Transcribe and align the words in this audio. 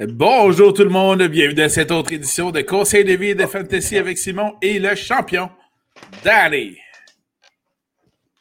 Bonjour 0.00 0.72
tout 0.72 0.84
le 0.84 0.90
monde, 0.90 1.24
bienvenue 1.24 1.56
dans 1.56 1.68
cette 1.68 1.90
autre 1.90 2.12
édition 2.12 2.52
de 2.52 2.60
Conseil 2.60 3.04
de 3.04 3.14
vie 3.14 3.30
et 3.30 3.34
de 3.34 3.46
Fantasy 3.46 3.96
avec 3.96 4.16
Simon 4.16 4.54
et 4.62 4.78
le 4.78 4.94
champion, 4.94 5.50
Danny. 6.22 6.78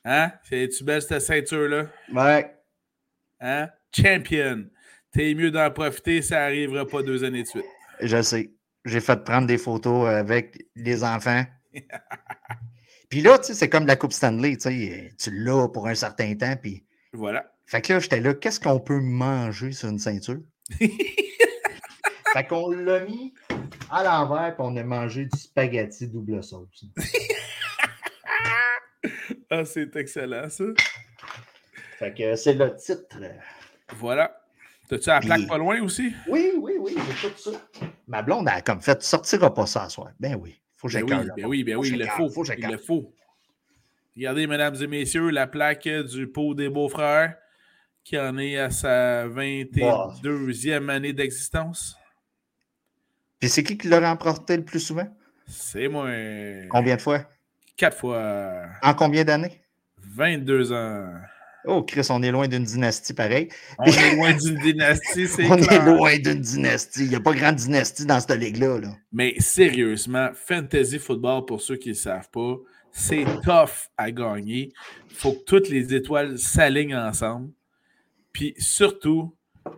Hein? 0.05 0.33
C'est-tu 0.47 0.83
belle 0.83 1.01
cette 1.01 1.19
ceinture-là? 1.19 1.87
Ouais. 2.13 2.53
Hein? 3.39 3.69
Champion. 3.91 4.65
T'es 5.11 5.33
mieux 5.33 5.49
d'en 5.49 5.71
profiter, 5.71 6.21
ça 6.21 6.41
n'arrivera 6.41 6.85
pas 6.85 7.01
deux 7.01 7.23
années 7.23 7.41
de 7.41 7.47
suite. 7.47 7.65
Je 8.01 8.21
sais. 8.21 8.51
J'ai 8.85 8.99
fait 8.99 9.23
prendre 9.23 9.47
des 9.47 9.57
photos 9.57 10.07
avec 10.07 10.63
les 10.75 11.03
enfants. 11.03 11.43
puis 13.09 13.21
là, 13.21 13.39
tu 13.39 13.45
sais, 13.45 13.53
c'est 13.55 13.69
comme 13.69 13.87
la 13.87 13.95
Coupe 13.95 14.13
Stanley, 14.13 14.57
tu 14.57 14.69
sais, 14.69 15.11
tu 15.17 15.31
l'as 15.31 15.67
pour 15.69 15.87
un 15.87 15.95
certain 15.95 16.35
temps, 16.35 16.55
puis... 16.61 16.85
Voilà. 17.13 17.51
Fait 17.65 17.81
que 17.81 17.93
là, 17.93 17.99
j'étais 17.99 18.19
là, 18.19 18.35
qu'est-ce 18.35 18.59
qu'on 18.59 18.79
peut 18.79 18.99
manger 18.99 19.71
sur 19.71 19.89
une 19.89 19.97
ceinture? 19.97 20.37
fait 22.33 22.47
qu'on 22.47 22.71
l'a 22.71 23.01
mis 23.01 23.33
à 23.89 24.03
l'envers, 24.03 24.55
puis 24.55 24.65
on 24.65 24.75
a 24.75 24.83
mangé 24.83 25.25
du 25.25 25.37
spaghetti 25.37 26.07
double 26.07 26.43
sauce. 26.43 26.85
ah, 29.49 29.65
c'est 29.65 29.95
excellent, 29.95 30.49
ça. 30.49 30.65
Fait 31.99 32.13
que 32.13 32.35
c'est 32.35 32.53
le 32.53 32.75
titre. 32.75 33.17
Voilà. 33.95 34.39
T'as-tu 34.87 35.09
la 35.09 35.19
plaque 35.19 35.47
pas 35.47 35.57
loin 35.57 35.81
aussi? 35.81 36.13
Oui, 36.27 36.51
oui, 36.57 36.73
oui, 36.79 36.95
j'ai 37.21 37.29
tout 37.29 37.51
ça. 37.51 37.87
Ma 38.07 38.21
blonde 38.21 38.47
a 38.47 38.61
comme 38.61 38.81
fait, 38.81 39.01
sortira 39.03 39.53
pas 39.53 39.65
ça 39.65 39.89
soir. 39.89 40.11
Ben 40.19 40.35
oui, 40.35 40.61
faut 40.77 40.87
que 40.87 40.93
ben 40.93 41.03
oui, 41.03 41.29
ben 41.35 41.45
oui, 41.45 41.63
ben 41.63 41.75
oui, 41.75 41.89
il 41.89 41.99
le 41.99 42.05
faut. 42.05 42.29
faut 42.29 42.45
il 42.45 42.67
le 42.67 42.77
faut. 42.77 43.13
Regardez, 44.15 44.47
mesdames 44.47 44.75
et 44.81 44.87
messieurs, 44.87 45.29
la 45.29 45.45
plaque 45.45 45.87
du 45.87 46.27
pot 46.27 46.53
des 46.53 46.69
beaux-frères 46.69 47.35
qui 48.03 48.17
en 48.17 48.37
est 48.37 48.57
à 48.57 48.69
sa 48.69 49.27
22e 49.27 50.89
année 50.89 51.11
d'existence. 51.11 51.97
Puis 53.39 53.49
c'est 53.49 53.63
qui 53.63 53.77
qui 53.77 53.87
l'a 53.87 53.99
remporté 53.99 54.57
le 54.57 54.63
plus 54.63 54.79
souvent? 54.79 55.07
C'est 55.47 55.87
moi. 55.87 56.09
Combien 56.69 56.95
de 56.95 57.01
fois? 57.01 57.25
Quatre 57.75 57.97
fois. 57.97 58.63
En 58.81 58.93
combien 58.93 59.23
d'années? 59.23 59.61
22 60.15 60.73
ans. 60.73 61.13
Oh, 61.65 61.83
Chris, 61.83 62.07
on 62.09 62.23
est 62.23 62.31
loin 62.31 62.47
d'une 62.47 62.63
dynastie 62.63 63.13
pareil. 63.13 63.49
On 63.77 63.85
est 63.85 64.15
loin 64.15 64.33
d'une 64.33 64.55
dynastie, 64.55 65.27
c'est 65.27 65.45
On 65.51 65.57
est 65.57 65.85
loin 65.85 66.17
d'une 66.17 66.39
dynastie. 66.39 67.03
Il 67.03 67.09
n'y 67.09 67.15
a 67.15 67.19
pas 67.19 67.33
grande 67.33 67.55
dynastie 67.55 68.05
dans 68.05 68.19
cette 68.19 68.39
ligue-là. 68.39 68.79
Là. 68.79 68.89
Mais 69.11 69.35
sérieusement, 69.39 70.29
Fantasy 70.33 70.97
Football, 70.97 71.45
pour 71.45 71.61
ceux 71.61 71.75
qui 71.75 71.89
ne 71.89 71.93
le 71.93 71.99
savent 71.99 72.29
pas, 72.31 72.55
c'est 72.91 73.25
tough 73.43 73.89
à 73.97 74.11
gagner. 74.11 74.71
Il 75.09 75.15
faut 75.15 75.33
que 75.33 75.43
toutes 75.43 75.69
les 75.69 75.93
étoiles 75.93 76.39
s'alignent 76.39 76.95
ensemble. 76.95 77.51
Puis 78.31 78.53
surtout, 78.57 79.35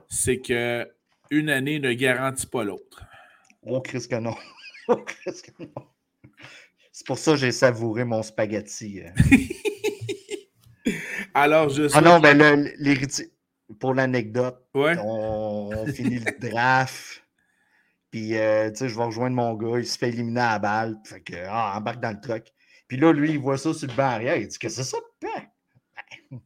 c'est 0.08 0.40
que 0.40 0.88
une 1.32 1.50
année 1.50 1.80
ne 1.80 1.92
garantit 1.94 2.48
pas 2.48 2.64
l'autre. 2.64 3.04
Oh, 3.64 3.82
Chris 3.82 4.08
que 4.08 4.16
non. 4.16 4.36
Oh, 4.88 4.96
que 4.98 5.64
non. 5.64 5.88
C'est 6.92 7.06
pour 7.06 7.18
ça 7.18 7.32
que 7.32 7.38
j'ai 7.38 7.52
savouré 7.52 8.04
mon 8.04 8.24
spaghetti. 8.24 9.02
Euh. 9.02 9.12
Alors, 11.34 11.70
je 11.70 11.84
Ah 11.94 12.02
non, 12.02 12.20
ben 12.20 12.38
l'héritier, 12.78 13.32
pour 13.80 13.94
l'anecdote, 13.94 14.68
on, 14.74 15.86
finit 15.94 16.20
le 16.20 16.40
draft. 16.50 17.24
Puis, 18.12 18.36
euh, 18.36 18.72
tu 18.72 18.78
sais, 18.78 18.90
je 18.90 18.98
vais 18.98 19.04
rejoindre 19.04 19.36
mon 19.36 19.54
gars, 19.54 19.78
il 19.78 19.86
se 19.86 19.98
fait 19.98 20.10
éliminer 20.10 20.42
à 20.42 20.54
la 20.54 20.60
balle. 20.60 20.98
Fait 21.06 21.22
que, 21.22 21.36
ah, 21.48 21.78
embarque 21.78 22.00
dans 22.00 22.12
le 22.12 22.20
truck. 22.20 22.52
Puis 22.88 22.98
là, 22.98 23.14
lui, 23.14 23.32
il 23.32 23.40
voit 23.40 23.58
ça 23.58 23.74
sur 23.74 23.88
le 23.88 23.94
banc 23.94 24.04
arrière. 24.04 24.36
Il 24.38 24.48
dit 24.48 24.58
que 24.58 24.70
c'est 24.70 24.84
ça, 24.84 24.98
ben. 25.22 26.40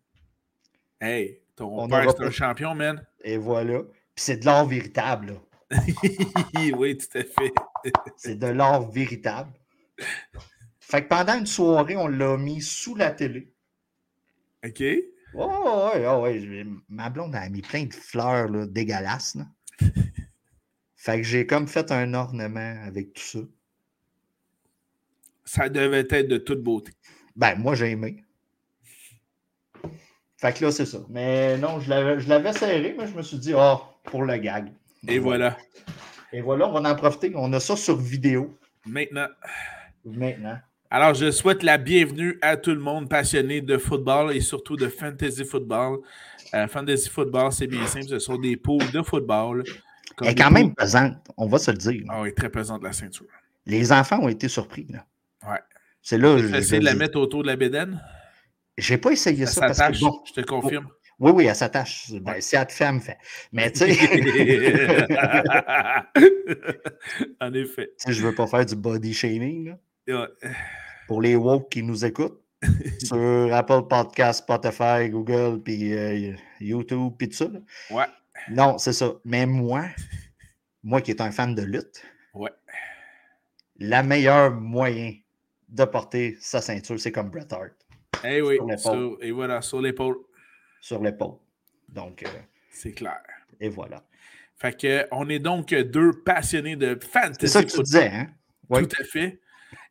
Hey, 1.00 1.42
ton 1.56 1.88
père, 1.88 2.12
c'est 2.12 2.24
un 2.24 2.32
champion, 2.32 2.76
man. 2.76 3.06
Et 3.24 3.38
voilà. 3.38 3.80
Puis 3.82 4.26
c'est 4.26 4.38
de 4.38 4.46
l'or 4.46 4.68
véritable, 4.68 5.28
là. 5.28 5.34
oui, 6.78 6.98
tout 6.98 7.18
à 7.18 7.24
fait. 7.24 7.54
c'est 8.18 8.38
de 8.38 8.48
l'or 8.48 8.92
véritable. 8.92 9.52
Fait 10.80 11.04
que 11.04 11.08
pendant 11.08 11.38
une 11.38 11.46
soirée, 11.46 11.96
on 11.96 12.08
l'a 12.08 12.38
mis 12.38 12.62
sous 12.62 12.96
la 12.96 13.12
télé. 13.12 13.54
OK. 14.66 14.84
Oh, 15.36 15.90
ouais, 15.94 16.06
oh, 16.08 16.22
ouais. 16.22 16.66
Ma 16.90 17.10
blonde 17.10 17.36
a 17.36 17.50
mis 17.50 17.62
plein 17.62 17.86
de 17.86 17.94
fleurs 17.94 18.50
là, 18.50 18.66
dégueulasses. 18.68 19.36
Là. 19.36 19.48
fait 20.96 21.18
que 21.18 21.24
j'ai 21.24 21.48
comme 21.48 21.68
fait 21.68 21.92
un 21.92 22.14
ornement 22.14 22.76
avec 22.86 23.14
tout 23.14 23.24
ça. 23.24 23.40
Ça 25.46 25.70
devait 25.70 26.06
être 26.10 26.28
de 26.28 26.38
toute 26.38 26.62
beauté. 26.62 26.94
Ben, 27.36 27.56
moi, 27.56 27.76
j'ai 27.76 27.92
aimé. 27.92 28.24
Fait 30.38 30.54
que 30.54 30.66
là, 30.66 30.72
c'est 30.72 30.86
ça. 30.86 31.00
Mais 31.10 31.58
non, 31.58 31.80
je 31.80 31.90
l'avais 31.90 32.54
serré, 32.54 32.96
mais 32.98 33.08
je 33.08 33.16
me 33.16 33.22
suis 33.22 33.38
dit, 33.40 33.54
oh, 33.56 33.82
pour 34.04 34.24
le 34.24 34.38
gag. 34.38 34.72
Et 35.08 35.20
voilà. 35.20 35.58
Et 36.32 36.42
voilà, 36.42 36.68
on 36.68 36.80
va 36.80 36.90
en 36.90 36.96
profiter. 36.96 37.32
On 37.36 37.52
a 37.54 37.60
ça 37.60 37.76
sur 37.76 37.98
vidéo. 37.98 38.58
Maintenant. 38.86 39.28
Maintenant. 40.06 40.58
Alors, 40.90 41.14
je 41.14 41.32
souhaite 41.32 41.64
la 41.64 41.78
bienvenue 41.78 42.38
à 42.42 42.56
tout 42.56 42.70
le 42.72 42.80
monde 42.80 43.10
passionné 43.10 43.62
de 43.62 43.78
football 43.78 44.36
et 44.36 44.42
surtout 44.42 44.76
de 44.76 44.88
fantasy 44.88 45.44
football. 45.44 46.00
Euh, 46.54 46.68
fantasy 46.68 47.10
football, 47.10 47.52
c'est 47.52 47.66
bien 47.66 47.88
simple, 47.88 48.08
ce 48.08 48.20
sont 48.20 48.38
des 48.38 48.56
poules 48.58 48.92
de 48.92 49.02
football. 49.02 49.64
Elle 50.22 50.28
est 50.28 50.36
quand 50.36 50.52
même 50.52 50.76
pesante, 50.76 51.16
on 51.36 51.48
va 51.48 51.58
se 51.58 51.72
le 51.72 51.78
dire. 51.78 52.04
Ah 52.10 52.22
oui, 52.22 52.34
très 52.34 52.50
pesante 52.50 52.84
la 52.84 52.94
ceinture. 52.94 53.26
Les 53.66 53.92
enfants 53.92 54.20
ont 54.20 54.28
été 54.28 54.48
surpris. 54.48 54.86
Là. 54.90 55.06
Ouais. 55.50 55.60
C'est 56.02 56.20
là. 56.20 56.36
Tu 56.38 56.56
essayé 56.56 56.80
de 56.80 56.86
la 56.86 56.94
mettre 56.94 57.20
autour 57.20 57.42
de 57.42 57.48
la 57.48 57.56
bédaine? 57.56 58.00
J'ai 58.78 59.00
pas 59.00 59.12
essayé 59.12 59.48
ça, 59.48 59.62
parce 59.62 59.80
que 59.80 60.00
bon, 60.00 60.22
je 60.26 60.34
te 60.34 60.42
confirme. 60.42 60.88
Oui, 61.20 61.32
oui, 61.32 61.46
elle 61.46 61.56
s'attache. 61.56 62.12
Ben, 62.12 62.42
si 62.42 62.56
elle 62.56 62.68
te 62.68 62.74
fait, 62.74 62.86
elle 62.86 62.96
me 62.96 63.00
fait. 63.00 63.18
Mais 63.52 63.72
tu 63.72 63.80
sais. 63.80 63.92
en 67.40 67.54
effet. 67.54 67.92
Je 68.08 68.22
veux 68.22 68.36
pas 68.36 68.48
faire 68.48 68.66
du 68.66 68.76
body 68.76 69.14
shaming. 69.14 69.76
Là 70.08 70.28
pour 71.08 71.22
les 71.22 71.36
woke 71.36 71.70
qui 71.70 71.84
nous 71.84 72.06
écoutent 72.06 72.40
sur 73.04 73.54
Apple 73.54 73.84
Podcast, 73.90 74.44
Spotify, 74.44 75.10
Google, 75.10 75.62
puis 75.62 75.94
euh, 75.94 76.34
YouTube, 76.60 77.14
puis 77.18 77.30
tout 77.30 77.36
ça. 77.36 77.48
Ouais. 77.92 78.06
Non, 78.50 78.78
c'est 78.78 78.94
ça. 78.94 79.14
Mais 79.26 79.46
moi, 79.46 79.86
moi 80.82 81.02
qui 81.02 81.12
est 81.12 81.22
un 81.22 81.32
fan 81.32 81.56
de 81.56 81.62
lutte, 81.62 82.04
ouais. 82.34 82.52
la 83.80 84.02
meilleure 84.02 84.52
moyen 84.52 85.14
de 85.70 85.86
porter 85.86 86.38
sa 86.40 86.62
ceinture, 86.62 87.00
c'est 87.00 87.12
comme 87.12 87.30
Bret 87.30 87.48
Hart. 87.52 87.74
Eh 88.24 88.42
oui, 88.42 88.58
sur, 88.78 89.18
et 89.22 89.32
voilà, 89.32 89.62
sur 89.62 89.82
l'épaule. 89.82 90.18
Sur 90.84 91.02
l'épaule. 91.02 91.36
Donc. 91.88 92.24
Euh, 92.24 92.28
c'est 92.70 92.92
clair. 92.92 93.22
Et 93.62 93.70
voilà. 93.70 94.04
Fait 94.58 94.78
que, 94.78 95.08
on 95.14 95.30
est 95.30 95.40
donc 95.40 95.74
deux 95.74 96.12
passionnés 96.12 96.76
de 96.76 97.00
fantasy. 97.02 97.38
C'est 97.40 97.48
ça 97.48 97.64
que 97.64 97.72
tu 97.72 97.82
disais, 97.84 98.10
hein? 98.10 98.28
Tout 98.70 98.90
à 99.00 99.04
fait. 99.06 99.40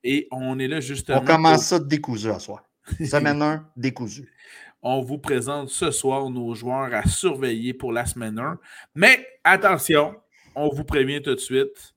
Et 0.04 0.28
on 0.30 0.58
est 0.58 0.68
là 0.68 0.80
justement. 0.80 1.22
On 1.22 1.24
commence 1.24 1.64
ça 1.68 1.78
décousu 1.78 2.28
à 2.28 2.38
soir. 2.38 2.62
Semaine 3.02 3.40
1, 3.40 3.70
décousu. 3.74 4.30
On 4.82 5.00
vous 5.00 5.16
présente 5.16 5.70
ce 5.70 5.90
soir 5.90 6.28
nos 6.28 6.54
joueurs 6.54 6.92
à 6.92 7.06
surveiller 7.08 7.72
pour 7.72 7.92
la 7.92 8.04
semaine 8.04 8.38
1. 8.38 8.58
Mais 8.96 9.26
attention, 9.44 10.16
on 10.56 10.68
vous 10.68 10.82
prévient 10.84 11.22
tout 11.22 11.36
de 11.36 11.40
suite. 11.40 11.94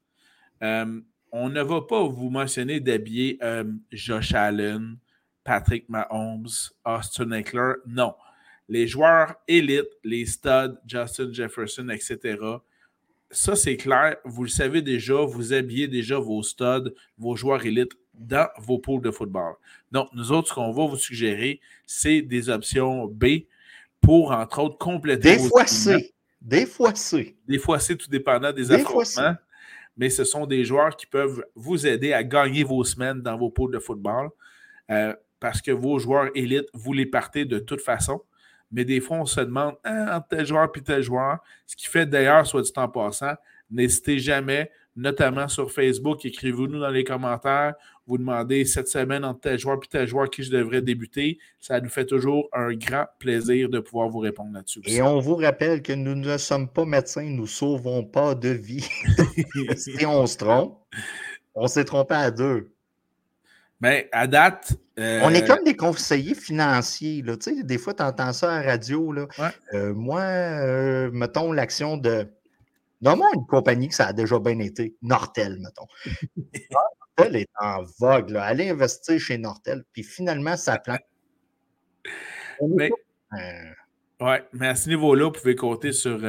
Euh, 0.61 1.01
on 1.33 1.49
ne 1.49 1.61
va 1.63 1.81
pas 1.81 2.03
vous 2.03 2.29
mentionner 2.29 2.79
d'habiller 2.79 3.39
euh, 3.41 3.65
Josh 3.91 4.35
Allen, 4.35 4.99
Patrick 5.43 5.89
Mahomes, 5.89 6.47
Austin 6.85 7.31
Eckler. 7.31 7.73
Non. 7.87 8.13
Les 8.67 8.87
joueurs 8.87 9.35
élites, 9.47 9.91
les 10.03 10.25
studs, 10.25 10.75
Justin 10.87 11.31
Jefferson, 11.31 11.89
etc., 11.89 12.37
ça, 13.31 13.55
c'est 13.55 13.75
clair. 13.75 14.15
Vous 14.23 14.43
le 14.43 14.49
savez 14.49 14.81
déjà, 14.81 15.15
vous 15.15 15.51
habillez 15.53 15.87
déjà 15.87 16.17
vos 16.19 16.41
studs, 16.43 16.93
vos 17.17 17.35
joueurs 17.35 17.65
élites 17.65 17.93
dans 18.13 18.47
vos 18.59 18.79
pools 18.79 19.01
de 19.01 19.11
football. 19.11 19.55
Donc, 19.91 20.09
nous 20.13 20.31
autres, 20.31 20.49
ce 20.49 20.53
qu'on 20.53 20.71
va 20.71 20.85
vous 20.85 20.95
suggérer, 20.95 21.59
c'est 21.85 22.21
des 22.21 22.49
options 22.49 23.07
B 23.07 23.45
pour, 23.99 24.31
entre 24.31 24.59
autres, 24.59 24.77
compléter. 24.77 25.37
Des 25.37 25.49
fois 25.49 25.65
C. 25.65 26.13
Des 26.39 26.65
fois 26.65 26.95
C. 26.95 27.35
Des 27.47 27.57
fois 27.57 27.79
C, 27.79 27.97
tout 27.97 28.09
dépendant 28.09 28.53
des, 28.53 28.71
affrontements. 28.71 29.35
Mais 29.97 30.09
ce 30.09 30.23
sont 30.23 30.45
des 30.45 30.63
joueurs 30.63 30.95
qui 30.95 31.05
peuvent 31.05 31.43
vous 31.55 31.87
aider 31.87 32.13
à 32.13 32.23
gagner 32.23 32.63
vos 32.63 32.83
semaines 32.83 33.21
dans 33.21 33.37
vos 33.37 33.49
pools 33.49 33.71
de 33.73 33.79
football. 33.79 34.29
Euh, 34.91 35.13
parce 35.39 35.61
que 35.61 35.71
vos 35.71 35.99
joueurs 35.99 36.29
élites, 36.35 36.69
vous 36.73 36.93
les 36.93 37.05
partez 37.05 37.45
de 37.45 37.59
toute 37.59 37.81
façon 37.81 38.21
mais 38.71 38.85
des 38.85 38.99
fois, 38.99 39.17
on 39.17 39.25
se 39.25 39.41
demande 39.41 39.75
ah, 39.83 40.17
entre 40.17 40.27
tel 40.29 40.45
joueur 40.45 40.71
puis 40.71 40.81
tel 40.81 41.01
joueur. 41.01 41.39
Ce 41.65 41.75
qui 41.75 41.87
fait 41.87 42.05
d'ailleurs, 42.05 42.45
soit 42.45 42.61
dit 42.61 42.71
en 42.75 42.87
passant, 42.87 43.33
n'hésitez 43.69 44.19
jamais, 44.19 44.71
notamment 44.95 45.47
sur 45.47 45.71
Facebook, 45.71 46.25
écrivez-nous 46.25 46.79
dans 46.79 46.89
les 46.89 47.03
commentaires. 47.03 47.75
Vous 48.07 48.17
demandez 48.17 48.65
cette 48.65 48.87
semaine 48.87 49.25
entre 49.25 49.41
tel 49.41 49.59
joueur 49.59 49.79
puis 49.79 49.89
tel 49.89 50.07
joueur 50.07 50.29
qui 50.29 50.43
je 50.43 50.51
devrais 50.51 50.81
débuter. 50.81 51.39
Ça 51.59 51.81
nous 51.81 51.89
fait 51.89 52.05
toujours 52.05 52.47
un 52.53 52.73
grand 52.73 53.05
plaisir 53.19 53.69
de 53.69 53.79
pouvoir 53.79 54.09
vous 54.09 54.19
répondre 54.19 54.53
là-dessus. 54.53 54.81
Et 54.85 55.01
on 55.01 55.19
vous 55.19 55.35
rappelle 55.35 55.81
que 55.81 55.93
nous 55.93 56.15
ne 56.15 56.37
sommes 56.37 56.69
pas 56.69 56.85
médecins, 56.85 57.23
nous 57.23 57.43
ne 57.43 57.47
sauvons 57.47 58.03
pas 58.03 58.35
de 58.35 58.49
vie. 58.49 58.87
si 59.75 60.05
on 60.05 60.25
se 60.27 60.37
trompe, 60.37 60.79
on 61.55 61.67
s'est 61.67 61.85
trompé 61.85 62.13
à 62.13 62.31
deux. 62.31 62.74
Mais 63.81 64.09
à 64.11 64.27
date. 64.27 64.73
On 64.97 65.29
est 65.33 65.43
euh, 65.43 65.47
comme 65.47 65.63
des 65.63 65.75
conseillers 65.75 66.35
financiers. 66.35 67.21
Là. 67.21 67.35
Tu 67.35 67.55
sais, 67.55 67.63
des 67.63 67.77
fois, 67.77 67.93
tu 67.93 68.03
entends 68.03 68.31
ça 68.31 68.53
à 68.53 68.63
la 68.63 68.71
radio. 68.71 69.11
Là. 69.11 69.27
Euh, 69.73 69.93
moi, 69.93 70.21
euh, 70.21 71.09
mettons 71.11 71.51
l'action 71.51 71.97
de 71.97 72.27
Nommons 73.01 73.25
une 73.35 73.45
compagnie 73.45 73.89
que 73.89 73.95
ça 73.95 74.07
a 74.07 74.13
déjà 74.13 74.39
bien 74.39 74.57
été. 74.59 74.95
Nortel, 75.01 75.59
mettons. 75.59 75.87
Nortel 77.17 77.35
est 77.35 77.49
en 77.59 77.83
vogue. 77.99 78.29
Là. 78.29 78.43
Allez 78.43 78.69
investir 78.69 79.19
chez 79.19 79.37
Nortel. 79.37 79.83
Puis 79.91 80.03
finalement, 80.03 80.55
ça 80.55 80.79
plante. 80.79 81.01
Mais, 82.61 82.89
ouais, 84.21 84.47
mais 84.53 84.67
à 84.69 84.75
ce 84.75 84.87
niveau-là, 84.87 85.25
vous 85.25 85.31
pouvez 85.31 85.55
compter 85.55 85.91
sur, 85.91 86.21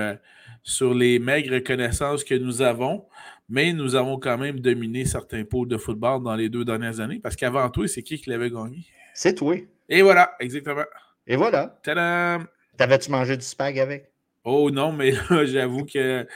sur 0.64 0.92
les 0.92 1.20
maigres 1.20 1.62
connaissances 1.62 2.24
que 2.24 2.34
nous 2.34 2.62
avons. 2.62 3.06
Mais 3.48 3.72
nous 3.72 3.94
avons 3.94 4.18
quand 4.18 4.38
même 4.38 4.60
dominé 4.60 5.04
certains 5.04 5.44
pôles 5.44 5.68
de 5.68 5.76
football 5.76 6.22
dans 6.22 6.34
les 6.34 6.48
deux 6.48 6.64
dernières 6.64 7.00
années. 7.00 7.20
Parce 7.20 7.36
qu'avant 7.36 7.68
tout, 7.70 7.86
c'est 7.86 8.02
qui 8.02 8.18
qui 8.18 8.30
l'avait 8.30 8.50
gagné? 8.50 8.84
C'est 9.14 9.34
toi. 9.34 9.56
Et 9.88 10.02
voilà, 10.02 10.34
exactement. 10.40 10.84
Et 11.26 11.36
voilà. 11.36 11.78
Tadam! 11.82 12.46
T'avais-tu 12.76 13.10
mangé 13.10 13.36
du 13.36 13.44
spag 13.44 13.78
avec? 13.78 14.10
Oh 14.44 14.70
non, 14.70 14.92
mais 14.92 15.12
là, 15.12 15.44
j'avoue 15.44 15.84
que 15.84 16.26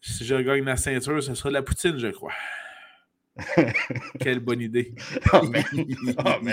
si 0.00 0.24
je 0.24 0.34
gagne 0.36 0.64
la 0.64 0.76
ceinture, 0.76 1.22
ce 1.22 1.34
sera 1.34 1.50
de 1.50 1.54
la 1.54 1.62
poutine, 1.62 1.98
je 1.98 2.08
crois. 2.08 2.32
Quelle 4.20 4.40
bonne 4.40 4.60
idée. 4.60 4.94
Oh, 5.32 5.40
oh, 6.18 6.48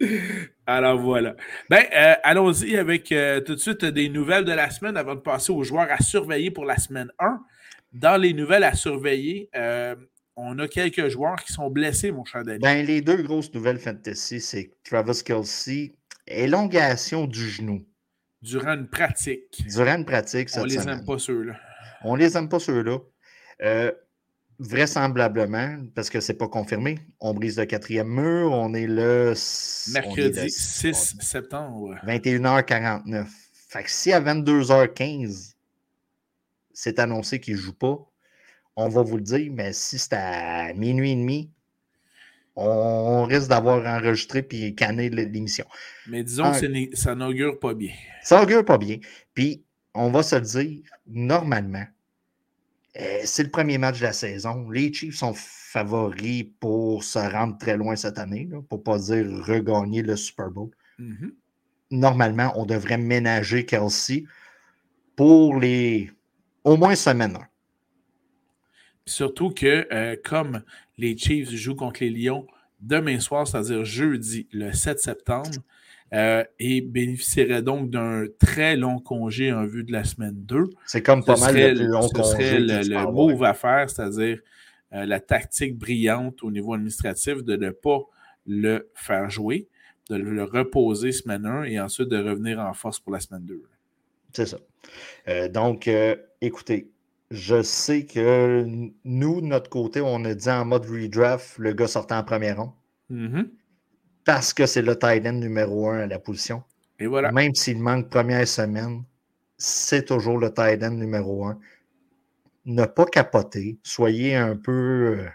Alors 0.66 0.98
voilà. 0.98 1.36
Ben, 1.70 1.84
euh, 1.94 2.14
allons-y 2.22 2.76
avec 2.76 3.12
euh, 3.12 3.40
tout 3.40 3.54
de 3.54 3.60
suite 3.60 3.84
des 3.84 4.08
nouvelles 4.08 4.44
de 4.44 4.52
la 4.52 4.70
semaine 4.70 4.96
avant 4.96 5.14
de 5.14 5.20
passer 5.20 5.52
aux 5.52 5.62
joueurs 5.62 5.88
à 5.90 6.02
surveiller 6.02 6.50
pour 6.50 6.64
la 6.64 6.76
semaine 6.78 7.10
1. 7.18 7.40
Dans 7.94 8.20
les 8.20 8.32
nouvelles 8.32 8.64
à 8.64 8.74
surveiller, 8.74 9.48
euh, 9.54 9.94
on 10.36 10.58
a 10.58 10.66
quelques 10.66 11.08
joueurs 11.08 11.36
qui 11.36 11.52
sont 11.52 11.70
blessés, 11.70 12.10
mon 12.10 12.24
cher 12.24 12.42
Daniel. 12.42 12.60
Ben, 12.60 12.84
les 12.84 13.00
deux 13.00 13.22
grosses 13.22 13.54
nouvelles 13.54 13.78
fantasy, 13.78 14.40
c'est 14.40 14.72
Travis 14.82 15.22
Kelsey, 15.24 15.94
élongation 16.26 17.26
du 17.26 17.48
genou. 17.48 17.86
Durant 18.42 18.74
une 18.74 18.88
pratique. 18.88 19.64
Durant 19.68 19.96
une 19.96 20.04
pratique, 20.04 20.48
On 20.56 20.64
les 20.64 20.88
aime 20.88 21.04
pas 21.04 21.18
ceux-là. 21.18 21.54
On 22.02 22.16
les 22.16 22.36
aime 22.36 22.48
pas 22.48 22.58
ceux-là. 22.58 22.98
Euh, 23.62 23.92
vraisemblablement, 24.58 25.78
parce 25.94 26.10
que 26.10 26.20
c'est 26.20 26.34
pas 26.34 26.48
confirmé, 26.48 26.98
on 27.20 27.32
brise 27.32 27.58
le 27.58 27.66
quatrième 27.66 28.08
mur. 28.08 28.50
On 28.52 28.74
est 28.74 28.86
le. 28.86 29.34
Mercredi 29.92 30.50
6 30.50 31.16
septembre. 31.20 31.94
21h49. 32.04 33.26
Fait 33.68 33.82
que 33.84 33.90
si 33.90 34.12
à 34.12 34.20
22h15, 34.20 35.53
c'est 36.74 36.98
annoncé 36.98 37.40
qu'il 37.40 37.54
ne 37.54 37.60
joue 37.60 37.72
pas, 37.72 37.98
on 38.76 38.88
va 38.88 39.02
vous 39.02 39.16
le 39.16 39.22
dire, 39.22 39.50
mais 39.52 39.72
si 39.72 39.98
c'est 39.98 40.14
à 40.14 40.72
minuit 40.74 41.12
et 41.12 41.16
demi, 41.16 41.50
on 42.56 43.24
risque 43.24 43.48
d'avoir 43.48 43.84
enregistré 43.86 44.42
puis 44.42 44.74
canné 44.74 45.08
l'émission. 45.08 45.64
Mais 46.08 46.22
disons 46.22 46.52
que 46.52 46.96
ça 46.96 47.14
n'augure 47.14 47.58
pas 47.58 47.74
bien. 47.74 47.92
Ça 48.22 48.40
n'augure 48.40 48.64
pas 48.64 48.78
bien. 48.78 48.98
Puis, 49.32 49.64
on 49.94 50.10
va 50.10 50.22
se 50.22 50.36
le 50.36 50.42
dire, 50.42 50.82
normalement, 51.06 51.84
euh, 53.00 53.20
c'est 53.24 53.42
le 53.42 53.50
premier 53.50 53.78
match 53.78 53.98
de 53.98 54.04
la 54.04 54.12
saison. 54.12 54.70
Les 54.70 54.92
Chiefs 54.92 55.16
sont 55.16 55.34
favoris 55.34 56.46
pour 56.60 57.02
se 57.02 57.18
rendre 57.18 57.58
très 57.58 57.76
loin 57.76 57.96
cette 57.96 58.18
année, 58.18 58.48
pour 58.68 58.78
ne 58.78 58.84
pas 58.84 58.98
dire 58.98 59.26
regagner 59.44 60.02
le 60.02 60.14
Super 60.14 60.50
Bowl. 60.50 60.70
Mm-hmm. 61.00 61.32
Normalement, 61.90 62.52
on 62.56 62.66
devrait 62.66 62.98
ménager 62.98 63.66
Kelsey 63.66 64.24
pour 65.16 65.58
les 65.58 66.10
au 66.64 66.76
moins 66.76 66.94
semaine 66.94 67.36
1. 67.36 67.40
Surtout 69.06 69.50
que, 69.50 69.86
euh, 69.92 70.16
comme 70.24 70.62
les 70.96 71.16
Chiefs 71.16 71.50
jouent 71.50 71.76
contre 71.76 72.02
les 72.02 72.10
Lions 72.10 72.46
demain 72.80 73.20
soir, 73.20 73.46
c'est-à-dire 73.46 73.84
jeudi, 73.84 74.48
le 74.52 74.72
7 74.72 74.98
septembre, 74.98 75.50
euh, 76.12 76.44
et 76.58 76.80
bénéficieraient 76.80 77.62
donc 77.62 77.90
d'un 77.90 78.24
très 78.38 78.76
long 78.76 78.98
congé 78.98 79.52
en 79.52 79.66
vue 79.66 79.84
de 79.84 79.92
la 79.92 80.04
semaine 80.04 80.34
2. 80.36 80.70
C'est 80.86 81.02
comme 81.02 81.24
pas 81.24 81.36
mal 81.36 81.54
de 81.54 81.84
long 81.84 82.02
Ce 82.02 82.22
serait 82.22 82.60
le, 82.60 83.10
move 83.10 83.42
à 83.42 83.52
faire, 83.52 83.90
c'est-à-dire 83.90 84.38
euh, 84.92 85.04
la 85.04 85.20
tactique 85.20 85.76
brillante 85.76 86.42
au 86.42 86.50
niveau 86.50 86.74
administratif 86.74 87.42
de 87.42 87.56
ne 87.56 87.70
pas 87.70 88.00
le 88.46 88.90
faire 88.94 89.28
jouer, 89.28 89.68
de 90.08 90.16
le 90.16 90.44
reposer 90.44 91.12
semaine 91.12 91.46
1 91.46 91.64
et 91.64 91.80
ensuite 91.80 92.08
de 92.08 92.18
revenir 92.18 92.58
en 92.60 92.72
force 92.74 93.00
pour 93.00 93.12
la 93.12 93.20
semaine 93.20 93.44
2. 93.44 93.62
C'est 94.32 94.46
ça. 94.46 94.58
donc, 95.48 95.88
écoutez, 96.46 96.90
je 97.30 97.62
sais 97.62 98.04
que 98.04 98.64
nous, 99.04 99.40
de 99.40 99.46
notre 99.46 99.70
côté, 99.70 100.00
on 100.00 100.24
a 100.24 100.34
dit 100.34 100.50
en 100.50 100.64
mode 100.64 100.86
redraft 100.86 101.58
le 101.58 101.72
gars 101.72 101.88
sortant 101.88 102.18
en 102.18 102.24
premier 102.24 102.52
rond. 102.52 102.72
Mm-hmm. 103.10 103.48
Parce 104.24 104.54
que 104.54 104.66
c'est 104.66 104.82
le 104.82 104.98
tight 104.98 105.26
end 105.26 105.32
numéro 105.32 105.88
un 105.88 106.00
à 106.00 106.06
la 106.06 106.18
position. 106.18 106.62
Et 106.98 107.06
voilà. 107.06 107.32
Même 107.32 107.54
s'il 107.54 107.78
manque 107.78 108.08
première 108.08 108.46
semaine, 108.46 109.02
c'est 109.58 110.06
toujours 110.06 110.38
le 110.38 110.52
tight 110.52 110.82
end 110.82 110.92
numéro 110.92 111.44
un. 111.46 111.58
Ne 112.66 112.84
pas 112.86 113.04
capoter. 113.04 113.78
Soyez 113.82 114.36
un 114.36 114.56
peu. 114.56 115.26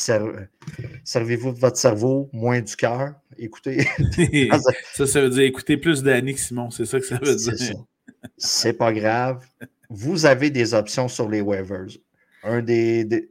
Euh, 0.00 0.46
servez-vous 1.04 1.52
de 1.52 1.58
votre 1.58 1.76
cerveau, 1.76 2.30
moins 2.32 2.60
du 2.60 2.74
cœur. 2.74 3.14
Écoutez. 3.38 3.86
ça, 4.94 5.06
ça 5.06 5.20
veut 5.20 5.30
dire 5.30 5.42
écoutez 5.42 5.76
plus 5.76 6.02
d'années 6.02 6.34
que 6.34 6.40
Simon. 6.40 6.70
C'est 6.70 6.86
ça 6.86 6.98
que 6.98 7.06
ça 7.06 7.18
veut 7.18 7.36
dire. 7.36 7.76
C'est 8.36 8.72
pas 8.72 8.92
grave 8.92 9.44
vous 9.92 10.26
avez 10.26 10.50
des 10.50 10.74
options 10.74 11.08
sur 11.08 11.28
les 11.28 11.40
waivers. 11.40 11.98
Un 12.42 12.62
des, 12.62 13.28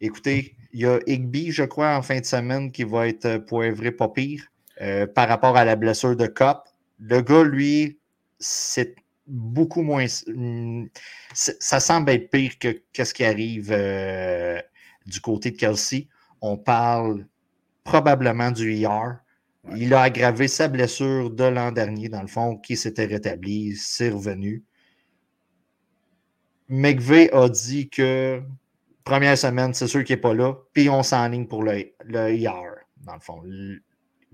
Écoutez, 0.00 0.54
il 0.72 0.80
y 0.80 0.86
a 0.86 0.98
Igby, 1.06 1.50
je 1.50 1.62
crois, 1.62 1.96
en 1.96 2.02
fin 2.02 2.20
de 2.20 2.26
semaine 2.26 2.70
qui 2.70 2.84
va 2.84 3.08
être 3.08 3.24
euh, 3.24 3.38
poivré 3.38 3.90
pas 3.90 4.08
pire 4.08 4.44
euh, 4.82 5.06
par 5.06 5.28
rapport 5.28 5.56
à 5.56 5.64
la 5.64 5.76
blessure 5.76 6.14
de 6.14 6.26
Cop. 6.26 6.68
Le 7.00 7.22
gars, 7.22 7.44
lui, 7.44 7.98
c'est 8.38 8.94
beaucoup 9.26 9.82
moins. 9.82 10.04
Hmm, 10.26 10.86
ça 11.32 11.80
semble 11.80 12.10
être 12.10 12.30
pire 12.30 12.58
que 12.58 12.82
qu'est-ce 12.92 13.14
qui 13.14 13.24
arrive 13.24 13.70
euh, 13.72 14.60
du 15.06 15.20
côté 15.20 15.52
de 15.52 15.56
Kelsey. 15.56 16.08
On 16.42 16.58
parle 16.58 17.26
probablement 17.82 18.50
du 18.50 18.74
IR. 18.74 19.20
Il 19.74 19.94
a 19.94 20.02
aggravé 20.02 20.48
sa 20.48 20.68
blessure 20.68 21.30
de 21.30 21.44
l'an 21.44 21.72
dernier, 21.72 22.10
dans 22.10 22.20
le 22.20 22.28
fond, 22.28 22.58
qui 22.58 22.76
s'était 22.76 23.06
rétabli, 23.06 23.74
c'est 23.76 24.10
revenu. 24.10 24.64
McVeigh 26.74 27.30
a 27.32 27.48
dit 27.48 27.88
que 27.88 28.42
première 29.04 29.38
semaine, 29.38 29.72
c'est 29.74 29.86
sûr 29.86 30.02
qu'il 30.02 30.16
n'est 30.16 30.22
pas 30.22 30.34
là, 30.34 30.54
puis 30.72 30.88
on 30.88 31.04
s'enligne 31.04 31.46
pour 31.46 31.62
le, 31.62 31.84
le 32.04 32.34
IR, 32.34 32.52
dans 33.04 33.14
le 33.14 33.20
fond. 33.20 33.42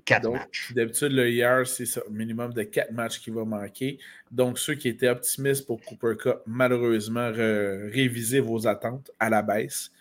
Quatre 0.07 0.31
matchs. 0.31 0.73
D'habitude, 0.75 1.13
le 1.13 1.31
IR, 1.31 1.67
c'est 1.67 1.85
ça, 1.85 2.01
minimum 2.11 2.55
de 2.55 2.63
quatre 2.63 2.93
matchs 2.93 3.21
qui 3.21 3.31
va 3.31 3.45
manquer. 3.45 3.99
Donc, 4.31 4.59
ceux 4.59 4.75
qui 4.75 4.89
étaient 4.89 5.11
optimistes 5.11 5.67
pour 5.67 5.83
Cooper 5.83 6.15
Cup, 6.19 6.39
malheureusement, 6.47 7.31
révisez 7.31 8.41
vos 8.41 8.67
attentes 8.67 9.11
à 9.21 9.29
la 9.29 9.43
baisse. 9.43 9.93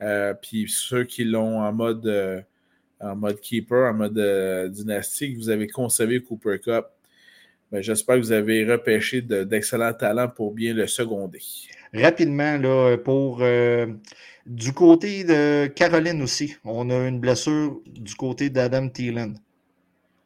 Euh, 0.00 0.32
puis 0.32 0.66
ceux 0.68 1.04
qui 1.04 1.24
l'ont 1.24 1.60
en 1.60 1.72
mode, 1.72 2.06
euh, 2.06 2.40
en 3.00 3.14
mode 3.14 3.38
keeper, 3.40 3.90
en 3.90 3.94
mode 3.94 4.18
euh, 4.18 4.68
dynastique, 4.68 5.36
vous 5.36 5.50
avez 5.50 5.68
conservé 5.68 6.22
Cooper 6.22 6.58
Cup 6.58 6.86
ben, 7.72 7.82
j'espère 7.82 8.16
que 8.16 8.20
vous 8.20 8.32
avez 8.32 8.70
repêché 8.70 9.22
d'excellents 9.22 9.94
talents 9.94 10.28
pour 10.28 10.52
bien 10.52 10.74
le 10.74 10.86
seconder. 10.86 11.40
Rapidement, 11.94 12.58
là, 12.58 12.98
pour 12.98 13.38
euh, 13.40 13.86
du 14.44 14.74
côté 14.74 15.24
de 15.24 15.68
Caroline 15.68 16.20
aussi, 16.20 16.54
on 16.64 16.90
a 16.90 17.08
une 17.08 17.18
blessure 17.18 17.80
du 17.86 18.14
côté 18.14 18.50
d'Adam 18.50 18.88
Thielen. 18.90 19.38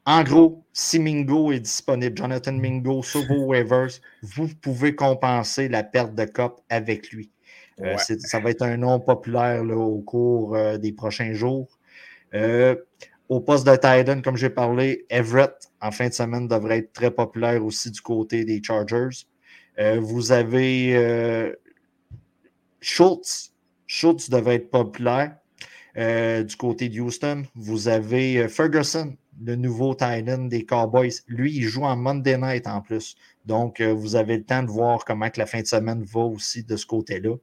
En 0.05 0.23
gros, 0.23 0.63
si 0.73 0.99
Mingo 0.99 1.53
est 1.53 1.61
disponible, 1.61 2.17
Jonathan 2.17 2.51
Mingo 2.53 3.01
sur 3.01 3.25
vos 3.27 3.45
waivers, 3.47 3.91
vous 4.21 4.49
pouvez 4.61 4.93
compenser 4.93 5.69
la 5.69 5.83
perte 5.83 6.15
de 6.15 6.25
COP 6.25 6.61
avec 6.69 7.11
lui. 7.11 7.31
Euh, 7.81 7.95
ça 7.97 8.39
va 8.39 8.49
être 8.49 8.63
un 8.63 8.77
nom 8.77 8.99
populaire 8.99 9.63
au 9.63 9.99
cours 9.99 10.55
euh, 10.55 10.77
des 10.77 10.91
prochains 10.91 11.33
jours. 11.33 11.77
Au 13.29 13.41
poste 13.41 13.67
de 13.67 13.75
Titan, 13.75 14.21
comme 14.21 14.37
j'ai 14.37 14.49
parlé, 14.49 15.05
Everett, 15.09 15.53
en 15.81 15.91
fin 15.91 16.07
de 16.07 16.13
semaine, 16.13 16.47
devrait 16.47 16.79
être 16.79 16.93
très 16.93 17.11
populaire 17.11 17.63
aussi 17.65 17.91
du 17.91 17.99
côté 17.99 18.45
des 18.45 18.63
Chargers. 18.63 19.25
Euh, 19.79 19.99
vous 19.99 20.31
avez 20.31 20.95
euh, 20.95 21.53
Schultz. 22.79 23.53
Schultz 23.85 24.29
devrait 24.29 24.55
être 24.55 24.71
populaire 24.71 25.35
euh, 25.97 26.43
du 26.43 26.55
côté 26.55 26.87
de 26.87 27.01
Houston. 27.01 27.43
Vous 27.53 27.89
avez 27.89 28.47
Ferguson, 28.47 29.17
le 29.43 29.55
nouveau 29.55 29.93
Titan 29.93 30.45
des 30.45 30.65
Cowboys. 30.65 31.21
Lui, 31.27 31.53
il 31.53 31.63
joue 31.63 31.83
en 31.83 31.97
Monday 31.97 32.37
Night 32.37 32.65
en 32.65 32.81
plus. 32.81 33.17
Donc, 33.45 33.81
vous 33.81 34.15
avez 34.15 34.37
le 34.37 34.43
temps 34.43 34.63
de 34.63 34.69
voir 34.69 35.03
comment 35.03 35.29
que 35.29 35.39
la 35.39 35.45
fin 35.45 35.61
de 35.61 35.67
semaine 35.67 36.03
va 36.03 36.21
aussi 36.21 36.63
de 36.63 36.77
ce 36.77 36.85
côté-là. 36.85 37.35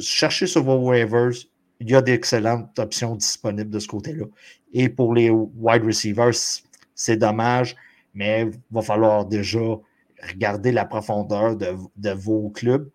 cherchez 0.00 0.48
sur 0.48 0.64
vos 0.64 0.78
waivers 0.78 1.46
il 1.80 1.90
y 1.90 1.94
a 1.94 2.02
d'excellentes 2.02 2.78
options 2.78 3.14
disponibles 3.14 3.70
de 3.70 3.78
ce 3.78 3.88
côté-là. 3.88 4.24
Et 4.72 4.88
pour 4.88 5.14
les 5.14 5.30
wide 5.30 5.84
receivers, 5.84 6.34
c'est 6.94 7.16
dommage, 7.16 7.76
mais 8.14 8.42
il 8.42 8.60
va 8.70 8.82
falloir 8.82 9.24
déjà 9.24 9.60
regarder 10.28 10.72
la 10.72 10.84
profondeur 10.84 11.56
de, 11.56 12.10
vos 12.10 12.50
clubs. 12.50 12.90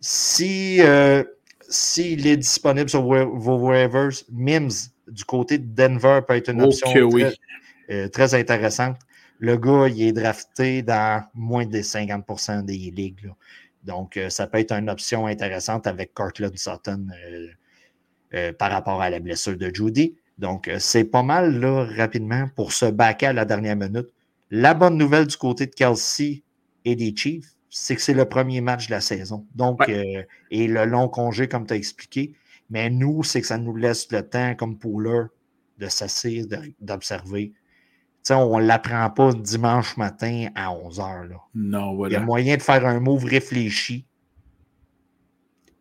Si 0.00 0.80
euh, 0.80 1.24
s'il 1.68 2.26
est 2.26 2.36
disponible 2.36 2.90
sur 2.90 3.02
vos 3.02 3.58
waivers, 3.58 4.10
Mims 4.30 4.90
du 5.08 5.24
côté 5.24 5.58
de 5.58 5.74
Denver 5.74 6.20
peut 6.26 6.34
être 6.34 6.50
une 6.50 6.62
option 6.62 6.90
euh, 7.90 8.08
très, 8.08 8.34
intéressante. 8.34 8.98
Le 9.38 9.56
gars, 9.56 9.88
il 9.88 10.02
est 10.02 10.12
drafté 10.12 10.82
dans 10.82 11.24
moins 11.34 11.66
de 11.66 11.78
50% 11.78 12.64
des 12.64 12.76
ligues. 12.90 13.30
Donc, 13.84 14.18
ça 14.28 14.46
peut 14.46 14.58
être 14.58 14.72
une 14.72 14.90
option 14.90 15.26
intéressante 15.26 15.86
avec 15.86 16.12
Cortland 16.12 16.56
Sutton 16.56 17.06
par 18.58 18.70
rapport 18.70 19.00
à 19.02 19.10
la 19.10 19.20
blessure 19.20 19.56
de 19.56 19.70
Judy. 19.72 20.16
Donc, 20.38 20.70
c'est 20.78 21.04
pas 21.04 21.22
mal, 21.22 21.60
là, 21.60 21.86
rapidement, 21.96 22.48
pour 22.54 22.72
se 22.72 22.86
baquer 22.86 23.26
à 23.26 23.32
la 23.32 23.44
dernière 23.44 23.76
minute. 23.76 24.08
La 24.50 24.74
bonne 24.74 24.96
nouvelle 24.96 25.26
du 25.26 25.36
côté 25.36 25.66
de 25.66 25.74
Kelsey 25.74 26.42
et 26.84 26.94
des 26.94 27.14
Chiefs, 27.16 27.54
c'est 27.70 27.96
que 27.96 28.02
c'est 28.02 28.14
le 28.14 28.26
premier 28.26 28.60
match 28.60 28.86
de 28.86 28.92
la 28.92 29.00
saison. 29.00 29.46
Donc, 29.54 29.88
et 29.88 30.68
le 30.68 30.84
long 30.84 31.08
congé, 31.08 31.48
comme 31.48 31.66
tu 31.66 31.74
as 31.74 31.76
expliqué. 31.76 32.34
Mais 32.68 32.90
nous, 32.90 33.22
c'est 33.22 33.40
que 33.40 33.46
ça 33.46 33.58
nous 33.58 33.76
laisse 33.76 34.10
le 34.12 34.22
temps, 34.22 34.54
comme 34.54 34.78
Pouler, 34.78 35.22
de 35.78 35.88
s'asseoir, 35.88 36.44
d'observer 36.80 37.52
on 38.34 38.58
ne 38.58 38.66
l'apprend 38.66 39.08
pas 39.10 39.32
dimanche 39.32 39.96
matin 39.96 40.48
à 40.54 40.68
11h. 40.68 41.28
Non, 41.54 41.94
voilà. 41.94 42.16
Il 42.16 42.18
y 42.18 42.22
a 42.22 42.24
moyen 42.24 42.56
de 42.56 42.62
faire 42.62 42.84
un 42.86 43.00
move 43.00 43.24
réfléchi. 43.24 44.06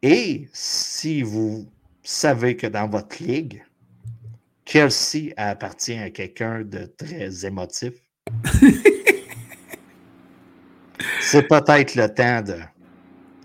Et 0.01 0.47
si 0.53 1.23
vous 1.23 1.67
savez 2.09 2.55
que 2.55 2.67
dans 2.67 2.87
votre 2.87 3.21
ligue, 3.21 3.63
Kelsey 4.65 5.33
appartient 5.37 5.97
à 5.97 6.09
quelqu'un 6.09 6.63
de 6.63 6.85
très 6.97 7.45
émotif, 7.45 7.93
c'est 11.21 11.47
peut-être 11.47 11.95
le 11.95 12.07
temps 12.13 12.41
de. 12.41 12.59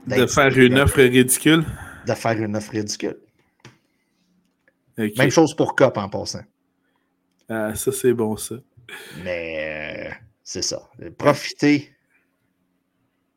De 0.06 0.26
faire 0.26 0.56
une 0.56 0.78
offre 0.78 1.02
ridicule. 1.02 1.64
De 2.06 2.14
faire 2.14 2.40
une 2.40 2.56
offre 2.56 2.70
ridicule. 2.72 3.18
Même 4.96 5.30
chose 5.30 5.54
pour 5.54 5.76
Cop 5.76 5.96
en 5.98 6.08
passant. 6.08 6.42
Ah, 7.48 7.74
ça, 7.74 7.92
c'est 7.92 8.12
bon, 8.12 8.36
ça. 8.36 8.56
Mais 9.24 10.08
euh, 10.08 10.14
c'est 10.42 10.62
ça. 10.62 10.88
Profiter 11.18 11.90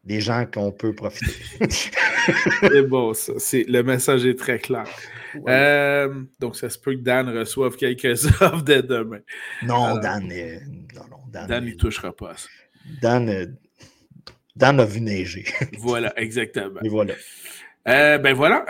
des 0.03 0.19
gens 0.19 0.45
qu'on 0.45 0.71
peut 0.71 0.93
profiter. 0.93 1.31
c'est 2.61 2.81
bon, 2.83 3.13
ça. 3.13 3.33
le 3.53 3.81
message 3.81 4.25
est 4.25 4.37
très 4.37 4.59
clair. 4.59 4.85
Euh, 5.47 6.23
donc, 6.39 6.55
ça 6.55 6.69
se 6.69 6.77
peut 6.77 6.93
que 6.93 7.01
Dan 7.01 7.29
reçoive 7.29 7.75
quelques 7.75 8.25
offres 8.41 8.63
dès 8.63 8.83
demain. 8.83 9.19
Non, 9.63 9.97
Dan, 9.97 10.27
non, 10.93 11.03
non, 11.09 11.47
Dan, 11.47 11.63
il 11.65 11.73
ne 11.73 11.77
touchera 11.77 12.11
pas 12.15 12.31
à 12.31 12.37
ça. 12.37 12.49
Dan, 13.01 13.55
Dan 14.55 14.79
a 14.79 14.85
vu 14.85 15.01
neiger. 15.01 15.45
voilà, 15.79 16.13
exactement. 16.19 16.81
Et 16.83 16.89
voilà. 16.89 17.13
Euh, 17.87 18.17
ben 18.17 18.33
voilà, 18.33 18.65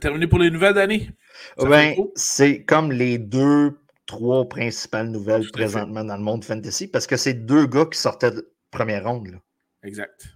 terminé 0.00 0.26
pour 0.26 0.38
les 0.38 0.50
nouvelles 0.50 0.74
d'année. 0.74 1.10
Ben, 1.58 1.94
c'est 2.14 2.64
comme 2.64 2.92
les 2.92 3.18
deux 3.18 3.76
trois 4.06 4.48
principales 4.48 5.08
nouvelles 5.08 5.50
présentement 5.50 6.04
dans 6.04 6.16
le 6.16 6.22
monde 6.22 6.44
fantasy 6.44 6.88
parce 6.88 7.06
que 7.06 7.16
c'est 7.16 7.34
deux 7.34 7.66
gars 7.66 7.86
qui 7.86 7.98
sortaient 7.98 8.30
de 8.30 8.52
première 8.70 9.04
ronde. 9.04 9.38
Exact. 9.82 10.34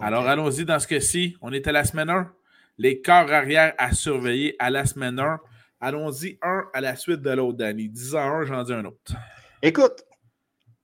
Alors, 0.00 0.24
euh, 0.24 0.28
allons-y 0.28 0.64
dans 0.64 0.78
ce 0.78 0.86
cas-ci. 0.86 1.36
On 1.40 1.52
est 1.52 1.66
à 1.66 1.72
la 1.72 1.84
semaine 1.84 2.10
1. 2.10 2.32
Les 2.78 3.00
corps 3.00 3.30
arrière 3.32 3.74
à 3.78 3.92
surveiller 3.92 4.56
à 4.58 4.70
la 4.70 4.84
semaine 4.84 5.18
1. 5.18 5.40
Allons-y 5.80 6.38
un 6.42 6.64
à 6.72 6.80
la 6.80 6.96
suite 6.96 7.20
de 7.22 7.30
l'autre, 7.30 7.58
Danny. 7.58 7.88
10 7.88 8.14
à 8.16 8.24
1, 8.26 8.44
j'en 8.44 8.62
dis 8.64 8.72
un 8.72 8.84
autre. 8.84 9.14
Écoute, 9.62 10.04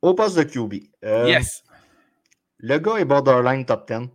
au 0.01 0.15
poste 0.15 0.37
de 0.37 0.43
QB. 0.45 0.87
Euh, 1.05 1.29
yes. 1.29 1.63
Le 2.59 2.79
gars 2.79 2.97
est 2.97 3.05
borderline 3.05 3.65
top 3.65 3.89
10. 3.89 4.09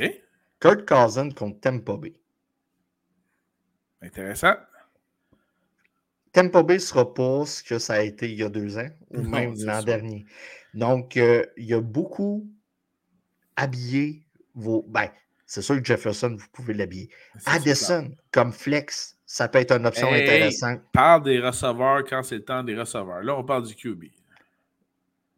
OK. 0.00 0.22
Kurt 0.60 0.86
Cousin 0.86 1.30
contre 1.30 1.60
Tampa 1.60 1.96
Bay. 1.96 2.14
Intéressant. 4.02 4.54
Tempo 6.32 6.64
Bay 6.64 6.78
sera 6.78 7.14
pas 7.14 7.46
ce 7.46 7.62
que 7.62 7.78
ça 7.78 7.94
a 7.94 8.00
été 8.02 8.30
il 8.30 8.38
y 8.38 8.42
a 8.42 8.48
deux 8.48 8.76
ans 8.76 8.88
ou 9.10 9.22
même 9.22 9.54
l'an 9.56 9.82
dernier. 9.82 10.26
Donc, 10.74 11.16
euh, 11.16 11.46
il 11.56 11.66
y 11.66 11.74
a 11.74 11.80
beaucoup 11.80 12.44
habillé 13.56 14.22
vos. 14.54 14.84
Ben, 14.88 15.08
c'est 15.46 15.62
sûr 15.62 15.76
que 15.80 15.84
Jefferson, 15.84 16.34
vous 16.38 16.46
pouvez 16.52 16.74
l'habiller. 16.74 17.10
Addison, 17.46 18.10
comme 18.32 18.52
flex, 18.52 19.16
ça 19.26 19.48
peut 19.48 19.58
être 19.58 19.72
une 19.72 19.86
option 19.86 20.12
intéressante. 20.12 20.80
Parle 20.92 21.22
des 21.24 21.40
receveurs 21.40 22.04
quand 22.04 22.22
c'est 22.22 22.36
le 22.36 22.44
temps 22.44 22.62
des 22.62 22.76
receveurs. 22.76 23.22
Là, 23.22 23.36
on 23.36 23.44
parle 23.44 23.66
du 23.66 23.74
QB. 23.74 24.04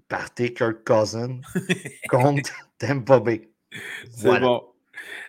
Partez 0.08 0.52
Kirk 0.54 0.84
Cousin 0.84 1.40
contre 2.08 2.52
Tempo 2.78 3.20
Bay. 3.20 3.50
C'est 4.10 4.40
bon. 4.40 4.62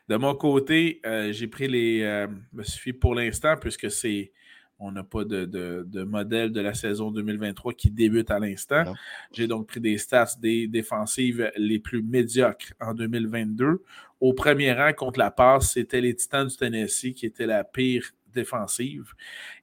De 0.07 0.15
mon 0.15 0.35
côté, 0.35 1.01
euh, 1.05 1.31
j'ai 1.33 1.47
pris 1.47 1.67
les. 1.67 2.03
Euh, 2.03 2.27
me 2.53 2.63
suffit 2.63 2.93
pour 2.93 3.15
l'instant, 3.15 3.55
puisque 3.59 3.91
c'est 3.91 4.31
on 4.79 4.91
n'a 4.91 5.03
pas 5.03 5.23
de, 5.23 6.03
modèle 6.03 6.51
de 6.51 6.61
la 6.61 6.73
saison 6.73 7.11
2023 7.11 7.73
qui 7.73 7.89
débute 7.89 8.29
à 8.29 8.39
l'instant. 8.39 8.93
J'ai 9.31 9.47
donc 9.47 9.67
pris 9.67 9.79
des 9.79 9.97
stats 9.97 10.35
des 10.39 10.67
défensives 10.67 11.51
les 11.57 11.79
plus 11.79 12.03
médiocres 12.03 12.73
en 12.79 12.93
2022. 12.93 13.83
Au 14.19 14.33
premier 14.33 14.73
rang 14.73 14.93
contre 14.93 15.19
la 15.19 15.31
passe, 15.31 15.73
c'était 15.73 16.01
les 16.01 16.15
Titans 16.15 16.47
du 16.47 16.55
Tennessee 16.55 17.13
qui 17.13 17.25
étaient 17.25 17.45
la 17.45 17.63
pire 17.63 18.03
défensive. 18.33 19.13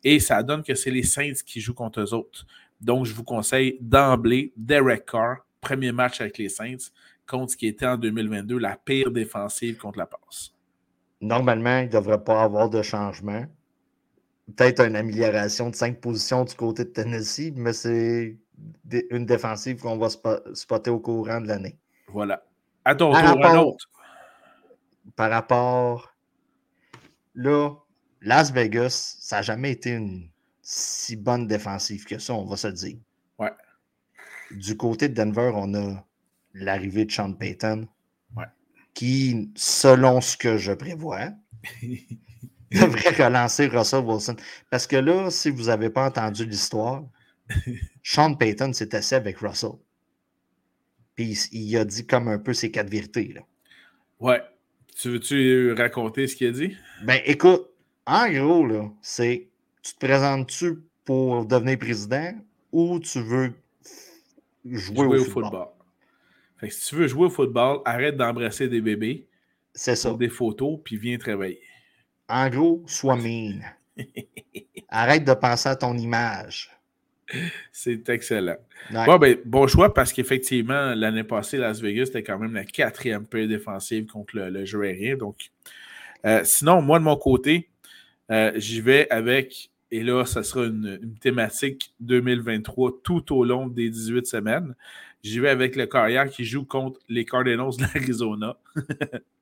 Et 0.03 0.19
ça 0.19 0.43
donne 0.43 0.63
que 0.63 0.75
c'est 0.75 0.91
les 0.91 1.03
Saints 1.03 1.43
qui 1.47 1.61
jouent 1.61 1.75
contre 1.75 2.01
eux 2.01 2.15
autres. 2.15 2.47
Donc, 2.81 3.07
je 3.07 3.15
vous 3.15 3.25
conseille 3.25 3.79
d'emblée 3.81 4.53
Derek 4.57 5.07
Carr, 5.07 5.47
premier 5.61 5.93
match 5.93 6.21
avec 6.21 6.39
les 6.39 6.49
Saints, 6.49 6.91
contre 7.27 7.53
ce 7.53 7.57
qui 7.57 7.67
était 7.67 7.87
en 7.87 7.97
2022 7.97 8.59
la 8.59 8.77
pire 8.77 9.11
défensive 9.11 9.77
contre 9.79 9.99
la 9.99 10.07
passe. 10.07 10.53
Normalement, 11.21 11.79
il 11.79 11.87
ne 11.87 11.93
devrait 11.93 12.23
pas 12.23 12.43
avoir 12.43 12.69
de 12.69 12.83
changement 12.83 13.47
peut-être 14.47 14.81
une 14.81 14.97
amélioration 14.97 15.71
de 15.71 15.75
cinq 15.75 16.01
positions 16.01 16.45
du 16.45 16.55
côté 16.55 16.85
de 16.85 16.91
Tennessee, 16.91 17.53
mais 17.55 17.73
c'est 17.73 18.37
une 19.11 19.27
défensive 19.27 19.81
qu'on 19.81 19.99
va 19.99 20.09
spotter 20.55 20.91
au 20.91 21.01
courant 21.01 21.41
de 21.41 21.49
l'année. 21.49 21.79
Voilà. 22.09 22.45
À 22.85 22.95
ton 22.95 23.13
tour, 23.13 23.77
Par 25.17 25.31
rapport. 25.31 26.15
Là, 27.35 27.71
Las 28.21 28.53
Vegas, 28.53 29.17
ça 29.21 29.37
n'a 29.37 29.43
jamais 29.43 29.73
été 29.73 29.91
une 29.91 30.31
si 30.63 31.17
bonne 31.17 31.47
défensive 31.47 32.05
que 32.05 32.19
ça, 32.19 32.35
on 32.35 32.45
va 32.45 32.57
se 32.57 32.69
dire. 32.69 32.97
Ouais. 33.39 33.51
Du 34.53 34.77
côté 34.77 35.09
de 35.09 35.15
Denver, 35.15 35.53
on 35.55 35.75
a 35.75 36.07
l'arrivée 36.55 37.05
de 37.05 37.11
Sean 37.11 37.33
Payton. 37.33 37.89
Ouais. 38.37 38.45
Qui, 38.95 39.53
selon 39.57 40.21
ce 40.21 40.37
que 40.37 40.57
je 40.57 40.73
prévois, 40.73 41.33
devrait 42.81 43.25
relancer 43.25 43.67
Russell 43.67 44.05
Wilson. 44.05 44.37
Parce 44.71 44.87
que 44.87 44.97
là, 44.97 45.31
si 45.31 45.51
vous 45.51 45.65
n'avez 45.65 45.91
pas 45.91 46.07
entendu 46.07 46.45
l'histoire, 46.45 47.05
Sean 48.03 48.35
Payton 48.35 48.73
s'est 48.73 48.95
assis 48.95 49.15
avec 49.15 49.39
Russell. 49.39 49.73
Puis 51.15 51.39
il, 51.53 51.77
a 51.77 51.85
dit 51.85 52.07
comme 52.07 52.29
un 52.29 52.39
peu 52.39 52.53
ses 52.53 52.71
quatre 52.71 52.91
vérités. 52.91 53.33
Là. 53.35 53.43
Ouais. 54.19 54.43
Tu 54.97 55.11
veux-tu 55.11 55.73
raconter 55.73 56.27
ce 56.27 56.37
qu'il 56.37 56.49
a 56.49 56.51
dit? 56.53 56.77
Ben 57.05 57.21
écoute, 57.25 57.69
en 58.07 58.31
gros, 58.31 58.67
là, 58.67 58.91
c'est 59.01 59.49
tu 59.83 59.95
te 59.95 60.07
présentes-tu 60.07 60.79
pour 61.05 61.45
devenir 61.47 61.79
président 61.79 62.33
ou 62.73 62.99
tu 62.99 63.21
veux 63.21 63.53
jouer, 64.65 65.19
au, 65.19 65.25
football? 65.25 65.69
Fait 66.59 66.69
que 66.69 66.75
si 66.75 66.89
tu 66.89 66.97
veux 66.97 67.07
jouer 67.07 67.27
au 67.27 67.31
football, 67.31 67.81
arrête 67.85 68.17
d'embrasser 68.17 68.69
des 68.69 68.81
bébés. 68.81 69.29
C'est 69.75 69.97
ça. 69.97 70.13
Des 70.15 70.29
photos, 70.29 70.79
puis 70.85 70.97
viens 70.97 71.19
travailler. 71.19 71.61
En 72.29 72.49
gros, 72.49 72.83
sois 72.87 73.17
mean. 73.17 73.61
Arrête 74.89 75.25
de 75.25 75.35
penser 75.35 75.69
à 75.69 75.77
ton 75.77 75.97
image. 75.97 76.71
C'est 77.73 78.09
excellent. 78.09 78.57
Bon, 78.93 79.19
ben, 79.19 79.39
bon 79.45 79.67
choix 79.67 79.93
parce 79.93 80.13
qu'effectivement, 80.13 80.95
l'année 80.95 81.25
passée, 81.25 81.57
Las 81.57 81.81
Vegas 81.81 82.05
était 82.05 82.23
quand 82.23 82.39
même 82.39 82.55
la 82.55 82.65
quatrième 82.65 83.27
paire 83.27 83.49
défensive 83.49 84.07
contre 84.07 84.37
le, 84.37 84.65
jeu 84.65 84.83
aérien. 84.83 85.17
Donc, 85.17 85.51
euh, 86.27 86.43
sinon, 86.45 86.83
moi, 86.83 86.99
de 86.99 87.05
mon 87.05 87.17
côté, 87.17 87.69
euh, 88.31 88.53
j'y 88.57 88.81
vais 88.81 89.09
avec, 89.11 89.71
et 89.91 90.03
là, 90.03 90.25
ça 90.25 90.43
sera 90.43 90.67
une, 90.67 90.99
une, 91.03 91.19
thématique 91.19 91.95
2023 92.01 93.01
tout 93.03 93.35
au 93.35 93.45
long 93.45 93.69
des 93.69 93.91
18 93.91 94.27
semaines. 94.27 94.75
J'y 95.23 95.41
vais 95.41 95.49
avec 95.49 95.77
le 95.77 95.87
carrière 95.87 96.29
qui 96.29 96.45
joue 96.45 96.65
contre 96.65 97.01
les 97.09 97.25
Cardinals 97.25 97.77
de 97.79 97.83
l'Arizona. 97.83 98.57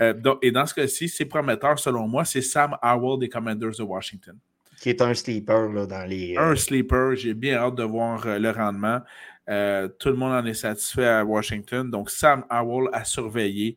Euh, 0.00 0.14
et 0.42 0.50
dans 0.50 0.66
ce 0.66 0.74
cas-ci, 0.74 1.08
c'est 1.08 1.24
prometteur 1.24 1.78
selon 1.78 2.06
moi, 2.06 2.24
c'est 2.24 2.42
Sam 2.42 2.76
Howell 2.82 3.18
des 3.18 3.28
Commanders 3.28 3.76
de 3.78 3.82
Washington. 3.82 4.36
Qui 4.80 4.90
est 4.90 5.02
un 5.02 5.14
sleeper 5.14 5.72
là, 5.72 5.86
dans 5.86 6.08
les. 6.08 6.36
Euh, 6.36 6.52
un 6.52 6.56
sleeper, 6.56 7.16
j'ai 7.16 7.34
bien 7.34 7.56
hâte 7.56 7.74
de 7.74 7.82
voir 7.82 8.26
euh, 8.26 8.38
le 8.38 8.50
rendement. 8.50 9.00
tout 9.98 10.08
le 10.08 10.14
monde 10.14 10.32
en 10.32 10.44
est 10.44 10.54
satisfait 10.54 11.06
à 11.06 11.24
Washington. 11.24 11.90
Donc, 11.90 12.10
Sam 12.10 12.44
Howell 12.50 12.88
à 12.92 13.04
surveiller. 13.04 13.76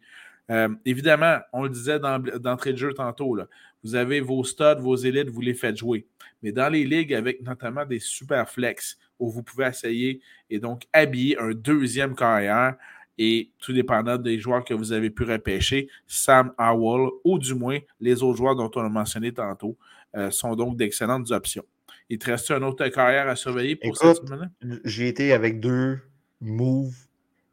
évidemment, 0.86 1.40
on 1.54 1.64
le 1.64 1.70
disait 1.70 2.00
d'entrée 2.00 2.74
de 2.74 2.78
jeu 2.78 2.94
tantôt, 2.94 3.36
là, 3.36 3.48
vous 3.84 3.96
avez 3.96 4.20
vos 4.20 4.44
studs, 4.44 4.80
vos 4.80 4.96
élites, 4.96 5.30
vous 5.30 5.42
les 5.42 5.54
faites 5.54 5.78
jouer. 5.78 6.06
Mais 6.44 6.52
dans 6.52 6.70
les 6.70 6.84
ligues 6.84 7.14
avec 7.14 7.42
notamment 7.42 7.86
des 7.86 8.00
super 8.00 8.50
flex 8.50 8.98
où 9.18 9.30
vous 9.30 9.44
pouvez 9.44 9.68
essayer 9.68 10.22
et 10.50 10.60
donc 10.60 10.84
habiller 10.94 11.38
un 11.40 11.52
deuxième 11.52 12.16
carrière, 12.16 12.76
et 13.24 13.52
tout 13.60 13.72
dépendant 13.72 14.18
des 14.18 14.40
joueurs 14.40 14.66
que 14.66 14.74
vous 14.74 14.94
avez 14.94 15.12
pu 15.12 15.26
repêcher, 15.26 15.88
Sam 16.08 16.54
Howell 16.58 17.08
ou 17.24 17.38
du 17.38 17.54
moins 17.54 17.78
les 18.00 18.24
autres 18.24 18.38
joueurs 18.38 18.56
dont 18.56 18.72
on 18.74 18.82
a 18.82 18.90
mentionné 18.90 19.32
tantôt 19.32 19.78
euh, 20.16 20.32
sont 20.32 20.56
donc 20.56 20.76
d'excellentes 20.76 21.30
options. 21.30 21.64
Il 22.10 22.18
te 22.18 22.32
reste 22.32 22.50
une 22.50 22.64
autre 22.64 22.88
carrière 22.88 23.30
à 23.30 23.36
surveiller 23.36 23.76
pour 23.76 23.96
cette 23.96 24.28
semaine 24.28 24.50
J'ai 24.84 25.08
été 25.08 25.34
avec 25.34 25.60
deux 25.60 26.00
moves. 26.42 26.96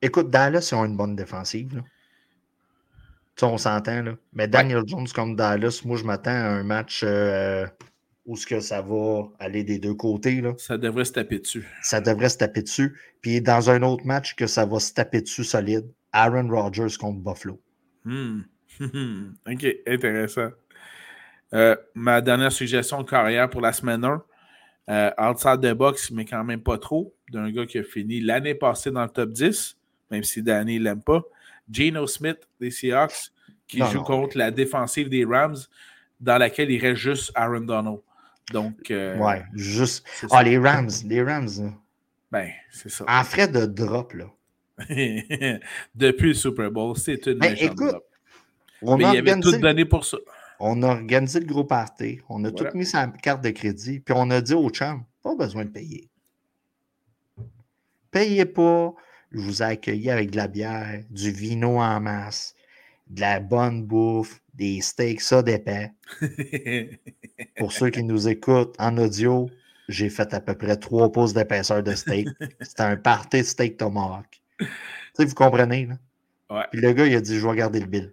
Écoute, 0.00 0.30
Dallas 0.30 0.72
ont 0.72 0.86
une 0.86 0.96
bonne 0.96 1.14
défensive. 1.14 1.82
on 3.42 3.58
s'entend, 3.58 4.02
là. 4.02 4.14
Mais 4.32 4.48
Daniel 4.48 4.84
Jones 4.86 5.06
comme 5.14 5.36
Dallas, 5.36 5.82
moi, 5.84 5.98
je 5.98 6.04
m'attends 6.04 6.30
à 6.30 6.48
un 6.48 6.62
match 6.62 7.02
euh, 7.04 7.66
où 8.28 8.36
ce 8.36 8.46
que 8.46 8.60
ça 8.60 8.82
va 8.82 9.22
aller 9.38 9.64
des 9.64 9.78
deux 9.78 9.94
côtés. 9.94 10.42
Là. 10.42 10.52
Ça 10.58 10.76
devrait 10.76 11.06
se 11.06 11.12
taper 11.12 11.38
dessus. 11.38 11.66
Ça 11.82 12.02
devrait 12.02 12.28
se 12.28 12.36
taper 12.36 12.60
dessus. 12.60 12.94
Puis 13.22 13.40
dans 13.40 13.70
un 13.70 13.82
autre 13.82 14.04
match 14.04 14.36
que 14.36 14.46
ça 14.46 14.66
va 14.66 14.78
se 14.80 14.92
taper 14.92 15.22
dessus 15.22 15.44
solide, 15.44 15.90
Aaron 16.12 16.46
Rodgers 16.48 16.96
contre 17.00 17.20
Buffalo. 17.20 17.58
Hmm. 18.04 18.42
OK, 19.50 19.66
intéressant. 19.86 20.50
Euh, 21.54 21.74
ma 21.94 22.20
dernière 22.20 22.52
suggestion 22.52 23.02
de 23.02 23.08
carrière 23.08 23.48
pour 23.48 23.62
la 23.62 23.72
semaine 23.72 24.04
1, 24.04 24.22
euh, 24.90 25.10
outside 25.18 25.62
the 25.62 25.72
box, 25.72 26.10
mais 26.10 26.26
quand 26.26 26.44
même 26.44 26.60
pas 26.60 26.76
trop, 26.76 27.14
d'un 27.32 27.50
gars 27.50 27.64
qui 27.64 27.78
a 27.78 27.82
fini 27.82 28.20
l'année 28.20 28.54
passée 28.54 28.90
dans 28.90 29.04
le 29.04 29.08
top 29.08 29.30
10, 29.30 29.78
même 30.10 30.22
si 30.22 30.42
Danny 30.42 30.78
ne 30.78 30.84
l'aime 30.84 31.02
pas. 31.02 31.22
Geno 31.70 32.06
Smith 32.06 32.46
des 32.60 32.70
Seahawks, 32.70 33.32
qui 33.66 33.78
joue 33.90 34.02
contre 34.02 34.36
la 34.36 34.50
défensive 34.50 35.08
des 35.08 35.24
Rams, 35.24 35.56
dans 36.20 36.36
laquelle 36.36 36.70
il 36.70 36.78
reste 36.78 37.00
juste 37.00 37.32
Aaron 37.34 37.60
Donald. 37.60 38.00
Donc. 38.52 38.90
Euh, 38.90 39.16
ouais, 39.18 39.44
juste. 39.54 40.06
Ah, 40.30 40.42
les 40.42 40.58
Rams, 40.58 40.90
les 41.04 41.22
Rams. 41.22 41.74
Ben, 42.30 42.50
c'est 42.70 42.90
ça. 42.90 43.04
En 43.08 43.24
frais 43.24 43.48
de 43.48 43.66
drop, 43.66 44.12
là. 44.14 44.26
Depuis 45.94 46.28
le 46.28 46.34
Super 46.34 46.70
Bowl, 46.70 46.96
c'est 46.96 47.26
une 47.26 47.38
ben, 47.38 47.56
écoute, 47.58 47.96
On 48.82 48.96
Mais 48.96 49.04
il 49.04 49.14
y 49.14 49.18
avait 49.18 49.40
tout 49.40 49.56
donné 49.56 49.84
pour 49.84 50.04
ça. 50.04 50.18
On 50.60 50.82
a 50.82 50.88
organisé 50.88 51.40
le 51.40 51.46
gros 51.46 51.64
party, 51.64 52.20
on 52.28 52.44
a 52.44 52.50
tout 52.50 52.66
mis 52.74 52.84
sa 52.84 53.06
carte 53.06 53.42
de 53.42 53.50
crédit, 53.50 54.00
puis 54.00 54.14
on 54.16 54.28
a 54.30 54.40
dit 54.40 54.54
aux 54.54 54.70
chums, 54.70 55.04
pas 55.22 55.36
besoin 55.36 55.64
de 55.64 55.70
payer. 55.70 56.08
Payez 58.10 58.44
pas, 58.44 58.92
je 59.30 59.38
vous 59.38 59.62
ai 59.62 59.66
accueilli 59.66 60.10
avec 60.10 60.30
de 60.30 60.36
la 60.36 60.48
bière, 60.48 61.04
du 61.10 61.30
vino 61.30 61.80
en 61.80 62.00
masse, 62.00 62.56
de 63.08 63.20
la 63.20 63.38
bonne 63.38 63.84
bouffe, 63.84 64.40
des 64.54 64.80
steaks, 64.80 65.20
ça 65.20 65.42
d'épais. 65.42 65.92
Pour 67.56 67.72
ceux 67.72 67.90
qui 67.90 68.02
nous 68.02 68.28
écoutent 68.28 68.74
en 68.78 68.96
audio, 68.98 69.48
j'ai 69.88 70.10
fait 70.10 70.34
à 70.34 70.40
peu 70.40 70.54
près 70.54 70.76
trois 70.76 71.10
pouces 71.10 71.32
d'épaisseur 71.32 71.82
de 71.82 71.94
steak. 71.94 72.28
C'était 72.60 72.82
un 72.82 72.96
party 72.96 73.38
de 73.38 73.42
steak 73.42 73.76
tomahawk. 73.76 74.42
Tu 74.58 74.66
sais, 75.14 75.24
vous 75.24 75.34
comprenez, 75.34 75.86
là? 75.86 75.94
Ouais. 76.50 76.64
Puis 76.72 76.80
le 76.80 76.92
gars, 76.92 77.06
il 77.06 77.14
a 77.14 77.20
dit, 77.20 77.38
je 77.38 77.46
vais 77.46 77.56
garder 77.56 77.80
le 77.80 77.86
bill. 77.86 78.12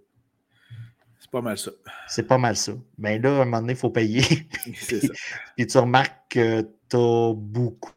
C'est 1.19 1.31
pas 1.31 1.41
mal 1.41 1.57
ça. 1.57 1.71
C'est 2.07 2.27
pas 2.27 2.37
mal 2.37 2.55
ça. 2.55 2.73
Mais 2.97 3.17
là, 3.17 3.39
à 3.39 3.41
un 3.41 3.45
moment 3.45 3.61
donné, 3.61 3.73
il 3.73 3.79
faut 3.79 3.89
payer. 3.89 4.21
C'est 4.75 5.01
ça. 5.01 5.13
Puis 5.57 5.67
tu 5.67 5.77
remarques 5.77 6.15
que 6.29 6.61
tu 6.61 6.97
as 6.97 7.33
beaucoup 7.35 7.91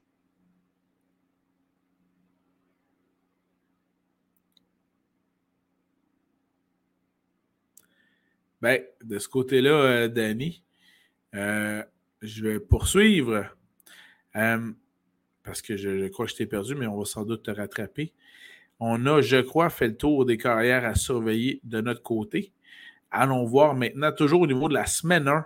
Ben, 8.61 8.83
de 9.05 9.19
ce 9.19 9.29
côté-là, 9.29 9.71
euh, 9.71 10.09
Danny, 10.09 10.65
euh, 11.35 11.83
je 12.23 12.43
vais 12.43 12.61
poursuivre 12.61 13.47
euh, 14.37 14.73
parce 15.43 15.63
que 15.63 15.77
je, 15.77 16.09
crois 16.09 16.27
que 16.27 16.33
je 16.33 16.37
t'ai 16.37 16.47
perdu, 16.47 16.75
mais 16.75 16.87
on 16.87 16.99
va 16.99 17.05
sans 17.05 17.25
doute 17.25 17.45
te 17.45 17.51
rattraper. 17.51 18.13
On 18.81 19.07
a, 19.07 19.21
je 19.21 19.39
crois, 19.39 19.71
fait 19.71 19.89
le 19.89 19.97
tour 19.97 20.25
des 20.25 20.37
carrières 20.37 20.85
à 20.85 20.95
surveiller 20.95 21.61
de 21.65 21.81
notre 21.81 22.03
côté. 22.03 22.53
Allons 23.11 23.45
voir 23.45 23.75
maintenant, 23.75 24.13
toujours 24.13 24.43
au 24.43 24.47
niveau 24.47 24.69
de 24.69 24.75
la 24.75 24.87
semaine 24.87 25.27
1, 25.27 25.45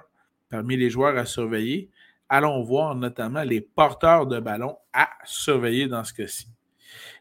parmi 0.50 0.76
les 0.76 0.90
joueurs 0.90 1.16
à 1.16 1.24
surveiller, 1.24 1.88
allons 2.28 2.62
voir 2.62 2.94
notamment 2.94 3.42
les 3.42 3.60
porteurs 3.60 4.26
de 4.26 4.40
ballon 4.40 4.76
à 4.92 5.08
surveiller 5.24 5.86
dans 5.86 6.04
ce 6.04 6.12
cas-ci. 6.12 6.48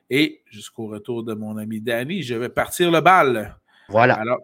Et 0.09 0.41
jusqu'au 0.49 0.87
retour 0.87 1.23
de 1.23 1.33
mon 1.33 1.55
ami 1.57 1.79
Danny, 1.79 2.23
je 2.23 2.35
vais 2.35 2.49
partir 2.49 2.91
le 2.91 2.99
bal. 2.99 3.57
Voilà. 3.87 4.15
Alors, 4.15 4.39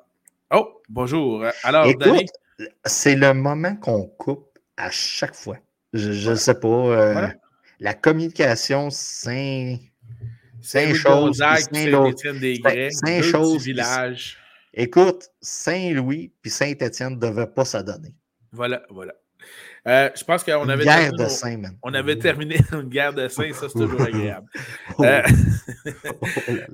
Oh, 0.50 0.82
bonjour. 0.88 1.44
Alors, 1.64 1.88
c'est 2.86 3.16
le 3.16 3.34
moment 3.34 3.76
qu'on 3.76 4.06
coupe 4.06 4.58
à 4.78 4.90
chaque 4.90 5.36
fois. 5.36 5.58
Je 5.94 6.30
ne 6.30 6.36
sais 6.36 6.60
pas. 6.60 6.68
Euh, 6.68 7.28
la 7.80 7.94
communication, 7.94 8.90
c'est 8.90 9.80
Saint-Chose, 10.62 11.38
Saint-Étienne-des-Grès, 11.38 12.92
Saint-Chose, 12.92 13.64
village. 13.64 14.38
Écoute, 14.74 15.30
Saint-Louis 15.42 16.32
puis 16.42 16.52
Saint-Étienne 16.52 17.16
ne 17.16 17.20
devaient 17.20 17.48
pas 17.48 17.66
s'adonner. 17.66 18.14
Voilà, 18.52 18.84
voilà. 18.90 19.14
Euh, 19.88 20.10
je 20.16 20.24
pense 20.24 20.44
qu'on 20.44 20.68
avait, 20.68 20.84
guerre 20.84 21.14
de 21.14 21.26
Saint, 21.26 21.62
on 21.82 21.94
avait 21.94 22.20
terminé 22.20 22.58
une 22.74 22.90
guerre 22.90 23.14
de 23.14 23.28
Saint, 23.30 23.54
ça 23.54 23.68
c'est 23.70 23.80
toujours 23.80 24.02
agréable. 24.08 24.48
Oh. 24.98 25.04
Euh, 25.06 25.22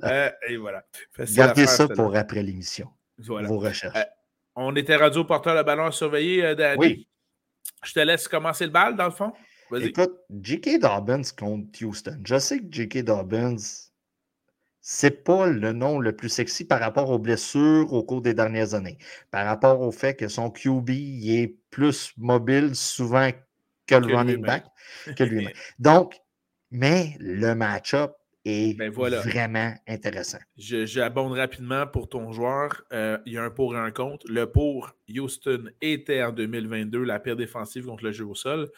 oh 0.02 0.08
et 0.48 0.56
voilà. 0.56 0.84
Gardez 1.34 1.66
ça 1.66 1.86
pour 1.88 2.16
après 2.16 2.42
l'émission. 2.42 2.88
Vos 3.18 3.58
recherches. 3.58 3.96
On 4.56 4.74
était 4.76 4.96
radio 4.96 5.24
porteur 5.24 5.56
de 5.56 5.62
ballon 5.62 5.86
à 5.86 5.92
surveiller, 5.92 6.44
euh, 6.44 6.54
Danny. 6.54 6.78
Oui. 6.78 7.08
Je 7.84 7.92
te 7.92 8.00
laisse 8.00 8.28
commencer 8.28 8.64
le 8.64 8.70
bal, 8.70 8.96
dans 8.96 9.06
le 9.06 9.10
fond. 9.10 9.32
Écoute, 9.80 10.14
J.K. 10.42 10.78
Dobbins 10.80 11.22
contre 11.36 11.84
Houston. 11.84 12.20
Je 12.24 12.38
sais 12.38 12.58
que 12.58 12.66
J.K. 12.70 13.02
Dobbins, 13.02 13.56
c'est 14.80 15.24
pas 15.24 15.46
le 15.46 15.72
nom 15.72 15.98
le 15.98 16.14
plus 16.14 16.28
sexy 16.28 16.64
par 16.64 16.80
rapport 16.80 17.10
aux 17.10 17.18
blessures 17.18 17.92
au 17.92 18.04
cours 18.04 18.22
des 18.22 18.34
dernières 18.34 18.74
années. 18.74 18.98
Par 19.30 19.46
rapport 19.46 19.80
au 19.80 19.90
fait 19.90 20.14
que 20.14 20.28
son 20.28 20.50
QB 20.50 20.90
est 20.90 21.56
plus 21.70 22.12
mobile 22.16 22.74
souvent 22.74 23.30
que 23.86 23.94
le 23.96 24.14
running 24.14 24.42
back 24.42 24.64
que 25.16 25.24
lui-même. 25.24 25.52
Donc, 25.78 26.20
mais 26.70 27.16
le 27.18 27.54
match-up 27.54 28.12
est 28.44 28.74
ben, 28.74 28.90
vraiment 28.90 29.74
intéressant. 29.86 30.38
J'abonde 30.56 31.32
rapidement 31.32 31.86
pour 31.86 32.08
ton 32.08 32.32
joueur. 32.32 32.82
Euh, 32.92 33.18
il 33.26 33.34
y 33.34 33.38
a 33.38 33.44
un 33.44 33.50
pour 33.50 33.74
et 33.74 33.78
un 33.78 33.90
contre. 33.90 34.26
Le 34.28 34.50
pour, 34.50 34.94
Houston 35.08 35.70
était 35.80 36.22
en 36.22 36.32
2022 36.32 37.02
la 37.02 37.18
pire 37.18 37.36
défensive 37.36 37.86
contre 37.86 38.04
le 38.04 38.12
jeu 38.12 38.26
au 38.26 38.34
sol 38.34 38.70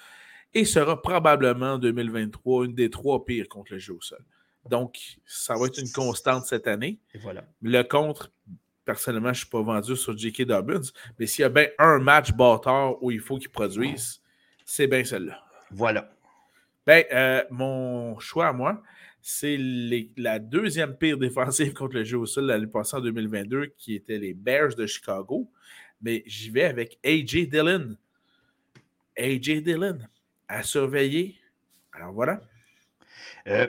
et 0.54 0.64
sera 0.64 1.00
probablement 1.02 1.74
en 1.74 1.78
2023 1.78 2.66
une 2.66 2.74
des 2.74 2.90
trois 2.90 3.24
pires 3.24 3.48
contre 3.48 3.72
le 3.72 3.78
jeu 3.78 3.94
au 3.94 4.00
sol. 4.00 4.24
Donc, 4.68 4.98
ça 5.24 5.54
va 5.54 5.66
être 5.66 5.78
une 5.78 5.90
constante 5.90 6.46
cette 6.46 6.66
année. 6.66 6.98
voilà. 7.20 7.44
Le 7.62 7.82
contre, 7.82 8.32
personnellement, 8.84 9.28
je 9.28 9.40
ne 9.40 9.44
suis 9.44 9.50
pas 9.50 9.62
vendu 9.62 9.96
sur 9.96 10.16
J.K. 10.16 10.42
Dobbins, 10.42 10.80
mais 11.18 11.26
s'il 11.26 11.42
y 11.42 11.44
a 11.44 11.48
bien 11.48 11.68
un 11.78 11.98
match 11.98 12.32
bâtard 12.32 13.02
où 13.02 13.10
il 13.10 13.20
faut 13.20 13.38
qu'il 13.38 13.50
produise, 13.50 14.20
c'est 14.64 14.86
bien 14.86 15.04
celle-là. 15.04 15.44
Voilà. 15.70 16.10
Ben, 16.86 17.04
euh, 17.12 17.44
mon 17.50 18.18
choix 18.18 18.48
à 18.48 18.52
moi, 18.52 18.82
c'est 19.28 19.58
la 20.16 20.38
deuxième 20.38 20.96
pire 20.96 21.18
défensive 21.18 21.72
contre 21.72 21.96
le 21.96 22.04
jeu 22.04 22.16
au 22.16 22.26
sol 22.26 22.46
l'année 22.46 22.68
passée 22.68 22.94
en 22.96 23.00
2022, 23.00 23.74
qui 23.76 23.96
était 23.96 24.18
les 24.18 24.34
Bears 24.34 24.76
de 24.76 24.86
Chicago. 24.86 25.50
Mais 26.00 26.22
j'y 26.26 26.50
vais 26.50 26.62
avec 26.62 27.00
A.J. 27.04 27.48
Dillon. 27.48 27.96
A.J. 29.18 29.62
Dillon 29.62 29.98
à 30.46 30.62
surveiller. 30.62 31.34
Alors 31.92 32.12
voilà. 32.12 32.40
Euh, 33.48 33.66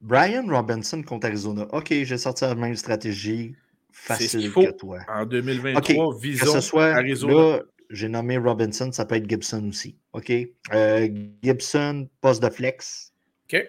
Brian 0.00 0.46
Robinson 0.48 1.02
contre 1.02 1.26
Arizona. 1.26 1.66
OK, 1.70 1.88
j'ai 1.90 2.16
sorti 2.16 2.44
la 2.44 2.54
même 2.54 2.74
stratégie 2.74 3.54
facile 3.92 4.50
que 4.50 4.70
toi. 4.70 5.00
En 5.08 5.26
2023, 5.26 6.18
visons 6.18 6.62
soit, 6.62 6.94
Arizona. 6.94 7.34
Là, 7.34 7.62
j'ai 7.90 8.08
nommé 8.08 8.38
Robinson, 8.38 8.90
ça 8.92 9.04
peut 9.04 9.16
être 9.16 9.28
Gibson 9.28 9.68
aussi. 9.68 9.98
OK. 10.14 10.32
Euh, 10.72 11.08
Gibson, 11.42 12.08
poste 12.22 12.42
de 12.42 12.48
flex. 12.48 13.12
OK. 13.52 13.62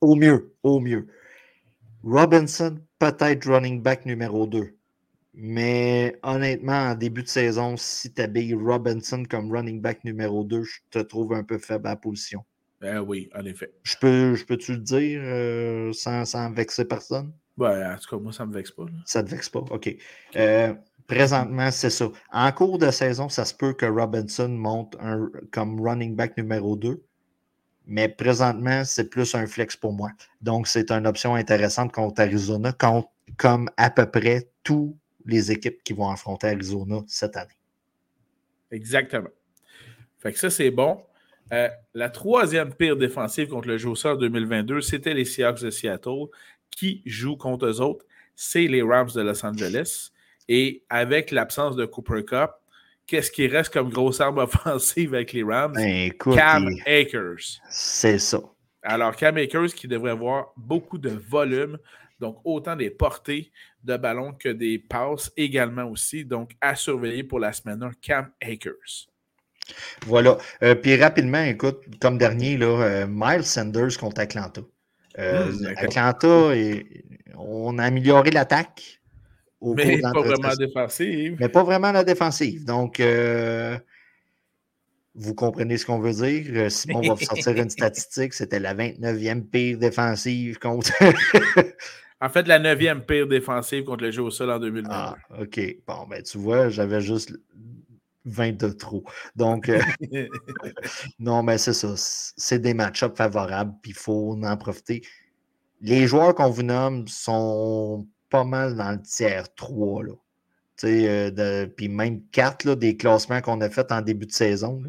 Au 0.00 0.14
mieux, 0.14 0.54
au 0.62 0.80
mieux. 0.80 1.08
Robinson, 2.04 2.78
peut-être 2.98 3.46
running 3.46 3.82
back 3.82 4.06
numéro 4.06 4.46
2. 4.46 4.74
Mais 5.34 6.18
honnêtement, 6.22 6.90
en 6.90 6.94
début 6.94 7.22
de 7.22 7.28
saison, 7.28 7.76
si 7.76 8.12
tu 8.12 8.22
habilles 8.22 8.54
Robinson 8.54 9.24
comme 9.28 9.52
running 9.52 9.80
back 9.80 10.04
numéro 10.04 10.44
2, 10.44 10.62
je 10.62 10.78
te 10.90 10.98
trouve 10.98 11.32
un 11.32 11.44
peu 11.44 11.58
faible 11.58 11.86
à 11.86 11.90
la 11.90 11.96
position. 11.96 12.44
Ben 12.80 13.00
oui, 13.00 13.28
en 13.34 13.44
effet. 13.44 13.72
Je 13.82 13.96
peux, 14.00 14.34
je 14.34 14.44
peux-tu 14.44 14.72
le 14.72 14.78
dire 14.78 15.20
euh, 15.22 15.92
sans, 15.92 16.24
sans, 16.24 16.50
vexer 16.52 16.84
personne? 16.84 17.32
Ben, 17.56 17.92
en 17.92 17.98
tout 17.98 18.08
cas, 18.08 18.22
moi, 18.22 18.32
ça 18.32 18.44
ne 18.44 18.50
me 18.50 18.54
vexe 18.54 18.70
pas. 18.70 18.86
Ça 19.04 19.22
ne 19.22 19.26
te 19.26 19.32
vexe 19.32 19.48
pas, 19.48 19.64
OK. 19.70 19.96
Euh, 20.36 20.74
présentement, 21.08 21.70
c'est 21.72 21.90
ça. 21.90 22.08
En 22.32 22.52
cours 22.52 22.78
de 22.78 22.90
saison, 22.92 23.28
ça 23.28 23.44
se 23.44 23.54
peut 23.54 23.72
que 23.72 23.86
Robinson 23.86 24.48
monte 24.48 24.96
un, 25.00 25.28
comme 25.52 25.80
running 25.80 26.14
back 26.14 26.36
numéro 26.36 26.76
2 26.76 27.02
mais 27.88 28.08
présentement, 28.08 28.84
c'est 28.84 29.08
plus 29.08 29.34
un 29.34 29.46
flex 29.46 29.74
pour 29.74 29.94
moi. 29.94 30.10
Donc, 30.42 30.68
c'est 30.68 30.92
une 30.92 31.06
option 31.06 31.34
intéressante 31.34 31.90
contre 31.90 32.20
Arizona, 32.20 32.72
comme 33.36 33.70
à 33.78 33.90
peu 33.90 34.10
près 34.10 34.50
toutes 34.62 34.94
les 35.24 35.50
équipes 35.50 35.82
qui 35.82 35.94
vont 35.94 36.10
affronter 36.10 36.48
Arizona 36.48 37.02
cette 37.06 37.36
année. 37.36 37.58
Exactement. 38.70 39.30
Fait 40.18 40.36
ça, 40.36 40.50
c'est 40.50 40.70
bon. 40.70 41.00
Euh, 41.52 41.68
la 41.94 42.10
troisième 42.10 42.74
pire 42.74 42.96
défensive 42.96 43.48
contre 43.48 43.68
le 43.68 43.78
jeu 43.78 43.88
au 43.88 44.16
2022, 44.16 44.82
c'était 44.82 45.14
les 45.14 45.24
Seahawks 45.24 45.62
de 45.62 45.70
Seattle 45.70 46.26
qui 46.70 47.00
jouent 47.06 47.38
contre 47.38 47.66
eux 47.66 47.80
autres. 47.80 48.04
C'est 48.36 48.66
les 48.66 48.82
Rams 48.82 49.10
de 49.14 49.22
Los 49.22 49.44
Angeles. 49.46 50.10
Et 50.48 50.84
avec 50.90 51.30
l'absence 51.30 51.74
de 51.74 51.86
Cooper 51.86 52.24
Cup, 52.24 52.50
qu'est-ce 53.08 53.32
qui 53.32 53.48
reste 53.48 53.72
comme 53.72 53.90
grosse 53.90 54.20
arme 54.20 54.38
offensive 54.38 55.14
avec 55.14 55.32
les 55.32 55.42
Rams? 55.42 55.72
Ben, 55.72 56.12
Cam 56.12 56.68
Akers. 56.86 57.60
C'est 57.68 58.20
ça. 58.20 58.40
Alors, 58.82 59.16
Cam 59.16 59.36
Akers 59.36 59.74
qui 59.74 59.88
devrait 59.88 60.12
avoir 60.12 60.52
beaucoup 60.56 60.98
de 60.98 61.10
volume 61.10 61.78
Donc, 62.20 62.40
autant 62.44 62.76
des 62.76 62.90
portées 62.90 63.50
de 63.82 63.96
ballon 63.96 64.32
que 64.32 64.48
des 64.48 64.78
passes 64.78 65.32
également 65.36 65.84
aussi. 65.84 66.24
Donc, 66.24 66.52
à 66.60 66.74
surveiller 66.76 67.24
pour 67.24 67.40
la 67.40 67.52
semaine 67.52 67.82
1, 67.82 67.90
Cam 68.00 68.30
Akers. 68.40 69.08
Voilà. 70.06 70.38
Euh, 70.62 70.74
puis 70.74 70.96
rapidement, 70.96 71.42
écoute, 71.42 71.80
comme 72.00 72.18
dernier, 72.18 72.56
là, 72.56 72.66
euh, 72.66 73.06
Miles 73.08 73.44
Sanders 73.44 73.96
contre 73.98 74.20
Atlanta. 74.20 74.62
Euh, 75.18 75.50
hmm, 75.50 75.66
Atlanta, 75.76 76.52
on 77.36 77.78
a 77.78 77.84
amélioré 77.84 78.30
l'attaque. 78.30 78.97
Mais 79.60 80.00
pas 80.00 80.12
vraiment 80.12 80.54
défensive. 80.54 81.36
Mais 81.40 81.48
pas 81.48 81.64
vraiment 81.64 81.92
la 81.92 82.04
défensive. 82.04 82.64
Donc, 82.64 83.00
vous 85.18 85.34
comprenez 85.34 85.76
ce 85.76 85.84
qu'on 85.84 85.98
veut 85.98 86.12
dire. 86.12 86.70
Simon 86.70 87.00
va 87.00 87.14
vous 87.14 87.24
sortir 87.24 87.56
une 87.56 87.70
statistique. 87.70 88.34
C'était 88.34 88.60
la 88.60 88.74
29e 88.74 89.42
pire 89.42 89.78
défensive 89.78 90.58
contre. 90.58 90.92
en 92.20 92.28
fait, 92.28 92.46
la 92.46 92.60
9e 92.60 93.00
pire 93.00 93.26
défensive 93.26 93.84
contre 93.84 94.04
le 94.04 94.12
jeu 94.12 94.22
au 94.22 94.30
sol 94.30 94.50
en 94.50 94.60
2020. 94.60 94.88
Ah, 94.90 95.16
OK. 95.40 95.60
Bon, 95.86 96.06
ben, 96.08 96.22
tu 96.22 96.38
vois, 96.38 96.68
j'avais 96.68 97.00
juste 97.00 97.32
20 98.26 98.58
de 98.58 98.68
trop. 98.68 99.04
Donc, 99.34 99.68
euh, 99.68 99.80
non, 101.18 101.42
mais 101.42 101.58
c'est 101.58 101.72
ça. 101.72 101.94
C'est 101.96 102.60
des 102.60 102.74
match-ups 102.74 103.16
favorables, 103.16 103.74
puis 103.82 103.90
il 103.90 103.98
faut 103.98 104.38
en 104.40 104.56
profiter. 104.56 105.02
Les 105.80 106.06
joueurs 106.06 106.34
qu'on 106.34 106.50
vous 106.50 106.62
nomme 106.62 107.08
sont 107.08 108.06
pas 108.30 108.44
mal 108.44 108.76
dans 108.76 108.92
le 108.92 109.02
tiers 109.02 109.52
3. 109.54 110.04
Là. 110.04 110.12
Euh, 110.84 111.66
puis 111.66 111.88
même 111.88 112.22
4 112.30 112.74
des 112.74 112.96
classements 112.96 113.40
qu'on 113.40 113.60
a 113.60 113.68
fait 113.68 113.90
en 113.90 114.00
début 114.00 114.26
de 114.26 114.32
saison. 114.32 114.82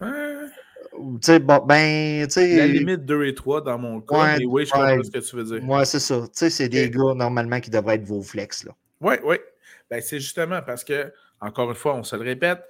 Bon, 0.00 1.64
ben, 1.66 2.26
La 2.36 2.66
limite 2.66 3.04
2 3.04 3.26
et 3.26 3.34
3 3.34 3.62
dans 3.62 3.78
mon 3.78 4.00
cas, 4.00 4.38
mais 4.38 4.44
oui, 4.46 4.64
je 4.66 4.72
comprends 4.72 5.02
ce 5.02 5.10
que 5.10 5.18
tu 5.18 5.36
veux 5.36 5.44
dire. 5.44 5.62
Moi, 5.62 5.84
c'est 5.84 6.00
ça. 6.00 6.24
C'est 6.32 6.68
des 6.68 6.90
gars 6.90 7.14
normalement 7.14 7.60
qui 7.60 7.70
devraient 7.70 7.96
être 7.96 8.04
vos 8.04 8.22
flex. 8.22 8.66
Oui, 9.00 9.14
oui. 9.24 9.36
Ben, 9.90 10.00
c'est 10.00 10.18
justement 10.18 10.60
parce 10.62 10.84
que 10.84 11.12
encore 11.40 11.70
une 11.70 11.76
fois, 11.76 11.94
on 11.94 12.02
se 12.02 12.16
le 12.16 12.22
répète, 12.22 12.62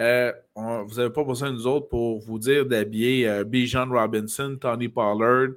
euh, 0.00 0.32
vous 0.56 0.94
n'avez 0.96 1.10
pas 1.10 1.24
besoin 1.24 1.50
de 1.50 1.54
nous 1.54 1.66
autres 1.66 1.88
pour 1.88 2.20
vous 2.20 2.38
dire 2.38 2.66
d'habiller 2.66 3.28
euh, 3.28 3.44
Bijan 3.44 3.88
Robinson, 3.88 4.56
Tony 4.60 4.88
Pollard, 4.88 5.50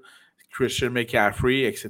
Christian 0.51 0.91
McCaffrey, 0.91 1.63
etc. 1.63 1.89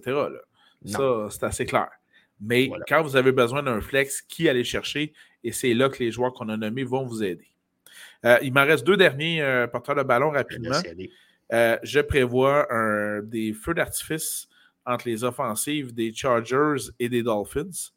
Ça, 0.86 1.28
c'est 1.30 1.44
assez 1.44 1.66
clair. 1.66 1.90
Mais 2.40 2.70
quand 2.88 3.02
vous 3.02 3.16
avez 3.16 3.32
besoin 3.32 3.64
d'un 3.64 3.82
flex, 3.82 4.22
qui 4.22 4.48
aller 4.48 4.64
chercher? 4.64 5.14
Et 5.44 5.52
c'est 5.52 5.74
là 5.74 5.90
que 5.90 6.04
les 6.04 6.12
joueurs 6.12 6.34
qu'on 6.34 6.50
a 6.50 6.58
nommés 6.58 6.84
vont 6.84 7.06
vous 7.06 7.24
aider. 7.24 7.48
Euh, 8.26 8.38
il 8.42 8.54
m'en 8.54 8.66
reste 8.66 8.86
deux 8.86 8.98
derniers 8.98 9.66
porteurs 9.72 9.96
de 9.96 10.04
ballon 10.04 10.32
rapidement. 10.32 10.80
je 11.52 12.00
prévois 12.02 12.68
des 13.24 13.54
feux 13.54 13.74
d'artifice 13.74 14.48
entre 14.86 15.08
les 15.08 15.24
offensives 15.24 15.94
des 15.94 16.14
Chargers 16.14 16.90
et 17.00 17.10
des 17.10 17.24
Dolphins. 17.24 17.92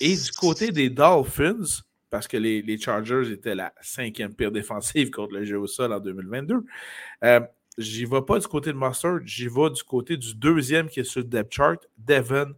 Et 0.00 0.16
du 0.16 0.30
côté 0.32 0.70
des 0.70 0.90
Dolphins, 0.90 1.82
parce 2.10 2.28
que 2.28 2.36
les, 2.36 2.78
Chargers 2.78 3.30
étaient 3.32 3.54
la 3.54 3.72
cinquième 3.80 4.34
pire 4.34 4.52
défensive 4.52 5.10
contre 5.14 5.34
le 5.34 5.44
jeu 5.44 5.58
au 5.58 5.66
sol 5.66 5.92
en 5.92 6.00
2022, 6.00 6.64
euh, 7.24 7.40
j'y 7.76 8.04
vais 8.04 8.22
pas 8.22 8.38
du 8.38 8.46
côté 8.46 8.72
de 8.72 8.78
Mustard, 8.78 9.20
j'y 9.24 9.48
vais 9.48 9.70
du 9.70 9.82
côté 9.82 10.16
du 10.16 10.34
deuxième 10.34 10.88
qui 10.88 11.00
est 11.00 11.04
sur 11.04 11.20
le 11.20 11.26
depth 11.26 11.52
chart, 11.52 11.78
Devon 11.96 12.54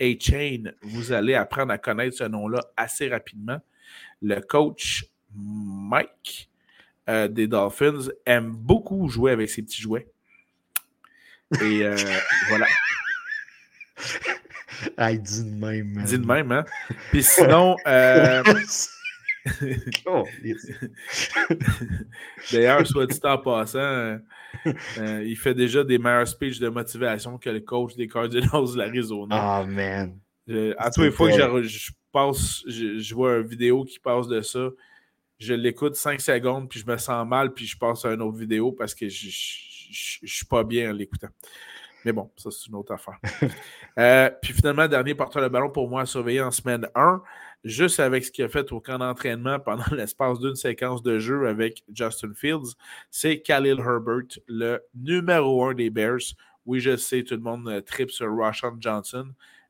A. 0.00 0.14
Chain. 0.18 0.72
Vous 0.82 1.12
allez 1.12 1.34
apprendre 1.34 1.72
à 1.72 1.78
connaître 1.78 2.16
ce 2.16 2.24
nom-là 2.24 2.60
assez 2.76 3.08
rapidement. 3.08 3.60
Le 4.22 4.40
coach 4.40 5.06
Mike 5.34 6.50
euh, 7.08 7.28
des 7.28 7.46
Dolphins 7.46 8.08
aime 8.24 8.50
beaucoup 8.50 9.08
jouer 9.08 9.32
avec 9.32 9.50
ses 9.50 9.62
petits 9.62 9.82
jouets. 9.82 10.06
Et 11.60 11.82
euh, 11.82 11.96
voilà. 12.48 12.66
Ah, 14.96 15.12
il 15.12 15.22
dit 15.22 15.44
de 15.44 15.50
même. 15.50 15.94
Il 15.98 16.04
dit 16.04 16.18
de 16.18 16.26
même, 16.26 16.52
hein? 16.52 16.64
Puis 17.10 17.22
sinon. 17.22 17.76
Euh... 17.86 18.42
oh, 20.06 20.24
D'ailleurs, 22.52 22.86
soit 22.86 23.06
dit 23.06 23.20
en 23.22 23.38
passant, 23.38 23.78
euh, 23.78 24.18
euh, 24.98 25.24
il 25.24 25.36
fait 25.36 25.54
déjà 25.54 25.84
des 25.84 25.98
meilleurs 25.98 26.28
speeches 26.28 26.58
de 26.58 26.68
motivation 26.68 27.38
que 27.38 27.50
le 27.50 27.60
coach 27.60 27.94
des 27.94 28.08
Cardinals 28.08 28.72
de 28.72 28.78
l'Arizona. 28.78 29.36
Ah, 29.38 29.64
man. 29.66 30.18
à 30.78 30.90
tous 30.90 31.02
les 31.02 31.10
fois 31.10 31.30
que 31.30 31.62
je, 31.62 31.92
passe, 32.12 32.62
je, 32.66 33.14
vois 33.14 33.36
une 33.38 33.46
vidéo 33.46 33.84
qui 33.84 33.98
passe 33.98 34.28
de 34.28 34.40
ça, 34.40 34.70
je 35.38 35.54
l'écoute 35.54 35.96
5 35.96 36.20
secondes, 36.20 36.68
puis 36.68 36.80
je 36.80 36.86
me 36.86 36.96
sens 36.96 37.26
mal, 37.26 37.52
puis 37.52 37.66
je 37.66 37.76
passe 37.76 38.04
à 38.04 38.12
une 38.12 38.22
autre 38.22 38.38
vidéo 38.38 38.72
parce 38.72 38.94
que 38.94 39.08
je 39.08 39.26
ne 39.26 40.28
suis 40.28 40.46
pas 40.46 40.64
bien 40.64 40.90
en 40.90 40.92
l'écoutant. 40.92 41.28
Mais 42.04 42.12
bon, 42.12 42.30
ça, 42.36 42.50
c'est 42.50 42.68
une 42.68 42.76
autre 42.76 42.92
affaire. 42.92 43.18
Euh, 43.96 44.28
puis 44.42 44.52
finalement, 44.52 44.88
dernier 44.88 45.14
porteur 45.14 45.40
de 45.40 45.46
ballon 45.46 45.70
pour 45.70 45.88
moi 45.88 46.00
à 46.00 46.06
surveiller 46.06 46.40
en 46.40 46.50
semaine 46.50 46.88
1, 46.96 47.22
juste 47.64 47.98
avec 47.98 48.24
ce 48.24 48.30
qu'il 48.30 48.44
a 48.44 48.48
fait 48.48 48.70
au 48.72 48.80
camp 48.80 48.98
d'entraînement 48.98 49.58
pendant 49.58 49.84
l'espace 49.92 50.38
d'une 50.38 50.54
séquence 50.54 51.02
de 51.02 51.18
jeu 51.18 51.48
avec 51.48 51.82
Justin 51.92 52.32
Fields, 52.34 52.74
c'est 53.10 53.40
Khalil 53.40 53.78
Herbert, 53.78 54.38
le 54.46 54.80
numéro 54.94 55.64
1 55.64 55.74
des 55.74 55.90
Bears. 55.90 56.34
Oui, 56.66 56.80
je 56.80 56.96
sais, 56.96 57.22
tout 57.22 57.34
le 57.34 57.40
monde 57.40 57.68
euh, 57.68 57.80
tripe 57.80 58.10
sur 58.10 58.30
Roshan 58.30 58.76
Johnson, 58.80 59.28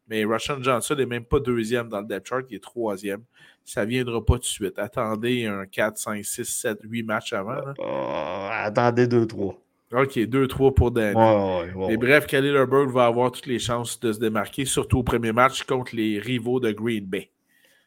mais 0.08 0.24
Roshan 0.24 0.62
Johnson 0.62 0.94
n'est 0.94 1.06
même 1.06 1.24
pas 1.24 1.40
deuxième 1.40 1.88
dans 1.88 2.00
le 2.00 2.06
depth 2.06 2.28
chart, 2.28 2.44
il 2.50 2.56
est 2.56 2.62
troisième. 2.62 3.22
Ça 3.64 3.84
ne 3.84 3.90
viendra 3.90 4.22
pas 4.24 4.34
tout 4.34 4.40
de 4.40 4.44
suite. 4.44 4.78
Attendez 4.78 5.46
un 5.46 5.64
4, 5.64 5.96
5, 5.96 6.24
6, 6.24 6.44
7, 6.44 6.78
8 6.84 7.02
matchs 7.02 7.32
avant. 7.32 7.56
Euh, 7.80 8.48
attendez 8.50 9.06
2-3. 9.06 9.56
OK, 9.92 10.16
2-3 10.16 10.74
pour 10.74 10.90
Danny. 10.90 11.18
Et 11.88 11.96
bref, 11.96 12.26
Khalil 12.26 12.54
Herbert 12.54 12.88
va 12.88 13.06
avoir 13.06 13.30
toutes 13.32 13.46
les 13.46 13.58
chances 13.58 13.98
de 14.00 14.12
se 14.12 14.18
démarquer, 14.18 14.64
surtout 14.64 14.98
au 14.98 15.02
premier 15.02 15.32
match 15.32 15.62
contre 15.62 15.94
les 15.94 16.18
rivaux 16.18 16.60
de 16.60 16.72
Green 16.72 17.04
Bay. 17.06 17.30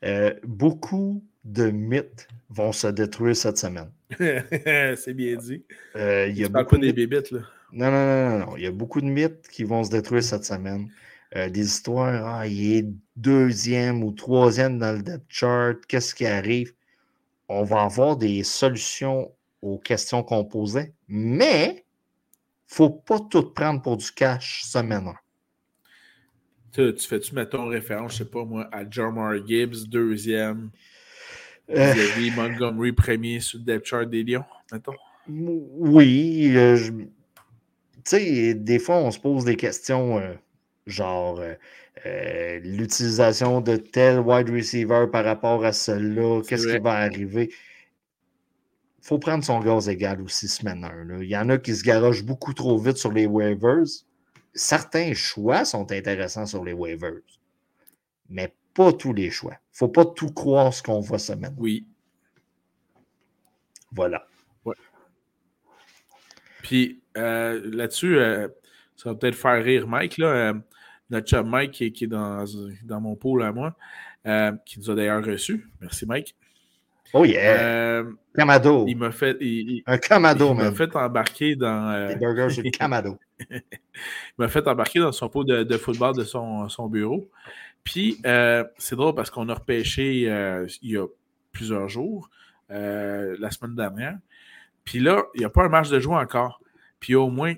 Euh, 0.06 0.34
beaucoup 0.44 1.24
de 1.44 1.70
mythes 1.70 2.28
vont 2.50 2.72
se 2.72 2.88
détruire 2.88 3.36
cette 3.36 3.58
semaine. 3.58 3.92
C'est 4.20 5.14
bien 5.14 5.36
dit. 5.38 5.64
Euh, 5.96 6.28
il 6.28 6.38
y 6.38 6.44
a 6.44 6.50
beaucoup 6.50 6.78
des 6.78 6.94
bébites, 6.94 7.32
là. 7.32 7.42
Non, 7.74 7.92
non, 7.92 8.06
non, 8.06 8.40
non, 8.40 8.58
Il 8.58 8.64
y 8.64 8.68
a 8.68 8.72
beaucoup 8.72 9.02
de 9.02 9.08
mythes 9.08 9.48
qui 9.50 9.64
vont 9.64 9.84
se 9.84 9.90
détruire 9.90 10.24
cette 10.24 10.46
semaine. 10.46 10.90
Euh, 11.36 11.50
des 11.50 11.66
histoires, 11.66 12.40
ah, 12.40 12.48
il 12.48 12.78
est 12.78 12.86
deuxième 13.18 14.04
ou 14.04 14.12
troisième 14.12 14.80
dans 14.80 14.94
le 14.94 15.04
depth 15.04 15.26
chart, 15.28 15.78
qu'est-ce 15.88 16.16
qui 16.16 16.26
arrive? 16.26 16.74
On 17.50 17.64
va 17.64 17.84
avoir 17.84 18.16
des 18.16 18.44
solutions 18.44 19.32
aux 19.62 19.78
questions 19.78 20.24
qu'on 20.24 20.46
posait, 20.46 20.94
mais 21.10 21.86
faut 22.68 22.90
pas 22.90 23.20
tout 23.20 23.52
prendre 23.52 23.82
pour 23.82 23.98
du 23.98 24.10
cash 24.12 24.64
semaine 24.64 25.14
Tu, 26.78 26.94
tu 26.94 27.08
fais-tu, 27.08 27.34
mettons, 27.34 27.68
référence, 27.68 28.12
je 28.12 28.18
sais 28.20 28.26
pas 28.26 28.46
moi, 28.46 28.70
à 28.72 28.88
Jamar 28.88 29.34
Gibbs, 29.48 29.88
deuxième, 29.88 30.70
euh... 31.72 31.94
Montgomery, 32.36 32.92
premier 32.92 33.40
sur 33.40 33.58
le 33.58 33.66
depth 33.66 33.88
chart 33.88 34.08
des 34.08 34.24
Lions, 34.24 34.46
mettons? 34.72 34.94
Oui. 35.28 36.54
Euh, 36.56 36.78
tu 36.78 37.04
sais, 38.06 38.54
des 38.54 38.78
fois, 38.78 38.98
on 38.98 39.10
se 39.10 39.20
pose 39.20 39.44
des 39.44 39.56
questions 39.56 40.20
euh, 40.20 40.36
genre 40.86 41.42
euh, 42.06 42.60
l'utilisation 42.60 43.60
de 43.60 43.78
tel 43.78 44.20
wide 44.20 44.52
receiver 44.52 45.08
par 45.12 45.26
rapport 45.26 45.66
à 45.66 45.74
celui-là, 45.74 46.44
qu'est-ce 46.48 46.68
qui 46.68 46.78
va 46.78 46.92
arriver? 46.92 47.50
faut 49.02 49.18
prendre 49.18 49.44
son 49.44 49.62
gaz 49.62 49.88
égal 49.90 50.22
aussi 50.22 50.50
semaine 50.50 50.84
1. 50.84 51.22
Il 51.22 51.30
y 51.30 51.38
en 51.38 51.50
a 51.50 51.58
qui 51.58 51.74
se 51.74 51.82
garochent 51.84 52.26
beaucoup 52.26 52.54
trop 52.54 52.78
vite 52.78 52.98
sur 52.98 53.12
les 53.12 53.26
waivers. 53.26 53.86
Certains 54.58 55.14
choix 55.14 55.66
sont 55.66 55.92
intéressants 55.92 56.48
sur 56.48 56.66
les 56.66 56.74
waivers, 56.74 57.22
mais 58.28 58.54
pas 58.74 58.92
tous 58.92 59.14
les 59.14 59.30
choix. 59.30 59.54
Il 59.54 59.74
ne 59.74 59.78
faut 59.78 59.88
pas 59.88 60.06
tout 60.06 60.32
croire 60.32 60.74
ce 60.74 60.82
qu'on 60.82 61.00
voit 61.00 61.20
semaine. 61.20 61.56
Oui. 61.58 61.88
Voilà. 63.92 64.28
Ouais. 64.66 64.76
Puis 66.64 67.02
euh, 67.18 67.62
là-dessus, 67.72 68.18
euh, 68.18 68.48
ça 68.96 69.10
va 69.10 69.16
peut-être 69.16 69.36
faire 69.36 69.64
rire 69.64 69.88
Mike, 69.88 70.18
là, 70.18 70.28
euh, 70.28 70.54
notre 71.12 71.28
chum 71.28 71.48
Mike 71.48 71.72
qui, 71.94 72.04
est 72.04 72.08
dans, 72.08 72.44
dans 72.84 73.00
mon 73.00 73.16
pôle 73.16 73.44
à 73.44 73.52
moi, 73.52 73.76
qui 74.66 74.80
nous 74.80 74.90
a 74.90 74.96
d'ailleurs 74.96 75.24
reçus. 75.24 75.70
Merci 75.82 76.06
Mike. 76.06 76.36
Oh 77.14 77.26
yeah! 77.26 77.62
Euh, 77.62 78.12
Camado. 78.36 78.86
Il 78.88 78.98
m'a 78.98 79.12
fait. 79.12 79.38
un 79.86 79.98
Camado, 79.98 80.50
Il 80.52 80.56
m'a 80.56 80.72
fait 80.72 80.96
embarquer 80.96 81.56
dans. 81.56 81.90
Euh, 81.90 82.16
burgers 82.16 82.50
sur 82.50 82.64
Camado. 82.72 83.18
il 83.50 83.62
m'a 84.38 84.48
fait 84.48 84.68
embarquer 84.68 85.00
dans 85.00 85.12
son 85.12 85.30
pot 85.30 85.44
de, 85.44 85.78
football 85.78 86.16
de 86.16 86.24
son, 86.24 86.70
son 86.70 86.88
bureau. 86.88 87.30
Puis, 87.84 88.20
euh, 88.26 88.64
c'est 88.78 88.96
drôle 88.96 89.16
parce 89.16 89.30
qu'on 89.30 89.48
a 89.50 89.54
repêché 89.54 90.24
il 90.82 90.92
y 90.92 90.98
a 90.98 91.08
plusieurs 91.52 91.88
jours, 91.88 92.30
la 92.70 93.52
semaine 93.52 93.76
dernière. 93.76 94.18
Puis 94.84 95.00
là, 95.00 95.24
il 95.36 95.40
n'y 95.40 95.46
a 95.46 95.50
pas 95.50 95.66
un 95.66 95.70
match 95.70 95.90
de 95.90 96.00
jouer 96.00 96.16
encore. 96.16 96.62
Puis, 97.00 97.14
il 97.14 97.14
y 97.14 97.16
a 97.16 97.22
au 97.22 97.30
moins 97.30 97.54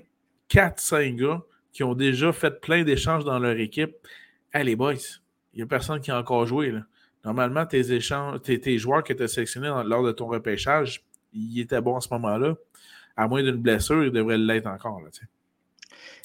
4-5 0.48 1.16
gars 1.16 1.42
qui 1.72 1.84
ont 1.84 1.94
déjà 1.94 2.32
fait 2.32 2.60
plein 2.60 2.82
d'échanges 2.82 3.24
dans 3.24 3.38
leur 3.38 3.58
équipe. 3.58 3.94
Hey, 4.52 4.64
les 4.64 4.76
boys, 4.76 4.94
il 5.54 5.58
n'y 5.58 5.62
a 5.62 5.66
personne 5.66 6.00
qui 6.00 6.10
a 6.10 6.18
encore 6.18 6.46
joué. 6.46 6.70
Là. 6.70 6.80
Normalement, 7.24 7.66
tes, 7.66 7.92
échanges, 7.92 8.40
tes, 8.42 8.78
joueurs 8.78 9.04
qui 9.04 9.12
étaient 9.12 9.28
sélectionnés 9.28 9.72
lors 9.84 10.02
de 10.02 10.12
ton 10.12 10.26
repêchage, 10.26 11.04
ils 11.32 11.60
étaient 11.60 11.80
bons 11.80 11.96
à 11.96 12.00
ce 12.00 12.08
moment-là. 12.12 12.54
À 13.16 13.28
moins 13.28 13.42
d'une 13.42 13.56
blessure, 13.56 14.04
ils 14.04 14.10
devraient 14.10 14.38
l'être 14.38 14.66
encore. 14.66 15.00
Là, 15.00 15.10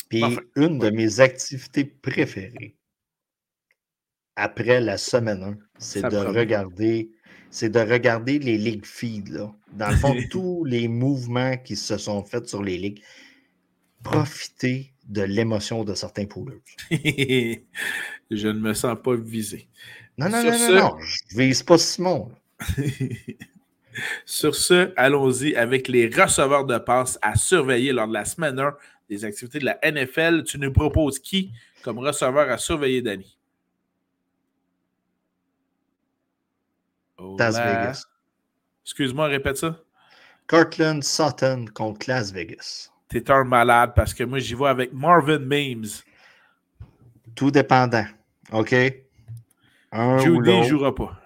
Puis 0.10 0.24
une 0.56 0.80
de 0.80 0.90
mes 0.90 1.20
activités 1.20 1.84
préférées 1.84 2.76
après 4.36 4.82
la 4.82 4.98
semaine 4.98 5.44
1, 5.44 5.58
c'est 5.78 6.02
de 6.10 6.18
regarder 6.18 7.10
c'est 7.52 7.70
de 7.70 7.80
regarder 7.80 8.38
les 8.38 8.58
ligues 8.58 8.86
feed. 8.86 9.30
Là. 9.30 9.56
Dans 9.72 9.90
le 9.90 9.96
fond, 9.96 10.14
tous 10.30 10.66
les 10.66 10.90
mouvements 10.90 11.56
qui 11.58 11.78
se 11.78 11.98
sont 11.98 12.22
faits 12.26 12.50
sur 12.50 12.62
les 12.62 12.78
ligues. 12.78 13.02
Profiter 14.04 14.94
de 15.08 15.22
l'émotion 15.22 15.86
de 15.86 15.94
certains 15.94 16.26
pouleurs. 16.26 16.60
je 18.32 18.48
ne 18.48 18.60
me 18.60 18.74
sens 18.74 18.98
pas 19.02 19.16
visé. 19.16 19.68
Non, 20.18 20.30
non, 20.30 20.44
non, 20.44 20.58
non, 20.58 20.76
non, 20.76 20.98
je 21.00 21.38
vise 21.38 21.64
pas 21.64 21.78
Simon. 21.78 22.32
Sur 24.26 24.56
ce, 24.56 24.94
allons-y 24.98 25.56
avec 25.56 25.88
les 25.88 26.08
receveurs 26.08 26.66
de 26.66 26.78
passe 26.78 27.18
à 27.22 27.36
surveiller 27.36 27.94
lors 27.94 28.08
de 28.08 28.14
la 28.14 28.26
semaine 28.26 28.60
1 28.60 28.76
des 29.10 29.24
activités 29.24 29.60
de 29.60 29.66
la 29.66 29.80
NFL. 29.84 30.44
Tu 30.44 30.58
nous 30.58 30.72
proposes 30.72 31.20
qui 31.20 31.52
comme 31.86 32.00
receveur 32.00 32.50
à 32.50 32.58
surveiller, 32.58 33.04
Danny? 33.04 33.38
Las 37.38 37.56
Vegas. 37.56 38.06
Excuse-moi, 38.84 39.28
répète 39.28 39.58
ça. 39.58 39.80
Cortland 40.48 41.04
Sutton 41.04 41.66
contre 41.74 42.10
Las 42.10 42.32
Vegas. 42.32 42.90
T'es 43.08 43.30
un 43.30 43.44
malade 43.44 43.94
parce 43.96 44.16
que 44.16 44.24
moi, 44.24 44.40
j'y 44.40 44.56
vais 44.56 44.66
avec 44.66 44.94
Marvin 44.94 45.38
Mims. 45.38 46.02
Tout 47.36 47.52
dépendant. 47.52 48.06
OK? 48.52 48.70
Judy 49.94 50.60
ne 50.60 50.64
jouera 50.64 50.94
pas. 50.94 51.22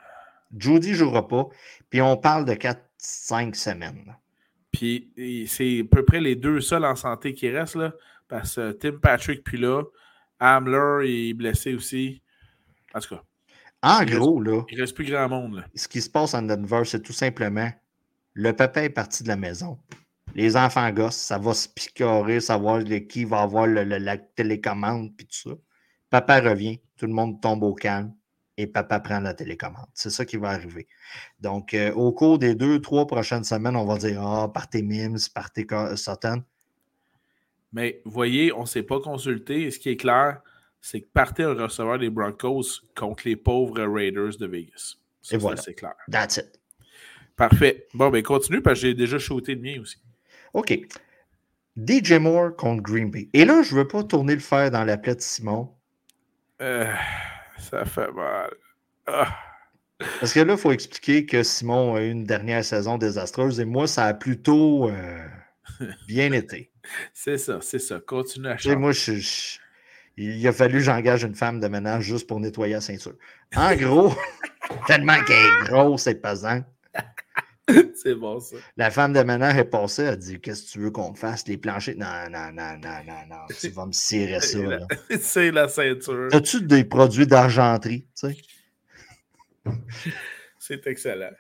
Judy 0.58 0.92
ne 0.92 0.96
jouera 0.96 1.28
pas. 1.28 1.48
Puis 1.90 2.02
on 2.02 2.18
parle 2.18 2.46
de 2.46 2.54
4-5 2.54 3.56
semaines. 3.56 4.16
Puis 4.72 5.12
c'est 5.48 5.82
à 5.82 5.96
peu 5.96 6.06
près 6.06 6.20
les 6.20 6.36
deux 6.36 6.62
seuls 6.62 6.86
en 6.86 6.96
santé 6.96 7.34
qui 7.34 7.50
restent, 7.50 7.76
là. 7.76 7.94
Parce 8.28 8.56
que 8.56 8.72
Tim 8.74 9.00
Patrick, 9.00 9.44
puis 9.44 9.58
là, 9.58 9.84
Hamler 10.40 11.30
est 11.30 11.34
blessé 11.34 11.74
aussi. 11.74 12.22
En 12.94 13.00
tout 13.00 13.16
cas. 13.16 13.24
En 13.82 14.04
gros, 14.06 14.42
là. 14.42 14.64
Il 14.70 14.80
reste 14.80 14.96
plus 14.96 15.06
grand 15.06 15.28
monde, 15.30 15.56
là. 15.56 15.66
Ce 15.74 15.88
qui 15.88 16.02
se 16.02 16.10
passe 16.10 16.34
en 16.34 16.44
Denver, 16.44 16.84
c'est 16.86 17.02
tout 17.02 17.14
simplement 17.14 17.72
le 18.34 18.54
papa 18.54 18.84
est 18.84 18.90
parti 18.90 19.24
de 19.24 19.28
la 19.28 19.36
maison. 19.36 19.80
Les 20.36 20.56
enfants 20.56 20.90
gossent, 20.92 21.18
ça 21.18 21.40
va 21.40 21.54
se 21.54 21.68
picorer, 21.68 22.40
savoir 22.40 22.84
qui 23.10 23.26
va 23.26 23.42
avoir 23.42 23.66
la 23.68 24.18
télécommande, 24.18 25.12
puis 25.18 25.26
tout 25.26 25.50
ça. 25.50 25.56
Papa 26.10 26.42
revient, 26.42 26.80
tout 26.98 27.06
le 27.06 27.14
monde 27.14 27.42
tombe 27.42 27.64
au 27.64 27.74
calme 27.74 28.14
et 28.58 28.68
papa 28.68 29.00
prend 29.00 29.20
la 29.20 29.34
télécommande. 29.34 29.88
C'est 29.94 30.10
ça 30.10 30.26
qui 30.26 30.38
va 30.38 30.50
arriver. 30.50 30.88
Donc, 31.40 31.74
euh, 31.74 31.94
au 31.94 32.12
cours 32.12 32.40
des 32.40 32.56
deux, 32.56 32.82
trois 32.82 33.08
prochaines 33.08 33.46
semaines, 33.46 33.76
on 33.76 33.86
va 33.86 33.98
dire 33.98 34.22
Ah, 34.22 34.52
partez 34.54 34.82
Mims, 34.82 35.18
partez 35.34 35.66
Sutton. 35.96 36.44
Mais 37.72 38.02
voyez, 38.04 38.52
on 38.52 38.62
ne 38.62 38.66
s'est 38.66 38.84
pas 38.84 39.00
consulté. 39.00 39.64
Et 39.64 39.72
ce 39.72 39.80
qui 39.80 39.90
est 39.90 39.98
clair, 39.98 40.42
c'est 40.82 41.02
que 41.02 41.08
partez 41.14 41.44
un 41.44 41.54
receveur 41.54 42.00
des 42.00 42.10
Broncos 42.10 42.82
contre 42.96 43.24
les 43.26 43.36
pauvres 43.36 43.82
Raiders 43.82 44.38
de 44.38 44.48
Vegas. 44.48 44.96
et 45.32 45.38
voilà. 45.38 45.62
C'est 45.62 45.76
clair. 45.76 45.94
That's 46.12 46.38
it. 46.38 46.60
Parfait. 47.36 47.88
Bon, 47.94 48.10
ben 48.10 48.22
continue 48.22 48.62
parce 48.62 48.82
que 48.82 48.88
j'ai 48.88 48.94
déjà 48.94 49.20
shooté 49.20 49.56
le 49.56 49.62
mien 49.62 49.80
aussi. 49.80 49.98
OK. 50.54 50.78
DJ 51.78 52.14
Moore 52.14 52.56
contre 52.58 52.84
Green 52.84 53.10
Bay. 53.10 53.30
Et 53.32 53.46
là, 53.46 53.62
je 53.64 53.74
ne 53.74 53.80
veux 53.80 53.88
pas 53.88 54.04
tourner 54.04 54.34
le 54.34 54.42
fer 54.42 54.70
dans 54.70 54.84
la 54.84 54.98
plaie 54.98 55.16
de 55.16 55.22
Simon. 55.22 55.70
Euh, 56.62 56.92
ça 57.58 57.86
fait 57.86 58.12
mal. 58.12 58.52
Ah. 59.08 59.36
Parce 60.20 60.34
que 60.34 60.40
là, 60.40 60.54
il 60.54 60.60
faut 60.60 60.72
expliquer 60.72 61.26
que 61.26 61.44
Simon 61.44 61.96
a 61.96 62.02
eu 62.02 62.10
une 62.10 62.24
dernière 62.24 62.64
saison 62.64 62.98
désastreuse 62.98 63.60
et 63.60 63.66
moi, 63.66 63.88
ça 63.88 64.06
a 64.06 64.14
plutôt 64.14 64.90
euh, 64.90 65.28
bien 66.08 66.32
été. 66.32 66.72
C'est 67.14 67.38
ça, 67.38 67.60
c'est 67.62 67.80
ça. 67.80 68.00
Continue 68.00 68.48
à 68.48 68.58
changer. 68.58 68.76
Moi, 68.76 68.92
il 70.18 70.48
a 70.48 70.52
fallu 70.52 70.80
que 70.80 70.84
j'engage 70.84 71.24
une 71.24 71.36
femme 71.36 71.60
de 71.60 71.68
ménage 71.68 72.04
juste 72.04 72.28
pour 72.28 72.40
nettoyer 72.40 72.74
la 72.76 72.82
ceinture. 72.82 73.16
En 73.56 73.76
gros, 73.76 74.14
tellement 74.88 75.22
qu'elle 75.24 75.46
est 75.46 75.66
grosse 75.66 76.08
et 76.08 76.16
pesante. 76.16 76.66
C'est 77.96 78.16
bon, 78.16 78.40
ça. 78.40 78.56
La 78.78 78.92
femme 78.92 79.14
de 79.14 79.22
ménage 79.22 79.58
est 79.58 79.66
passée, 79.66 80.04
elle 80.04 80.10
a 80.10 80.16
dit 80.16 80.40
Qu'est-ce 80.40 80.64
que 80.64 80.70
tu 80.70 80.80
veux 80.80 80.92
qu'on 80.92 81.14
fasse? 81.14 81.48
Les 81.48 81.58
planchers 81.58 81.96
Non, 81.98 82.30
non, 82.32 82.52
non, 82.52 82.78
non, 82.82 83.04
non, 83.06 83.22
non. 83.30 83.46
Tu 83.60 83.70
vas 83.70 83.86
me 83.86 83.92
cirer 83.92 84.40
ça. 84.40 84.60
C'est 85.20 85.52
la 85.52 85.68
ceinture. 85.68 86.30
As-tu 86.32 86.62
des 86.62 86.84
produits 86.84 87.28
d'argenterie 87.28 88.08
tu 88.20 88.34
sais? 88.34 88.38
C'est 90.60 90.86
excellent. 90.88 91.32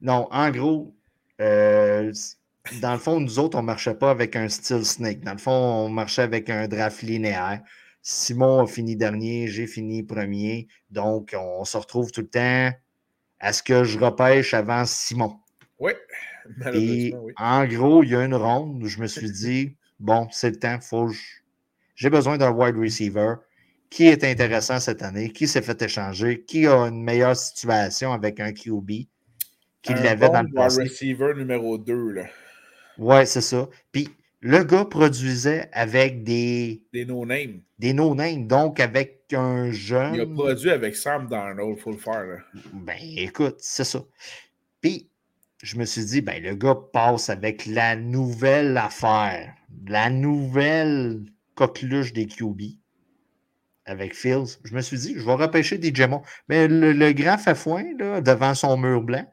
Non, 0.00 0.28
en 0.30 0.50
gros, 0.50 0.94
euh, 1.40 2.12
dans 2.80 2.92
le 2.92 2.98
fond, 2.98 3.20
nous 3.20 3.38
autres, 3.38 3.58
on 3.58 3.62
ne 3.62 3.66
marchait 3.66 3.94
pas 3.94 4.10
avec 4.10 4.36
un 4.36 4.48
style 4.48 4.84
snake. 4.84 5.20
Dans 5.20 5.32
le 5.32 5.38
fond, 5.38 5.50
on 5.50 5.88
marchait 5.88 6.22
avec 6.22 6.48
un 6.50 6.68
draft 6.68 7.02
linéaire. 7.02 7.62
Simon 8.02 8.62
a 8.62 8.66
fini 8.66 8.96
dernier, 8.96 9.48
j'ai 9.48 9.66
fini 9.66 10.02
premier. 10.02 10.68
Donc, 10.90 11.34
on 11.36 11.64
se 11.64 11.76
retrouve 11.76 12.12
tout 12.12 12.20
le 12.20 12.28
temps 12.28 12.70
est-ce 13.40 13.62
que 13.62 13.84
je 13.84 13.98
repêche 13.98 14.54
avant 14.54 14.84
Simon? 14.84 15.38
Oui. 15.78 15.92
Et 16.74 17.14
en 17.36 17.66
gros, 17.66 18.02
il 18.02 18.10
y 18.10 18.16
a 18.16 18.24
une 18.24 18.34
ronde 18.34 18.82
où 18.82 18.86
je 18.86 19.00
me 19.00 19.06
suis 19.06 19.30
dit, 19.30 19.76
bon, 20.00 20.28
c'est 20.30 20.50
le 20.50 20.58
temps, 20.58 20.80
faut 20.80 21.10
j'ai 21.94 22.10
besoin 22.10 22.38
d'un 22.38 22.52
wide 22.52 22.76
receiver. 22.76 23.34
Qui 23.90 24.06
est 24.06 24.22
intéressant 24.22 24.78
cette 24.78 25.02
année? 25.02 25.32
Qui 25.32 25.48
s'est 25.48 25.62
fait 25.62 25.80
échanger? 25.82 26.44
Qui 26.46 26.66
a 26.66 26.86
une 26.86 27.02
meilleure 27.02 27.34
situation 27.34 28.12
avec 28.12 28.38
un 28.38 28.52
QB? 28.52 28.90
Qui 29.82 29.94
l'avait 29.94 30.28
dans 30.28 30.42
le 30.42 30.52
passé? 30.54 30.82
wide 30.82 30.90
receiver 30.90 31.34
numéro 31.34 31.76
2, 31.76 32.10
là. 32.10 32.24
Ouais, 32.98 33.26
c'est 33.26 33.40
ça. 33.40 33.68
Puis 33.90 34.08
le 34.40 34.62
gars 34.62 34.84
produisait 34.84 35.68
avec 35.72 36.22
des. 36.22 36.84
Des 36.92 37.04
no-names. 37.04 37.60
Des 37.78 37.92
no-names. 37.92 38.46
Donc, 38.46 38.80
avec 38.80 39.24
un 39.32 39.70
jeune. 39.70 40.14
Il 40.14 40.20
a 40.20 40.26
produit 40.26 40.70
avec 40.70 40.96
Sam 40.96 41.28
Darnold, 41.28 41.78
faut 41.78 41.90
le 41.90 41.98
faire. 41.98 42.24
Là. 42.24 42.36
Ben, 42.72 42.96
écoute, 43.00 43.56
c'est 43.58 43.84
ça. 43.84 44.04
Puis, 44.80 45.10
je 45.62 45.76
me 45.76 45.84
suis 45.84 46.04
dit, 46.04 46.20
ben, 46.20 46.42
le 46.42 46.54
gars 46.54 46.76
passe 46.92 47.30
avec 47.30 47.66
la 47.66 47.96
nouvelle 47.96 48.76
affaire, 48.76 49.54
la 49.86 50.08
nouvelle 50.08 51.24
coqueluche 51.56 52.12
des 52.12 52.26
QB 52.26 52.62
avec 53.84 54.14
Fields. 54.14 54.58
Je 54.64 54.74
me 54.74 54.80
suis 54.80 54.98
dit, 54.98 55.14
je 55.16 55.24
vais 55.24 55.34
repêcher 55.34 55.78
des 55.78 55.92
Gemons. 55.92 56.22
Mais 56.48 56.68
le, 56.68 57.12
grand 57.12 57.38
Fafouin, 57.38 57.84
là, 57.98 58.20
devant 58.20 58.54
son 58.54 58.76
mur 58.76 59.02
blanc, 59.02 59.26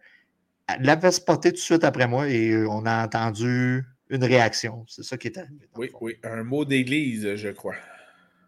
l'avait 0.79 1.11
spoté 1.11 1.49
tout 1.49 1.57
de 1.57 1.59
suite 1.59 1.83
après 1.83 2.07
moi 2.07 2.27
et 2.27 2.65
on 2.65 2.85
a 2.85 3.05
entendu 3.05 3.83
une 4.09 4.23
réaction. 4.23 4.85
C'est 4.87 5.03
ça 5.03 5.17
qui 5.17 5.27
est 5.27 5.37
arrivé. 5.37 5.69
Oui, 5.75 5.91
oui, 6.01 6.17
un 6.23 6.43
mot 6.43 6.65
d'église, 6.65 7.35
je 7.35 7.49
crois. 7.49 7.75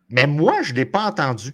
Mais 0.10 0.28
moi, 0.28 0.62
je 0.62 0.72
ne 0.72 0.78
l'ai 0.78 0.86
pas 0.86 1.06
entendu. 1.06 1.54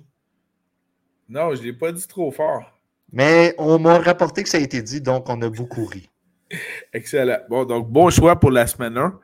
Non, 1.30 1.56
je 1.56 1.62
ne 1.62 1.66
l'ai 1.66 1.74
pas 1.74 1.92
dit 1.92 2.08
trop 2.08 2.32
fort. 2.32 2.64
Mais 3.12 3.56
on 3.58 3.80
m'a 3.80 4.00
rapporté 4.00 4.44
que 4.44 4.50
ça 4.50 4.58
a 4.58 4.62
été 4.62 4.82
dit, 4.82 5.02
donc 5.02 5.30
on 5.30 5.42
a 5.42 5.50
beaucoup 5.50 5.86
ri. 5.86 6.10
Excellent. 6.94 7.40
Bon, 7.50 7.66
donc 7.66 7.90
bon 7.90 8.10
choix 8.10 8.40
pour 8.40 8.52
la 8.52 8.68
semaine 8.68 8.98
1. 8.98 9.20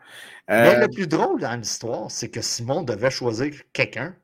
Mais 0.49 0.75
le 0.77 0.83
euh, 0.83 0.87
plus 0.87 1.07
drôle 1.07 1.41
dans 1.41 1.55
l'histoire, 1.55 2.09
c'est 2.09 2.29
que 2.29 2.41
Simon 2.41 2.81
devait 2.81 3.11
choisir 3.11 3.53
quelqu'un 3.71 4.15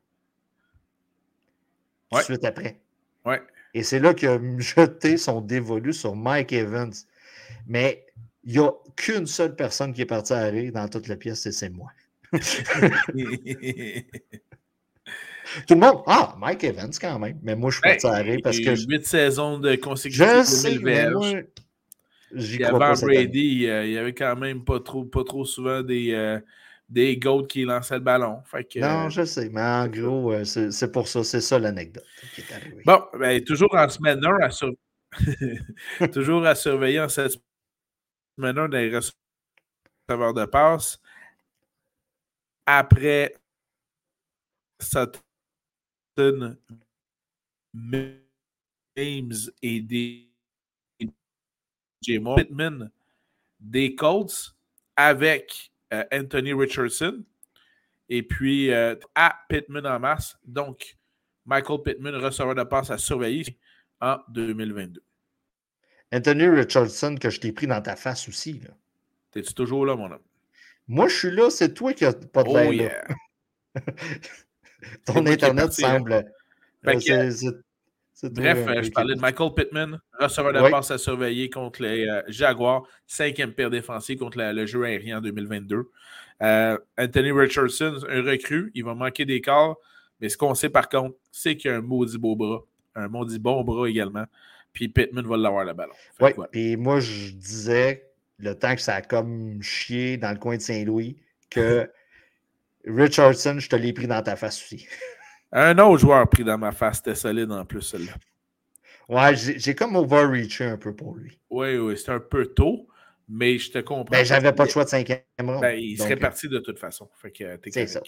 de 2.11 2.19
suite 2.21 2.45
après. 2.45 2.79
Ouais. 3.25 3.41
Et 3.75 3.83
c'est 3.83 3.99
là 3.99 4.13
qu'il 4.13 4.29
a 4.29 4.39
jeté 4.57 5.17
son 5.17 5.41
dévolu 5.41 5.93
sur 5.93 6.15
Mike 6.15 6.53
Evans. 6.53 6.93
Mais 7.67 8.04
il 8.45 8.53
n'y 8.53 8.59
a 8.59 8.71
qu'une 8.95 9.25
seule 9.25 9.55
personne 9.55 9.93
qui 9.93 10.01
est 10.01 10.05
partie 10.05 10.33
à 10.33 10.45
rire 10.45 10.71
dans 10.71 10.87
toute 10.87 11.07
la 11.07 11.15
pièce, 11.15 11.45
et 11.45 11.51
c'est 11.51 11.69
moi. 11.69 11.89
Tout 15.67 15.75
le 15.75 15.79
monde, 15.79 16.03
ah, 16.07 16.35
Mike 16.37 16.63
Evans 16.63 16.91
quand 16.99 17.19
même. 17.19 17.39
Mais 17.43 17.55
moi, 17.55 17.69
je 17.69 17.75
suis 17.75 17.81
parti 17.81 18.07
à 18.07 18.15
rire 18.15 18.39
parce 18.43 18.59
que. 18.59 18.75
Huit 18.75 19.05
saisons 19.05 19.59
de 19.59 19.69
mais 20.81 21.09
moi, 21.11 21.33
j'y 22.33 22.59
crois 22.59 22.79
pas. 22.79 22.93
Brady, 22.93 23.67
euh, 23.67 23.85
il 23.85 23.91
y 23.93 23.97
avait 23.97 24.13
quand 24.13 24.35
même 24.35 24.63
pas 24.63 24.79
trop, 24.79 25.05
pas 25.05 25.23
trop 25.23 25.45
souvent 25.45 25.81
des, 25.81 26.13
euh, 26.13 26.39
des 26.89 27.17
goats 27.17 27.45
qui 27.47 27.63
lançaient 27.63 27.95
le 27.95 28.01
ballon. 28.01 28.41
non, 28.75 29.09
je 29.09 29.23
sais, 29.23 29.49
mais 29.49 29.61
en 29.61 29.87
gros, 29.87 30.33
euh, 30.33 30.43
c'est 30.43 30.91
pour 30.91 31.07
ça, 31.07 31.23
c'est 31.23 31.41
ça 31.41 31.57
l'anecdote 31.59 32.05
qui 32.33 32.41
est 32.41 32.53
arrivée. 32.53 32.83
Bon, 32.85 33.01
ben, 33.17 33.43
toujours 33.43 33.73
en 33.73 33.87
semaine 33.87 34.21
1, 34.25 34.37
à 34.41 34.49
toujours 36.09 36.45
à 36.45 36.55
surveiller 36.55 36.99
en 36.99 37.07
cette 37.07 37.39
meneur 38.37 38.69
des 38.69 38.89
receveurs 38.95 40.33
de 40.33 40.45
passe. 40.45 40.99
Après 42.65 43.35
Sutton, 44.79 46.57
Mims 47.73 49.51
et 49.61 49.81
des 49.81 50.29
Pittman 52.01 52.91
des 53.59 53.95
Colts 53.95 54.55
avec 54.95 55.71
euh, 55.93 56.03
Anthony 56.11 56.53
Richardson 56.53 57.23
et 58.09 58.23
puis 58.23 58.71
euh, 58.71 58.95
à 59.15 59.35
Pittman 59.49 59.85
en 59.85 59.99
masse. 59.99 60.37
Donc, 60.43 60.97
Michael 61.45 61.81
Pittman, 61.83 62.15
receveur 62.15 62.55
de 62.55 62.63
passe 62.63 62.91
à 62.91 62.97
surveiller 62.97 63.57
en 63.99 64.17
2022. 64.29 65.04
Anthony 66.13 66.47
Richardson, 66.47 67.15
que 67.19 67.29
je 67.29 67.39
t'ai 67.39 67.51
pris 67.51 67.67
dans 67.67 67.81
ta 67.81 67.95
face 67.95 68.27
aussi. 68.29 68.61
T'es-tu 69.31 69.53
toujours 69.53 69.85
là, 69.85 69.95
mon 69.95 70.11
homme? 70.11 70.19
Moi, 70.87 71.07
je 71.07 71.15
suis 71.15 71.31
là, 71.31 71.49
c'est 71.49 71.73
toi 71.73 71.93
qui 71.93 72.03
n'as 72.03 72.13
pas 72.13 72.43
de 72.43 72.49
oh, 72.49 72.71
yeah. 72.71 73.03
Ton 75.05 75.25
Internet 75.25 75.73
semble. 75.73 76.25
Bref, 76.83 78.65
je 78.81 78.91
parlais 78.91 79.15
de 79.15 79.19
Michael 79.19 79.53
Pittman, 79.55 79.99
receveur 80.19 80.53
de 80.53 80.69
passe 80.69 80.91
à 80.91 80.97
surveiller 80.97 81.49
contre 81.49 81.81
les 81.81 82.07
Jaguars, 82.27 82.83
cinquième 83.05 83.51
paire 83.51 83.69
défensive 83.69 84.19
contre 84.19 84.37
le 84.39 84.65
jeu 84.65 84.83
aérien 84.83 85.17
en 85.17 85.21
2022. 85.21 85.89
Anthony 86.97 87.31
Richardson, 87.31 87.99
un 88.09 88.21
recrue, 88.21 88.71
il 88.73 88.85
va 88.85 88.93
manquer 88.93 89.25
des 89.25 89.41
corps, 89.41 89.77
mais 90.21 90.29
ce 90.29 90.37
qu'on 90.37 90.55
sait 90.55 90.69
par 90.69 90.87
contre, 90.87 91.15
c'est 91.31 91.57
qu'il 91.57 91.71
a 91.71 91.75
un 91.75 91.81
maudit 91.81 92.17
beau 92.17 92.35
bras, 92.35 92.61
un 92.95 93.09
maudit 93.09 93.39
bon 93.39 93.63
bras 93.63 93.89
également. 93.89 94.25
Puis 94.75 94.89
Pittman 94.89 95.25
va 95.25 95.37
l'avoir 95.37 95.65
le 95.65 95.73
ballon. 95.73 95.93
Oui, 96.19 96.31
puis 96.51 96.75
moi, 96.75 96.99
je 96.99 97.31
disais, 97.31 98.11
le 98.37 98.53
temps 98.53 98.75
que 98.75 98.81
ça 98.81 98.95
a 98.95 99.01
comme 99.01 99.63
chié 99.63 100.17
dans 100.17 100.31
le 100.31 100.37
coin 100.37 100.57
de 100.57 100.61
Saint-Louis, 100.61 101.17
que 101.49 101.89
Richardson, 102.85 103.57
je 103.57 103.69
te 103.69 103.75
l'ai 103.75 103.93
pris 103.93 104.05
dans 104.05 104.21
ta 104.21 104.35
face 104.35 104.61
aussi. 104.61 104.87
Un 105.51 105.77
autre 105.79 106.01
joueur 106.01 106.29
pris 106.29 106.43
dans 106.43 106.57
ma 106.57 106.73
face, 106.73 106.97
c'était 106.97 107.15
solide 107.15 107.51
en 107.51 107.63
plus, 107.63 107.81
celui-là. 107.81 108.13
Ouais, 109.07 109.35
j'ai 109.35 109.75
comme 109.75 109.95
overreaché 109.95 110.65
un 110.65 110.77
peu 110.77 110.93
pour 110.93 111.15
lui. 111.15 111.39
Oui, 111.49 111.77
oui, 111.77 111.97
c'est 111.97 112.11
un 112.11 112.19
peu 112.19 112.47
tôt, 112.47 112.89
mais 113.29 113.57
je 113.57 113.71
te 113.71 113.77
comprends. 113.77 114.11
Ben, 114.11 114.25
j'avais 114.25 114.51
pas 114.51 114.65
de 114.65 114.71
choix 114.71 114.83
de 114.83 114.89
cinquième 114.89 115.21
round. 115.39 115.61
Ben, 115.61 115.79
il 115.79 115.97
serait 115.97 116.13
euh, 116.13 116.19
parti 116.19 116.49
de 116.49 116.59
toute 116.59 116.79
façon. 116.79 117.09
c'est 117.71 117.87
ça. 117.87 118.01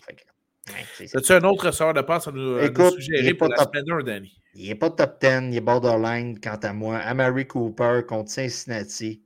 As-tu 1.13 1.31
un 1.31 1.43
autre 1.43 1.67
ressort 1.67 1.93
de 1.93 2.01
passe 2.01 2.27
à 2.27 2.31
nous, 2.31 2.59
suggérer 2.91 3.33
pour 3.33 3.47
la 3.47 3.57
semaine 3.57 3.91
1, 3.91 4.03
Danny? 4.03 4.37
Il 4.55 4.67
n'est 4.67 4.75
pas 4.75 4.89
top 4.89 5.21
10, 5.21 5.49
il 5.51 5.55
est 5.55 5.61
borderline 5.61 6.39
quant 6.39 6.59
à 6.61 6.73
moi. 6.73 6.97
Amari 6.97 7.45
Cooper 7.45 8.01
contre 8.07 8.31
Cincinnati. 8.31 9.21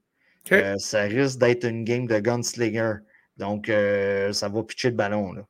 Euh, 0.52 0.78
ça 0.78 1.04
risque 1.04 1.40
d'être 1.40 1.66
une 1.66 1.84
game 1.84 2.08
de 2.08 2.20
gunslinger. 2.20 2.96
Donc, 3.38 3.70
euh, 3.70 4.34
ça 4.34 4.50
va 4.50 4.64
pitcher 4.64 4.90
le 4.90 4.96
ballon. 4.96 5.32
Là. 5.34 5.48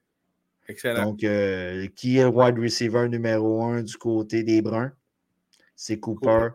Excellent. 0.68 1.06
Donc, 1.06 1.24
euh, 1.24 1.88
qui 1.96 2.18
est 2.18 2.24
le 2.24 2.30
wide 2.30 2.60
receiver 2.60 3.10
numéro 3.10 3.64
un 3.64 3.82
du 3.82 3.98
côté 3.98 4.44
des 4.44 4.62
Bruns? 4.62 4.92
C'est 5.76 6.00
Cooper. 6.00 6.50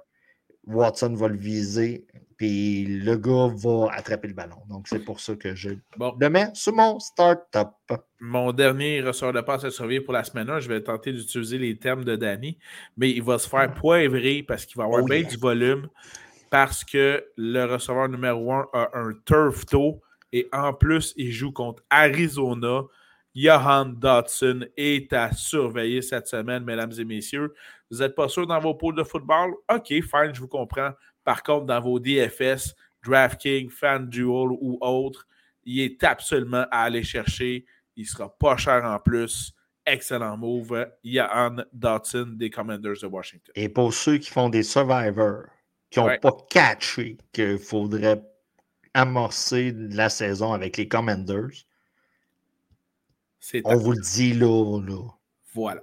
Watson 0.67 1.15
va 1.15 1.29
le 1.29 1.37
viser. 1.37 2.07
Puis 2.37 2.85
le 2.85 3.17
gars 3.17 3.49
va 3.55 3.93
attraper 3.93 4.29
le 4.29 4.35
ballon. 4.35 4.59
Donc, 4.69 4.89
c'est 4.89 4.99
pour 4.99 5.21
ça 5.21 5.35
que 5.37 5.55
je 5.55 5.71
le 5.71 6.29
mets 6.29 6.51
sur 6.53 6.75
mon 6.75 7.01
start-up. 7.01 7.71
Mon 8.21 8.53
dernier 8.53 9.01
ressort 9.01 9.33
de 9.33 9.41
passe 9.41 9.65
à 9.65 9.71
surveiller 9.71 10.01
pour 10.01 10.13
la 10.13 10.25
semaine 10.25 10.51
1, 10.51 10.61
je 10.61 10.69
vais 10.69 10.83
tenter 10.83 11.13
d'utiliser 11.13 11.59
les 11.59 11.79
termes 11.79 12.05
de 12.05 12.17
Danny, 12.17 12.59
mais 12.97 13.11
il 13.11 13.23
va 13.23 13.39
se 13.39 13.49
faire 13.49 13.73
poivrer 13.73 14.43
parce 14.43 14.67
qu'il 14.67 14.77
va 14.77 14.85
avoir 14.85 15.03
oh, 15.03 15.07
bien 15.07 15.23
du 15.23 15.37
volume 15.37 15.89
parce 16.51 16.85
que 16.85 17.25
le 17.37 17.65
receveur 17.65 18.09
numéro 18.09 18.53
1 18.53 18.67
a 18.73 18.91
un 18.95 19.13
turf 19.25 19.67
toe 19.67 20.01
et 20.33 20.49
en 20.53 20.73
plus, 20.73 21.15
il 21.17 21.33
joue 21.33 21.53
contre 21.53 21.83
Arizona. 21.91 22.83
Johan 23.35 23.87
Dodson 23.87 24.67
est 24.77 25.13
à 25.13 25.33
surveiller 25.33 26.01
cette 26.03 26.27
semaine, 26.27 26.65
mesdames 26.65 26.93
et 26.99 27.05
messieurs. 27.05 27.55
Vous 27.91 27.99
n'êtes 27.99 28.15
pas 28.15 28.29
sûr 28.29 28.47
dans 28.47 28.59
vos 28.59 28.75
pôles 28.75 28.97
de 28.97 29.03
football? 29.03 29.55
OK, 29.71 29.89
fine, 29.89 30.35
je 30.35 30.41
vous 30.41 30.49
comprends. 30.49 30.91
Par 31.27 31.43
contre, 31.43 31.67
dans 31.67 31.81
vos 31.81 31.99
DFS, 31.99 32.77
DraftKings, 33.05 33.69
FanDuel 33.69 34.53
ou 34.61 34.79
autres, 34.81 35.27
il 35.65 35.81
est 35.81 36.05
absolument 36.05 36.67
à 36.71 36.83
aller 36.83 37.03
chercher. 37.03 37.67
Il 37.97 38.05
ne 38.05 38.09
sera 38.09 38.29
pas 38.39 38.57
cher 38.57 38.85
en 38.85 39.01
plus. 39.01 39.53
Excellent 39.85 40.37
move. 40.37 40.87
Johan 41.03 41.57
Dodson 41.73 42.35
des 42.37 42.49
Commanders 42.49 43.01
de 43.03 43.07
Washington. 43.09 43.53
Et 43.57 43.69
pour 43.69 43.93
ceux 43.93 44.19
qui 44.19 44.31
font 44.31 44.49
des 44.49 44.63
Survivors, 44.63 45.47
qui 45.91 45.99
n'ont 45.99 46.17
pas 46.23 46.37
catché 46.49 47.19
qu'il 47.33 47.59
faudrait 47.59 48.23
amorcer 48.95 49.73
la 49.75 50.09
saison 50.09 50.53
avec 50.53 50.77
les 50.77 50.87
Commanders, 50.87 51.67
on 53.65 53.77
vous 53.77 53.93
le 53.93 54.01
dit 54.01 54.33
là, 54.33 54.81
là. 54.81 55.03
Voilà. 55.55 55.83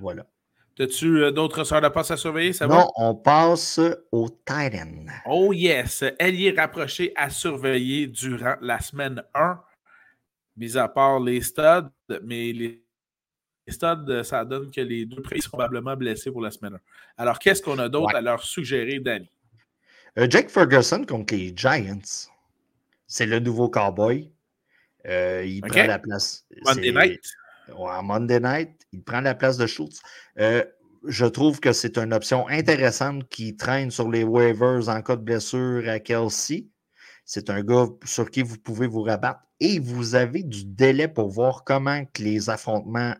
Voilà. 0.00 0.26
As-tu 0.78 1.22
euh, 1.22 1.30
d'autres 1.30 1.64
sœurs 1.64 1.80
de 1.80 1.88
passe 1.88 2.10
à 2.10 2.16
surveiller? 2.16 2.52
Ça 2.52 2.66
non, 2.66 2.88
on 2.96 3.14
passe 3.14 3.78
au 4.10 4.28
Titan. 4.28 5.06
Oh 5.26 5.52
yes! 5.52 6.04
Elle 6.18 6.34
y 6.34 6.48
est 6.48 6.58
rapprochée 6.58 7.12
à 7.14 7.28
surveiller 7.30 8.06
durant 8.06 8.54
la 8.60 8.80
semaine 8.80 9.22
1, 9.34 9.60
mis 10.56 10.76
à 10.76 10.88
part 10.88 11.20
les 11.20 11.42
studs, 11.42 11.90
mais 12.22 12.52
les 12.52 12.82
studs, 13.68 14.24
ça 14.24 14.44
donne 14.44 14.70
que 14.70 14.80
les 14.80 15.04
deux 15.04 15.20
prix 15.20 15.42
sont 15.42 15.50
probablement 15.50 15.94
blessés 15.96 16.30
pour 16.30 16.40
la 16.40 16.50
semaine 16.50 16.74
1. 16.74 16.78
Alors, 17.18 17.38
qu'est-ce 17.38 17.62
qu'on 17.62 17.78
a 17.78 17.88
d'autre 17.88 18.16
à 18.16 18.20
leur 18.20 18.42
suggérer, 18.42 18.98
Danny? 18.98 19.28
Euh, 20.18 20.26
Jake 20.28 20.50
Ferguson 20.50 21.04
contre 21.04 21.34
les 21.34 21.52
Giants. 21.54 22.28
C'est 23.06 23.26
le 23.26 23.38
nouveau 23.38 23.68
cowboy. 23.68 24.30
Euh, 25.06 25.44
il 25.44 25.60
prend 25.60 25.84
la 25.84 25.98
place. 25.98 26.46
Monday 26.64 26.92
Night? 26.92 27.20
Ouais, 27.78 28.02
Monday 28.02 28.40
Night, 28.40 28.70
il 28.92 29.02
prend 29.02 29.20
la 29.20 29.34
place 29.34 29.56
de 29.56 29.66
Schultz. 29.66 30.00
Euh, 30.38 30.64
je 31.06 31.26
trouve 31.26 31.60
que 31.60 31.72
c'est 31.72 31.98
une 31.98 32.12
option 32.12 32.46
intéressante 32.48 33.28
qui 33.28 33.56
traîne 33.56 33.90
sur 33.90 34.10
les 34.10 34.24
waivers 34.24 34.88
en 34.88 35.02
cas 35.02 35.16
de 35.16 35.22
blessure 35.22 35.88
à 35.88 35.98
Kelsey. 35.98 36.68
C'est 37.24 37.50
un 37.50 37.62
gars 37.62 37.86
sur 38.04 38.30
qui 38.30 38.42
vous 38.42 38.58
pouvez 38.58 38.86
vous 38.86 39.02
rabattre 39.02 39.40
et 39.60 39.78
vous 39.78 40.14
avez 40.14 40.42
du 40.42 40.64
délai 40.64 41.08
pour 41.08 41.28
voir 41.28 41.64
comment 41.64 42.04
que 42.06 42.22
les 42.22 42.50
affrontements 42.50 43.14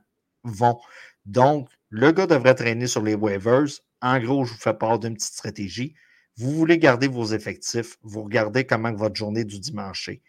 vont. 0.45 0.79
Donc, 1.25 1.69
le 1.88 2.11
gars 2.12 2.27
devrait 2.27 2.55
traîner 2.55 2.87
sur 2.87 3.03
les 3.03 3.15
waivers. 3.15 3.69
En 4.01 4.19
gros, 4.19 4.45
je 4.45 4.53
vous 4.53 4.59
fais 4.59 4.75
part 4.75 4.99
d'une 4.99 5.15
petite 5.15 5.35
stratégie. 5.35 5.95
Vous 6.37 6.51
voulez 6.51 6.79
garder 6.79 7.09
vos 7.09 7.27
effectifs, 7.27 7.99
vous 8.03 8.23
regardez 8.23 8.65
comment 8.65 8.93
votre 8.93 9.15
journée 9.15 9.45
du 9.45 9.61
dimanche 9.61 10.09
est. 10.09 10.23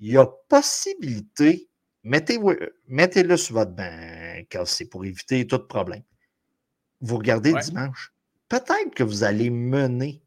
Il 0.00 0.12
y 0.12 0.16
a 0.16 0.26
possibilité 0.48 1.68
Mettez-le 2.06 3.36
sur 3.36 3.54
votre 3.56 3.72
banc, 3.72 4.64
c'est 4.64 4.84
pour 4.84 5.04
éviter 5.04 5.44
tout 5.44 5.58
problème. 5.58 6.04
Vous 7.00 7.16
regardez 7.16 7.52
dimanche. 7.52 8.12
Peut-être 8.48 8.94
que 8.94 9.02
vous 9.02 9.24
allez 9.24 9.50
mener 9.50 10.22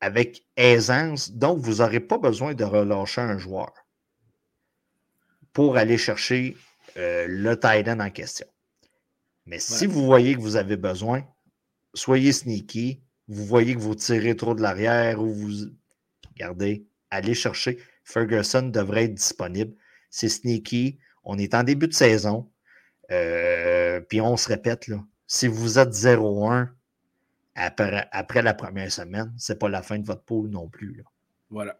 avec 0.00 0.46
aisance, 0.56 1.32
donc 1.32 1.58
vous 1.58 1.76
n'aurez 1.76 2.00
pas 2.00 2.16
besoin 2.16 2.54
de 2.54 2.64
relâcher 2.64 3.20
un 3.20 3.36
joueur 3.36 3.70
pour 5.52 5.76
aller 5.76 5.98
chercher 5.98 6.56
euh, 6.96 7.26
le 7.28 7.60
tight 7.60 7.86
end 7.86 8.00
en 8.00 8.10
question. 8.10 8.46
Mais 9.44 9.58
si 9.58 9.86
vous 9.86 10.06
voyez 10.06 10.34
que 10.34 10.40
vous 10.40 10.56
avez 10.56 10.78
besoin, 10.78 11.22
soyez 11.92 12.32
sneaky. 12.32 13.02
Vous 13.28 13.44
voyez 13.44 13.74
que 13.74 13.80
vous 13.80 13.94
tirez 13.94 14.34
trop 14.34 14.54
de 14.54 14.62
l'arrière 14.62 15.20
ou 15.20 15.32
vous. 15.34 15.66
Regardez, 16.30 16.86
allez 17.10 17.34
chercher. 17.34 17.78
Ferguson 18.02 18.62
devrait 18.62 19.04
être 19.04 19.14
disponible 19.14 19.74
c'est 20.10 20.28
sneaky. 20.28 20.98
On 21.24 21.38
est 21.38 21.54
en 21.54 21.62
début 21.62 21.88
de 21.88 21.94
saison. 21.94 22.48
Euh, 23.10 24.00
puis 24.00 24.20
on 24.20 24.36
se 24.36 24.48
répète, 24.48 24.86
là, 24.88 25.02
si 25.26 25.46
vous 25.46 25.78
êtes 25.78 25.90
0-1 25.90 26.68
après, 27.54 28.42
la 28.42 28.54
première 28.54 28.90
semaine, 28.90 29.32
c'est 29.36 29.58
pas 29.58 29.68
la 29.68 29.82
fin 29.82 29.98
de 29.98 30.06
votre 30.06 30.22
pool 30.22 30.48
non 30.48 30.68
plus. 30.68 30.94
Là. 30.94 31.04
Voilà. 31.50 31.78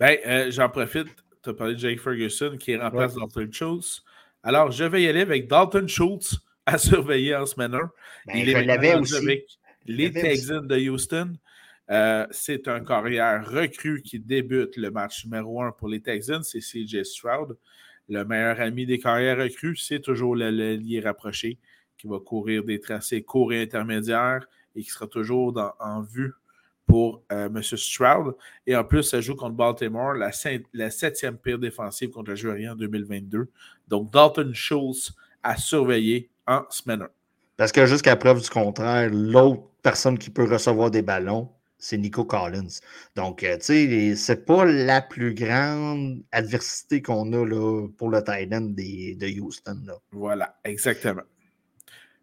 Ben, 0.00 0.16
euh, 0.26 0.50
j'en 0.50 0.68
profite. 0.68 1.08
Tu 1.42 1.50
as 1.50 1.54
parlé 1.54 1.74
de 1.74 1.78
Jake 1.78 2.00
Ferguson 2.00 2.56
qui 2.58 2.76
remplace 2.76 3.14
Dalton 3.14 3.52
Schultz. 3.52 4.02
Alors, 4.42 4.70
je 4.70 4.84
vais 4.84 5.02
y 5.02 5.08
aller 5.08 5.20
avec 5.20 5.48
Dalton 5.48 5.86
Schultz 5.88 6.36
à 6.66 6.78
surveiller 6.78 7.36
en 7.36 7.46
semaine 7.46 7.74
1. 7.74 7.78
Ben, 8.26 8.36
Il 8.36 8.48
est 8.50 8.94
aussi. 8.96 9.16
avec 9.16 9.46
les 9.86 10.10
Texans 10.10 10.66
de 10.66 10.76
Houston. 10.76 11.34
Euh, 11.90 12.26
c'est 12.30 12.68
un 12.68 12.80
carrière 12.80 13.48
recru 13.48 14.02
qui 14.02 14.18
débute 14.18 14.76
le 14.76 14.90
match 14.90 15.24
numéro 15.24 15.62
1 15.62 15.72
pour 15.72 15.88
les 15.88 16.00
Texans, 16.00 16.42
c'est 16.42 16.60
CJ 16.60 17.02
Stroud. 17.02 17.56
Le 18.08 18.24
meilleur 18.24 18.60
ami 18.60 18.86
des 18.86 18.98
carrières 18.98 19.38
recrues, 19.38 19.76
c'est 19.76 20.00
toujours 20.00 20.36
le, 20.36 20.50
lié 20.50 21.00
rapproché 21.00 21.58
qui 21.96 22.06
va 22.06 22.18
courir 22.18 22.64
des 22.64 22.80
tracés 22.80 23.22
courts 23.22 23.52
et 23.52 23.62
intermédiaires 23.62 24.46
et 24.74 24.82
qui 24.82 24.90
sera 24.90 25.06
toujours 25.06 25.74
en 25.80 26.02
vue 26.02 26.32
pour 26.86 27.22
euh, 27.32 27.46
M. 27.46 27.62
Stroud. 27.62 28.34
Et 28.66 28.74
en 28.74 28.84
plus, 28.84 29.02
ça 29.02 29.20
joue 29.20 29.34
contre 29.34 29.56
Baltimore, 29.56 30.14
la, 30.14 30.90
septième 30.90 31.36
pire 31.36 31.58
défensive 31.58 32.10
contre 32.10 32.30
le 32.30 32.36
joueur 32.36 32.56
en 32.72 32.74
2022. 32.74 33.48
Donc, 33.88 34.10
Dalton 34.10 34.52
Schultz 34.54 35.12
à 35.42 35.56
surveiller 35.56 36.30
en 36.46 36.64
semaine 36.70 37.02
1. 37.02 37.08
Parce 37.56 37.72
que 37.72 37.86
jusqu'à 37.86 38.16
preuve 38.16 38.40
du 38.40 38.48
contraire, 38.48 39.10
l'autre 39.12 39.62
personne 39.82 40.18
qui 40.18 40.30
peut 40.30 40.44
recevoir 40.44 40.90
des 40.90 41.02
ballons, 41.02 41.50
c'est 41.78 41.96
Nico 41.96 42.24
Collins. 42.24 42.80
Donc, 43.14 43.44
euh, 43.44 43.56
tu 43.56 43.64
sais, 43.64 44.16
c'est 44.16 44.44
pas 44.44 44.64
la 44.64 45.00
plus 45.00 45.34
grande 45.34 46.22
adversité 46.32 47.00
qu'on 47.00 47.32
a 47.32 47.46
là, 47.46 47.86
pour 47.96 48.10
le 48.10 48.18
Titan 48.18 48.60
de 48.60 49.40
Houston. 49.40 49.78
Là. 49.86 49.94
Voilà, 50.12 50.56
exactement. 50.64 51.22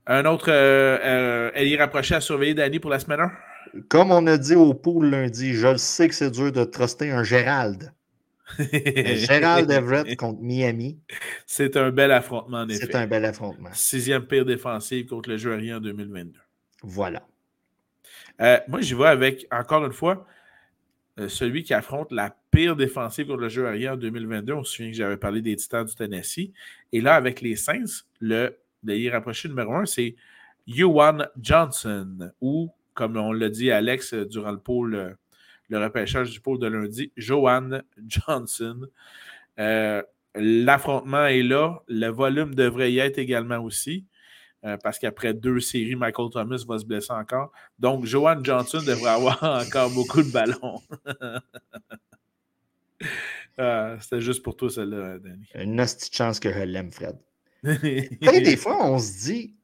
Un 0.07 0.25
autre, 0.25 0.51
euh, 0.51 1.51
euh, 1.55 1.77
rapprochée 1.79 2.15
à 2.15 2.21
surveiller 2.21 2.53
Danny 2.53 2.79
pour 2.79 2.91
la 2.91 2.99
semaine 2.99 3.21
1? 3.21 3.31
Comme 3.89 4.11
on 4.11 4.27
a 4.27 4.37
dit 4.37 4.55
au 4.55 4.73
pool 4.73 5.09
lundi, 5.09 5.53
je 5.53 5.75
sais 5.77 6.07
que 6.07 6.13
c'est 6.13 6.31
dur 6.31 6.51
de 6.51 6.63
truster 6.63 7.11
un 7.11 7.23
Gérald. 7.23 7.91
Gérald 8.59 9.71
Everett 9.71 10.15
contre 10.17 10.41
Miami. 10.41 10.99
C'est 11.47 11.75
un 11.77 11.89
bel 11.89 12.11
affrontement, 12.11 12.59
en 12.59 12.69
effet. 12.69 12.85
C'est 12.85 12.95
un 12.95 13.07
bel 13.07 13.25
affrontement. 13.25 13.69
Sixième 13.73 14.25
pire 14.25 14.45
défensive 14.45 15.07
contre 15.07 15.29
le 15.29 15.37
joueur 15.37 15.57
en 15.57 15.79
2022. 15.79 16.39
Voilà. 16.83 17.23
Euh, 18.41 18.59
moi, 18.67 18.81
j'y 18.81 18.93
vais 18.93 19.07
avec, 19.07 19.47
encore 19.51 19.85
une 19.85 19.93
fois, 19.93 20.25
euh, 21.19 21.29
celui 21.29 21.63
qui 21.63 21.73
affronte 21.73 22.11
la 22.11 22.35
pire 22.51 22.75
défensive 22.75 23.27
contre 23.27 23.41
le 23.41 23.49
jeu 23.49 23.67
aérien 23.67 23.93
en 23.93 23.97
2022. 23.97 24.53
On 24.53 24.63
se 24.63 24.75
souvient 24.75 24.91
que 24.91 24.97
j'avais 24.97 25.17
parlé 25.17 25.41
des 25.41 25.55
Titans 25.55 25.85
du 25.85 25.95
Tennessee. 25.95 26.51
Et 26.91 27.01
là, 27.01 27.15
avec 27.15 27.41
les 27.41 27.55
Saints, 27.55 28.03
le 28.19 28.57
y 28.87 29.09
rapproché 29.09 29.47
numéro 29.47 29.73
un, 29.73 29.85
c'est 29.85 30.15
Yuan 30.67 31.27
Johnson, 31.41 32.31
ou, 32.41 32.71
comme 32.93 33.17
on 33.17 33.31
l'a 33.31 33.49
dit 33.49 33.71
Alex 33.71 34.13
durant 34.13 34.51
le 34.51 34.59
pôle, 34.59 35.17
le 35.69 35.79
repêchage 35.79 36.31
du 36.31 36.39
pôle 36.39 36.59
de 36.59 36.67
lundi, 36.67 37.11
Joan 37.17 37.83
Johnson. 38.07 38.87
Euh, 39.59 40.01
l'affrontement 40.35 41.25
est 41.25 41.43
là. 41.43 41.81
Le 41.87 42.07
volume 42.07 42.55
devrait 42.55 42.91
y 42.91 42.99
être 42.99 43.17
également 43.17 43.59
aussi. 43.59 44.05
Euh, 44.65 44.77
parce 44.77 44.97
qu'après 44.97 45.33
deux 45.33 45.59
séries, 45.59 45.95
Michael 45.95 46.29
Thomas 46.31 46.63
va 46.67 46.79
se 46.79 46.85
blesser 46.85 47.13
encore. 47.13 47.51
Donc, 47.77 48.05
Joan 48.05 48.43
Johnson 48.43 48.81
devrait 48.85 49.11
avoir 49.11 49.43
encore 49.65 49.91
beaucoup 49.91 50.23
de 50.23 50.31
ballons. 50.31 50.81
Ah, 53.57 53.97
c'était 54.01 54.21
juste 54.21 54.41
pour 54.41 54.57
toi, 54.57 54.69
celle-là, 54.69 55.19
Danny. 55.19 55.47
Une 55.53 55.75
petite 55.77 56.15
chance 56.15 56.39
que 56.39 56.51
je 56.51 56.59
l'aime, 56.59 56.91
Fred. 56.91 57.17
des 57.63 58.57
fois, 58.57 58.89
on 58.89 58.97
se 58.97 59.25
dit, 59.25 59.55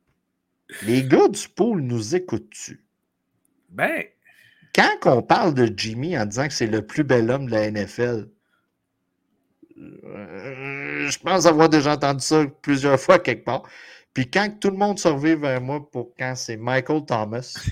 les 0.83 1.03
gars 1.03 1.27
du 1.27 1.49
pool 1.49 1.81
nous 1.81 2.15
écoutent-tu? 2.15 2.85
Ben. 3.69 4.03
Quand 4.75 4.97
on 5.05 5.21
parle 5.23 5.53
de 5.55 5.71
Jimmy 5.75 6.17
en 6.17 6.25
disant 6.25 6.47
que 6.47 6.53
c'est 6.53 6.67
le 6.67 6.85
plus 6.85 7.03
bel 7.03 7.29
homme 7.29 7.47
de 7.47 7.51
la 7.51 7.71
NFL, 7.71 8.29
euh, 9.77 11.09
je 11.09 11.19
pense 11.19 11.45
avoir 11.45 11.69
déjà 11.69 11.93
entendu 11.93 12.23
ça 12.23 12.45
plusieurs 12.61 12.99
fois 12.99 13.17
quelque 13.19 13.43
part. 13.43 13.63
Puis 14.13 14.29
quand 14.29 14.59
tout 14.59 14.69
le 14.69 14.77
monde 14.77 14.99
se 14.99 15.07
revient 15.07 15.35
vers 15.35 15.61
moi 15.61 15.89
pour 15.89 16.13
quand 16.17 16.35
c'est 16.35 16.57
Michael 16.57 17.05
Thomas. 17.05 17.57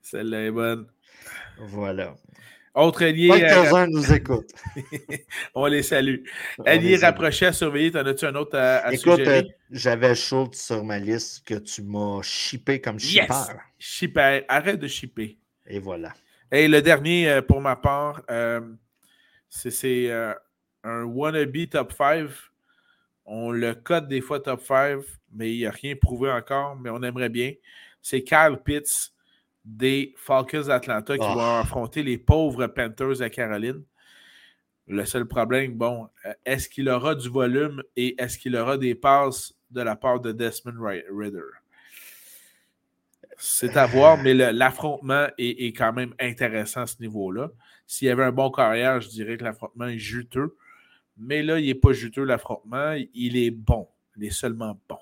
Celle-là 0.00 0.46
est 0.46 0.50
bonne. 0.50 0.86
Voilà. 1.58 2.14
Autre 2.74 3.04
allié. 3.04 3.28
Quelques-uns 3.28 3.88
nous 3.88 4.12
écoutent. 4.12 4.52
On 5.54 5.66
les 5.66 5.82
salue. 5.82 6.22
allié 6.64 6.96
rapproché 6.96 7.46
à 7.46 7.52
surveiller, 7.52 7.90
t'en 7.90 8.06
as-tu 8.06 8.24
un 8.24 8.34
autre 8.36 8.56
à, 8.56 8.76
à 8.78 8.92
Écoute, 8.92 9.20
euh, 9.20 9.42
j'avais 9.70 10.14
Schultz 10.14 10.66
sur 10.66 10.84
ma 10.84 10.98
liste 10.98 11.44
que 11.44 11.54
tu 11.54 11.82
m'as 11.82 12.22
shippé 12.22 12.80
comme 12.80 12.98
shipper. 12.98 13.26
Yes! 13.28 13.48
Shipper. 13.78 14.44
Arrête 14.48 14.78
de 14.78 14.86
shipper. 14.86 15.36
Et 15.66 15.78
voilà. 15.80 16.14
Et 16.52 16.68
le 16.68 16.80
dernier, 16.80 17.28
euh, 17.28 17.42
pour 17.42 17.60
ma 17.60 17.76
part, 17.76 18.22
euh, 18.30 18.60
c'est 19.48 20.10
un 20.84 21.04
wannabe 21.04 21.68
top 21.70 21.92
5 21.92 22.28
on 23.28 23.50
le 23.52 23.74
code 23.74 24.08
des 24.08 24.20
fois 24.20 24.40
top 24.40 24.62
5, 24.62 25.00
mais 25.32 25.52
il 25.52 25.58
n'y 25.58 25.66
a 25.66 25.70
rien 25.70 25.94
prouvé 25.94 26.30
encore, 26.30 26.76
mais 26.76 26.90
on 26.90 27.02
aimerait 27.02 27.28
bien. 27.28 27.52
C'est 28.00 28.22
Kyle 28.22 28.58
Pitts 28.64 29.12
des 29.64 30.14
Falcons 30.16 30.66
d'Atlanta 30.66 31.14
qui 31.14 31.34
va 31.34 31.58
ah. 31.58 31.60
affronter 31.60 32.02
les 32.02 32.16
pauvres 32.16 32.66
Panthers 32.66 33.20
à 33.20 33.28
Caroline. 33.28 33.84
Le 34.86 35.04
seul 35.04 35.26
problème, 35.26 35.74
bon, 35.74 36.08
euh, 36.24 36.32
est-ce 36.46 36.68
qu'il 36.68 36.88
aura 36.88 37.14
du 37.14 37.28
volume 37.28 37.82
et 37.96 38.20
est-ce 38.20 38.38
qu'il 38.38 38.56
aura 38.56 38.78
des 38.78 38.94
passes 38.94 39.54
de 39.70 39.82
la 39.82 39.94
part 39.94 40.20
de 40.20 40.32
Desmond 40.32 40.82
Ritter? 40.82 41.40
C'est 43.36 43.76
à 43.76 43.86
voir, 43.86 44.16
mais 44.16 44.34
l'affrontement 44.34 45.26
est, 45.36 45.76
quand 45.76 45.92
même 45.92 46.14
intéressant 46.18 46.82
à 46.82 46.86
ce 46.86 47.00
niveau-là. 47.00 47.50
S'il 47.86 48.08
y 48.08 48.10
avait 48.10 48.24
un 48.24 48.32
bon 48.32 48.50
carrière, 48.50 49.00
je 49.00 49.08
dirais 49.08 49.36
que 49.36 49.44
l'affrontement 49.44 49.86
est 49.86 49.98
juteux. 49.98 50.56
Mais 51.18 51.42
là, 51.42 51.58
il 51.58 51.66
n'est 51.66 51.74
pas 51.74 51.92
juteux 51.92 52.24
l'affrontement. 52.24 52.96
Il 53.14 53.36
est 53.36 53.50
bon. 53.50 53.88
Il 54.16 54.24
est 54.24 54.30
seulement 54.30 54.78
bon. 54.88 54.98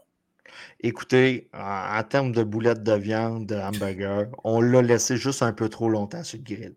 Écoutez, 0.80 1.48
en, 1.52 2.02
termes 2.02 2.32
de 2.32 2.42
boulettes 2.42 2.82
de 2.82 2.94
viande, 2.94 3.46
de 3.46 3.56
hamburger, 3.56 4.26
on 4.44 4.60
l'a 4.60 4.82
laissé 4.82 5.16
juste 5.16 5.42
un 5.42 5.52
peu 5.52 5.68
trop 5.68 5.88
longtemps 5.88 6.24
sur 6.24 6.38
le 6.38 6.44
grill. 6.44 6.74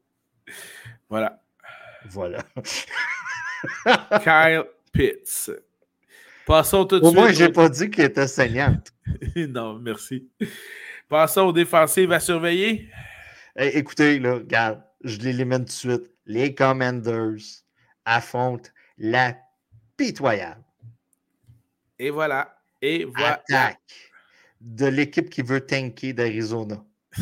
Voilà. 1.09 1.41
Voilà. 2.05 2.43
Kyle 4.23 4.63
Pitts. 4.91 5.51
Passons 6.45 6.85
tout 6.85 6.99
de 6.99 7.05
suite. 7.05 7.17
Au 7.17 7.21
moins, 7.21 7.31
je 7.31 7.45
n'ai 7.45 7.51
pas 7.51 7.69
dit 7.69 7.89
qu'il 7.89 8.03
était 8.03 8.27
saignante. 8.27 8.91
non, 9.35 9.79
merci. 9.79 10.27
Passons 11.07 11.41
aux 11.41 11.53
défensives 11.53 12.11
à 12.11 12.19
surveiller. 12.19 12.89
écoutez, 13.55 14.19
là, 14.19 14.35
regarde, 14.35 14.81
je 15.03 15.17
l'élimine 15.19 15.59
tout 15.59 15.65
de 15.65 15.69
suite. 15.71 16.11
Les 16.25 16.55
Commanders 16.55 17.63
affrontent 18.05 18.69
la 18.99 19.35
pitoyable. 19.97 20.63
Et 21.97 22.09
voilà. 22.09 22.55
Et 22.81 23.05
voilà. 23.05 23.41
Attaque 23.49 23.79
de 24.61 24.85
l'équipe 24.85 25.29
qui 25.29 25.41
veut 25.41 25.65
tanker 25.65 26.13
d'Arizona. 26.13 26.83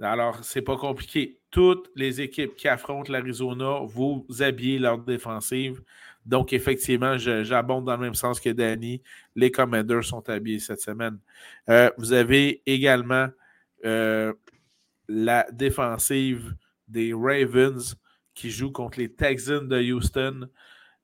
Alors, 0.00 0.42
c'est 0.42 0.62
pas 0.62 0.76
compliqué. 0.76 1.40
Toutes 1.50 1.90
les 1.94 2.20
équipes 2.20 2.56
qui 2.56 2.66
affrontent 2.66 3.12
l'Arizona, 3.12 3.80
vous 3.84 4.26
habillez 4.40 4.78
leur 4.78 4.98
défensive. 4.98 5.82
Donc, 6.24 6.52
effectivement, 6.52 7.18
j'abonde 7.18 7.84
dans 7.84 7.96
le 7.96 8.02
même 8.02 8.14
sens 8.14 8.40
que 8.40 8.50
Danny. 8.50 9.02
Les 9.36 9.50
Commanders 9.50 10.04
sont 10.04 10.28
habillés 10.28 10.60
cette 10.60 10.80
semaine. 10.80 11.18
Euh, 11.68 11.90
vous 11.98 12.12
avez 12.12 12.62
également 12.66 13.28
euh, 13.84 14.32
la 15.08 15.46
défensive 15.52 16.54
des 16.88 17.12
Ravens 17.12 17.96
qui 18.34 18.50
joue 18.50 18.72
contre 18.72 18.98
les 18.98 19.12
Texans 19.12 19.66
de 19.66 19.92
Houston, 19.92 20.48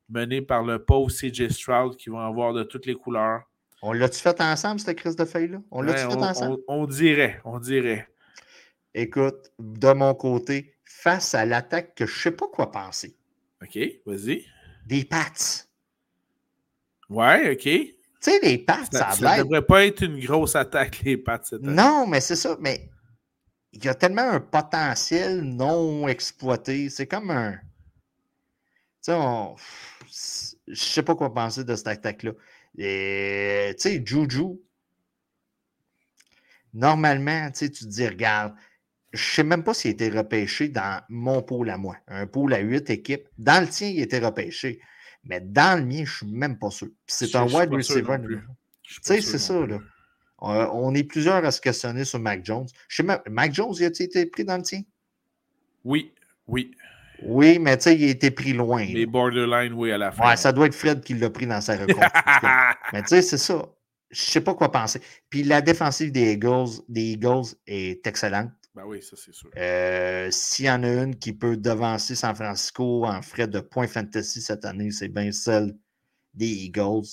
menés 0.08 0.42
par 0.42 0.62
le 0.62 0.82
pauvre 0.82 1.10
CJ 1.10 1.48
Stroud, 1.48 1.96
qui 1.96 2.10
vont 2.10 2.20
avoir 2.20 2.52
de 2.52 2.62
toutes 2.62 2.86
les 2.86 2.94
couleurs. 2.94 3.42
On 3.82 3.92
l'a-tu 3.92 4.18
fait 4.18 4.40
ensemble, 4.40 4.80
cette 4.80 4.98
crise 4.98 5.16
de 5.16 5.24
feuilles-là? 5.24 5.58
On 5.70 5.82
l'a-tu 5.82 6.10
fait 6.10 6.16
ensemble? 6.16 6.58
On, 6.66 6.86
dirait, 6.86 7.40
on 7.44 7.58
dirait. 7.58 8.08
Écoute, 8.94 9.52
de 9.58 9.92
mon 9.92 10.14
côté, 10.14 10.74
face 10.84 11.34
à 11.34 11.44
l'attaque 11.44 11.94
que 11.94 12.06
je 12.06 12.12
ne 12.12 12.18
sais 12.18 12.30
pas 12.32 12.48
quoi 12.48 12.72
penser. 12.72 13.14
OK, 13.62 13.78
vas-y. 14.06 14.44
Des 14.86 15.04
Pats. 15.04 15.66
Ouais, 17.08 17.52
OK. 17.52 17.62
Tu 17.62 17.94
sais, 18.20 18.40
les 18.42 18.58
Pats, 18.58 18.84
ça, 18.90 19.12
ça, 19.12 19.36
ne 19.36 19.42
devrait 19.44 19.64
pas 19.64 19.84
être 19.84 20.02
une 20.02 20.18
grosse 20.18 20.56
attaque, 20.56 21.00
les 21.04 21.16
Pats. 21.16 21.40
non, 21.60 22.06
mais 22.06 22.20
c'est 22.20 22.36
ça. 22.36 22.56
Mais 22.60 22.90
il 23.72 23.84
y 23.84 23.88
a 23.88 23.94
tellement 23.94 24.30
un 24.30 24.40
potentiel 24.40 25.42
non 25.42 26.08
exploité. 26.08 26.90
C'est 26.90 27.06
comme 27.06 27.30
un. 27.30 27.52
Tu 27.52 27.58
sais, 29.02 29.14
on... 29.14 29.56
je 30.66 30.74
sais 30.74 31.02
pas 31.02 31.14
quoi 31.14 31.32
penser 31.32 31.64
de 31.64 31.76
cette 31.76 31.88
attaque-là. 31.88 32.32
Tu 32.76 32.82
sais, 32.82 34.02
Juju, 34.04 34.60
normalement, 36.72 37.50
tu 37.50 37.70
te 37.70 37.84
dis, 37.84 38.06
regarde, 38.06 38.54
je 39.12 39.22
sais 39.22 39.44
même 39.44 39.64
pas 39.64 39.74
s'il 39.74 39.90
a 39.90 39.92
été 39.92 40.10
repêché 40.10 40.68
dans 40.68 41.02
mon 41.08 41.42
pôle 41.42 41.70
à 41.70 41.78
moi. 41.78 41.96
Un 42.08 42.26
pôle 42.26 42.52
à 42.54 42.58
huit 42.58 42.90
équipes. 42.90 43.26
Dans 43.38 43.62
le 43.62 43.68
tien, 43.68 43.88
il 43.88 44.00
a 44.00 44.04
été 44.04 44.18
repêché. 44.18 44.80
Mais 45.24 45.40
dans 45.40 45.78
le 45.78 45.84
mien, 45.84 46.04
je 46.04 46.16
suis 46.18 46.26
même 46.26 46.58
pas 46.58 46.70
sûr. 46.70 46.88
C'est 47.06 47.34
un 47.34 47.46
wide 47.46 47.72
receiver. 47.72 48.18
Tu 48.82 49.00
sais, 49.02 49.20
c'est 49.20 49.38
ça, 49.38 49.66
là. 49.66 49.78
Euh, 50.42 50.68
on 50.72 50.94
est 50.94 51.04
plusieurs 51.04 51.44
à 51.44 51.50
se 51.50 51.60
questionner 51.60 52.04
sur 52.04 52.18
Mac 52.18 52.44
Jones. 52.44 52.66
Je 52.88 53.02
sais 53.02 53.20
Mac 53.28 53.52
Jones, 53.52 53.74
il 53.78 53.84
a-t-il 53.84 54.06
été 54.06 54.26
pris 54.26 54.44
dans 54.44 54.56
le 54.56 54.62
tien? 54.62 54.82
Oui, 55.84 56.12
oui. 56.46 56.70
Oui, 57.22 57.58
mais 57.58 57.76
tu 57.76 57.84
sais, 57.84 57.96
il 57.96 58.04
a 58.04 58.10
été 58.10 58.30
pris 58.30 58.52
loin. 58.52 58.84
Les 58.84 59.06
borderline, 59.06 59.72
oui, 59.72 59.90
à 59.90 59.98
la 59.98 60.12
fin. 60.12 60.28
Ouais, 60.28 60.36
ça 60.36 60.52
doit 60.52 60.66
être 60.66 60.74
Fred 60.74 61.02
qui 61.02 61.14
l'a 61.14 61.30
pris 61.30 61.46
dans 61.46 61.60
sa 61.60 61.72
reconstruction. 61.72 62.48
mais 62.92 63.02
tu 63.02 63.08
sais, 63.08 63.22
c'est 63.22 63.38
ça. 63.38 63.66
Je 64.10 64.20
sais 64.20 64.40
pas 64.40 64.54
quoi 64.54 64.70
penser. 64.70 65.00
Puis 65.28 65.42
la 65.42 65.60
défensive 65.60 66.12
des 66.12 66.32
Eagles, 66.32 66.80
des 66.88 67.12
Eagles 67.12 67.56
est 67.66 68.06
excellente. 68.06 68.50
Ben 68.74 68.84
oui, 68.86 69.02
ça 69.02 69.16
c'est 69.16 69.34
sûr. 69.34 69.50
Euh, 69.56 70.28
s'il 70.30 70.66
y 70.66 70.70
en 70.70 70.82
a 70.84 71.02
une 71.02 71.16
qui 71.16 71.32
peut 71.32 71.56
devancer 71.56 72.14
San 72.14 72.34
Francisco 72.34 73.04
en 73.04 73.20
frais 73.22 73.48
de 73.48 73.58
points 73.60 73.88
fantasy 73.88 74.40
cette 74.40 74.64
année, 74.64 74.92
c'est 74.92 75.08
bien 75.08 75.32
celle 75.32 75.76
des 76.32 76.46
Eagles. 76.46 77.08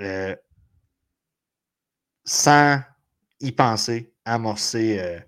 Euh, 0.00 0.34
sans 2.26 2.80
y 3.40 3.52
penser, 3.52 4.12
amorcer, 4.24 5.24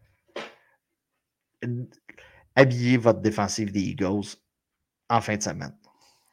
euh, 1.65 1.85
habiller 2.55 2.97
votre 2.99 3.21
défensive 3.21 3.73
des 3.73 3.81
Eagles 3.81 4.37
en 5.09 5.21
fin 5.21 5.37
de 5.37 5.43
semaine. 5.43 5.75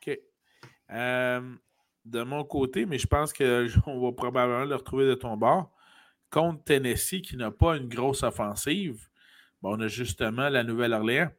OK. 0.02 0.20
Euh, 0.92 1.56
de 2.04 2.24
mon 2.24 2.44
côté, 2.44 2.86
mais 2.86 2.98
je 2.98 3.08
pense 3.08 3.32
qu'on 3.32 4.02
va 4.06 4.12
probablement 4.12 4.66
le 4.66 4.76
retrouver 4.76 5.06
de 5.06 5.16
ton 5.16 5.38
bord, 5.38 5.72
contre 6.30 6.64
Tennessee 6.64 7.22
qui 7.22 7.38
n'a 7.38 7.52
pas 7.52 7.78
une 7.78 7.88
grosse 7.88 8.24
offensive, 8.24 9.08
on 9.62 9.80
a 9.80 9.88
justement 9.88 10.50
la 10.50 10.64
Nouvelle-Orléans. 10.64 11.32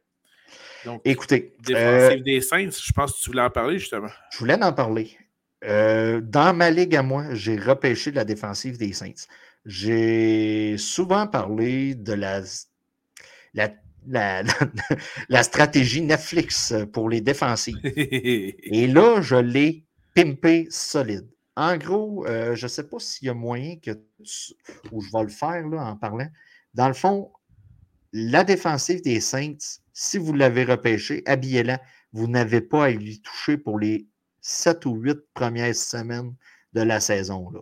Donc, 0.85 1.01
Écoutez. 1.05 1.55
Défensive 1.59 2.19
euh, 2.19 2.23
des 2.23 2.41
Saints, 2.41 2.69
je 2.71 2.91
pense 2.93 3.13
que 3.13 3.23
tu 3.23 3.29
voulais 3.29 3.41
en 3.41 3.49
parler 3.49 3.79
justement. 3.79 4.09
Je 4.31 4.37
voulais 4.39 4.61
en 4.61 4.73
parler. 4.73 5.17
Euh, 5.63 6.21
dans 6.21 6.55
ma 6.55 6.69
ligue 6.69 6.95
à 6.95 7.03
moi, 7.03 7.33
j'ai 7.33 7.57
repêché 7.57 8.11
la 8.11 8.25
défensive 8.25 8.77
des 8.77 8.93
Saints. 8.93 9.25
J'ai 9.65 10.77
souvent 10.77 11.27
parlé 11.27 11.95
de 11.95 12.13
la, 12.13 12.41
la, 15.29 15.43
stratégie 15.43 16.01
Netflix 16.01 16.73
pour 16.93 17.09
les 17.09 17.21
défensives. 17.21 17.79
Et 17.83 18.87
là, 18.87 19.21
je 19.21 19.35
l'ai 19.35 19.85
pimpé 20.13 20.67
solide. 20.69 21.27
En 21.55 21.75
gros, 21.77 22.25
euh, 22.27 22.55
je 22.55 22.65
ne 22.65 22.69
sais 22.69 22.87
pas 22.87 22.99
s'il 22.99 23.27
y 23.27 23.29
a 23.29 23.33
moyen 23.33 23.77
que 23.77 23.91
ou 24.91 25.01
je 25.01 25.11
vais 25.11 25.23
le 25.23 25.29
faire 25.29 25.67
là, 25.67 25.85
en 25.85 25.95
parlant. 25.95 26.27
Dans 26.75 26.87
le 26.87 26.93
fond, 26.93 27.31
la 28.13 28.43
défensive 28.43 29.01
des 29.01 29.19
Saints, 29.19 29.79
si 29.91 30.19
vous 30.19 30.33
l'avez 30.33 30.63
repêché, 30.63 31.23
habillez-la. 31.25 31.81
Vous 32.13 32.27
n'avez 32.27 32.61
pas 32.61 32.85
à 32.85 32.91
lui 32.91 33.19
toucher 33.21 33.57
pour 33.57 33.79
les 33.79 34.07
sept 34.47 34.85
ou 34.85 34.95
huit 34.95 35.19
premières 35.33 35.75
semaines 35.75 36.33
de 36.73 36.81
la 36.81 37.01
saison. 37.01 37.49
Là. 37.51 37.59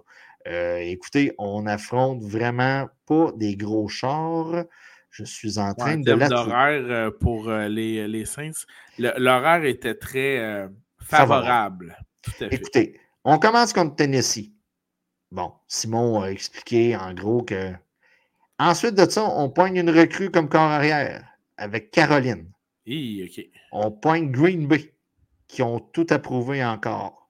Euh, 0.48 0.78
écoutez, 0.78 1.34
on 1.40 1.66
affronte 1.66 2.22
vraiment 2.22 2.88
pas 3.08 3.32
des 3.36 3.56
gros 3.56 3.88
chars. 3.88 4.66
Je 5.10 5.24
suis 5.24 5.58
en 5.58 5.74
train 5.74 5.98
de 5.98 6.12
L'horaire 6.12 6.84
euh, 6.86 7.10
pour 7.10 7.50
euh, 7.50 7.68
les, 7.68 8.08
les, 8.08 8.26
Saints, 8.26 8.66
l'horaire 9.00 9.64
était 9.64 9.96
très 9.96 10.68
favorable. 11.00 11.98
Écoutez, 12.52 13.00
on 13.24 13.40
commence 13.40 13.74
contre 13.74 13.96
Tennessee. 13.96 14.52
Bon, 15.32 15.54
Simon 15.68 16.22
a 16.22 16.28
expliqué 16.28 16.96
en 16.96 17.14
gros 17.14 17.42
que. 17.42 17.72
Ensuite 18.60 18.96
de 18.96 19.10
ça, 19.10 19.24
on 19.24 19.50
poigne 19.50 19.78
une 19.78 19.90
recrue 19.90 20.30
comme 20.30 20.48
corps 20.48 20.62
arrière 20.62 21.26
avec 21.58 21.92
Caroline. 21.92 22.50
On 23.72 23.92
pointe 23.92 24.32
Green 24.32 24.68
Bay, 24.68 24.95
qui 25.48 25.62
ont 25.62 25.80
tout 25.80 26.08
approuvé 26.10 26.64
encore. 26.64 27.30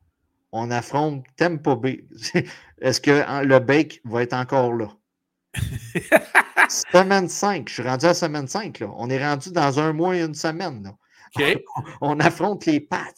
On 0.51 0.71
affronte 0.71 1.25
Tempo 1.35 1.75
Bay. 1.75 2.05
Est-ce 2.81 3.01
que 3.01 3.23
hein, 3.27 3.43
le 3.43 3.59
Bake 3.59 4.01
va 4.05 4.23
être 4.23 4.33
encore 4.33 4.73
là? 4.73 4.89
semaine 6.69 7.27
5. 7.27 7.67
Je 7.67 7.73
suis 7.73 7.83
rendu 7.83 8.05
à 8.05 8.13
semaine 8.13 8.47
5. 8.47 8.79
Là. 8.79 8.91
On 8.97 9.09
est 9.09 9.23
rendu 9.23 9.51
dans 9.51 9.79
un 9.79 9.93
mois 9.93 10.15
et 10.15 10.21
une 10.21 10.33
semaine. 10.33 10.83
Là. 10.83 10.95
On 12.01 12.19
affronte 12.19 12.65
les 12.65 12.79
Pats. 12.79 13.13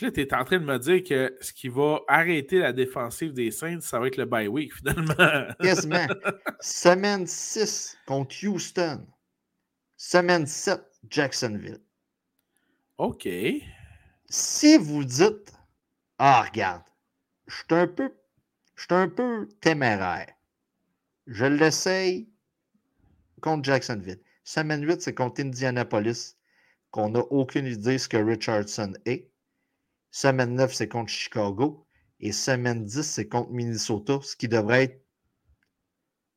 là, 0.00 0.10
tu 0.10 0.20
es 0.20 0.34
en 0.34 0.44
train 0.44 0.58
de 0.58 0.64
me 0.64 0.78
dire 0.78 1.02
que 1.02 1.36
ce 1.40 1.52
qui 1.52 1.68
va 1.68 2.00
arrêter 2.08 2.60
la 2.60 2.72
défensive 2.72 3.32
des 3.32 3.50
Saints, 3.50 3.80
ça 3.80 3.98
va 3.98 4.06
être 4.06 4.16
le 4.16 4.24
bye 4.24 4.48
week, 4.48 4.72
finalement. 4.74 5.52
Quasiment. 5.60 6.06
Semaine 6.60 7.26
6 7.26 7.96
contre 8.06 8.34
Houston. 8.44 9.06
Semaine 9.96 10.46
7, 10.46 10.80
Jacksonville. 11.08 11.80
OK. 12.98 13.28
Si 14.28 14.76
vous 14.78 15.04
dites 15.04 15.52
Ah, 16.18 16.42
regarde, 16.42 16.84
je 17.46 17.56
suis 17.56 17.64
un 17.70 17.86
peu 17.86 18.12
je 18.76 18.82
suis 18.82 18.94
un 18.94 19.08
peu 19.08 19.48
téméraire. 19.60 20.32
Je 21.26 21.44
l'essaye 21.44 22.28
contre 23.40 23.64
Jacksonville. 23.64 24.20
Semaine 24.42 24.86
8, 24.86 25.00
c'est 25.00 25.14
contre 25.14 25.40
Indianapolis, 25.40 26.36
qu'on 26.90 27.10
n'a 27.10 27.20
aucune 27.20 27.66
idée 27.66 27.98
ce 27.98 28.08
que 28.08 28.16
Richardson 28.16 28.92
est. 29.06 29.30
Semaine 30.10 30.54
9, 30.54 30.72
c'est 30.74 30.88
contre 30.88 31.10
Chicago. 31.10 31.86
Et 32.20 32.32
semaine 32.32 32.84
10, 32.84 33.02
c'est 33.02 33.28
contre 33.28 33.50
Minnesota, 33.50 34.18
ce 34.22 34.36
qui 34.36 34.48
devrait 34.48 34.84
être 34.84 35.04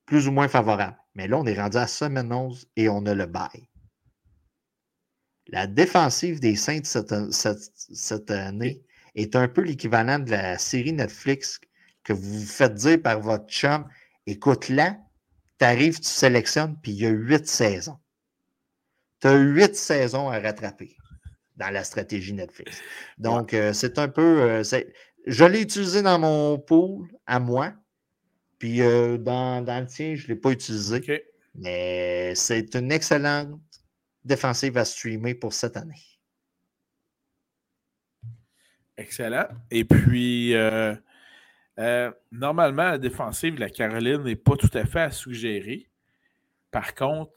plus 0.06 0.28
ou 0.28 0.32
moins 0.32 0.48
favorable. 0.48 0.98
Mais 1.16 1.28
là, 1.28 1.38
on 1.38 1.46
est 1.46 1.60
rendu 1.60 1.78
à 1.78 1.88
semaine 1.88 2.32
11 2.32 2.68
et 2.76 2.90
on 2.90 3.06
a 3.06 3.14
le 3.14 3.26
bail. 3.26 3.70
La 5.50 5.68
défensive 5.68 6.40
des 6.40 6.56
Saints 6.56 6.84
cette, 6.84 7.14
cette 7.32 8.32
année 8.32 8.82
est 9.16 9.36
un 9.36 9.48
peu 9.48 9.62
l'équivalent 9.62 10.20
de 10.20 10.32
la 10.32 10.58
série 10.58 10.94
Netflix 10.94 11.60
que 12.04 12.14
vous 12.14 12.40
vous 12.40 12.46
faites 12.46 12.74
dire 12.74 13.02
par 13.02 13.20
votre 13.20 13.48
chum, 13.48 13.86
écoute 14.26 14.70
là, 14.70 14.98
tu 15.60 15.66
arrives, 15.66 16.00
tu 16.00 16.08
sélectionnes, 16.08 16.78
puis 16.82 16.92
il 16.92 16.98
y 17.00 17.06
a 17.06 17.10
huit 17.10 17.48
saisons. 17.48 17.98
Tu 19.20 19.28
as 19.28 19.36
huit 19.36 19.76
saisons 19.76 20.30
à 20.30 20.40
rattraper 20.40 20.96
dans 21.56 21.70
la 21.70 21.84
stratégie 21.84 22.34
Netflix. 22.34 22.80
Donc, 23.18 23.54
euh, 23.54 23.74
c'est 23.74 23.98
un 23.98 24.08
peu. 24.08 24.42
Euh, 24.42 24.64
je 25.26 25.46
l'ai 25.46 25.62
utilisé 25.62 26.02
dans 26.02 26.20
mon 26.20 26.60
pool 26.60 27.08
à 27.26 27.40
moi, 27.40 27.74
puis 28.60 28.82
euh, 28.82 29.18
dans, 29.18 29.62
dans, 29.64 29.80
le 29.80 29.88
tien, 29.88 30.16
je 30.16 30.24
ne 30.24 30.28
l'ai 30.30 30.36
pas 30.36 30.52
utilisé. 30.52 31.26
Mais 31.56 32.36
c'est 32.36 32.76
une 32.76 32.92
excellente 32.92 33.60
défensive 34.28 34.78
à 34.78 34.86
streamer 34.86 35.34
pour 35.34 35.54
cette 35.54 35.78
année. 35.78 36.02
Excellent. 38.98 39.48
Et 39.70 39.86
puis, 39.86 40.54
euh, 40.56 40.96
normalement, 42.32 42.84
la 42.84 42.98
défensive, 42.98 43.60
la 43.60 43.70
Caroline 43.70 44.24
n'est 44.24 44.36
pas 44.36 44.56
tout 44.56 44.70
à 44.74 44.86
fait 44.86 45.02
à 45.02 45.12
suggérer. 45.12 45.88
Par 46.72 46.96
contre, 46.96 47.34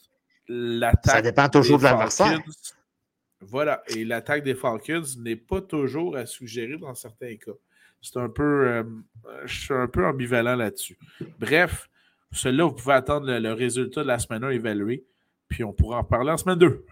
l'attaque. 0.48 1.16
Ça 1.16 1.22
dépend 1.22 1.48
toujours 1.48 1.78
de 1.78 1.84
l'adversaire. 1.84 2.38
Voilà. 3.40 3.82
Et 3.88 4.04
l'attaque 4.04 4.44
des 4.44 4.54
Falcons 4.54 5.02
n'est 5.18 5.36
pas 5.36 5.60
toujours 5.60 6.16
à 6.16 6.26
suggérer 6.26 6.76
dans 6.76 6.94
certains 6.94 7.36
cas. 7.36 7.52
C'est 8.02 8.16
un 8.16 8.28
peu. 8.28 8.68
Euh, 8.68 8.84
je 9.44 9.60
suis 9.60 9.74
un 9.74 9.86
peu 9.86 10.06
ambivalent 10.06 10.56
là-dessus. 10.56 10.98
Bref, 11.38 11.88
celui-là, 12.32 12.64
vous 12.64 12.74
pouvez 12.74 12.94
attendre 12.94 13.30
le, 13.30 13.52
résultat 13.52 14.02
de 14.02 14.08
la 14.08 14.18
semaine 14.18 14.44
1 14.44 14.50
évalué. 14.50 15.04
Puis 15.50 15.62
on 15.62 15.74
pourra 15.74 15.98
en 15.98 16.02
reparler 16.02 16.32
en 16.32 16.38
semaine 16.38 16.58
2. 16.58 16.86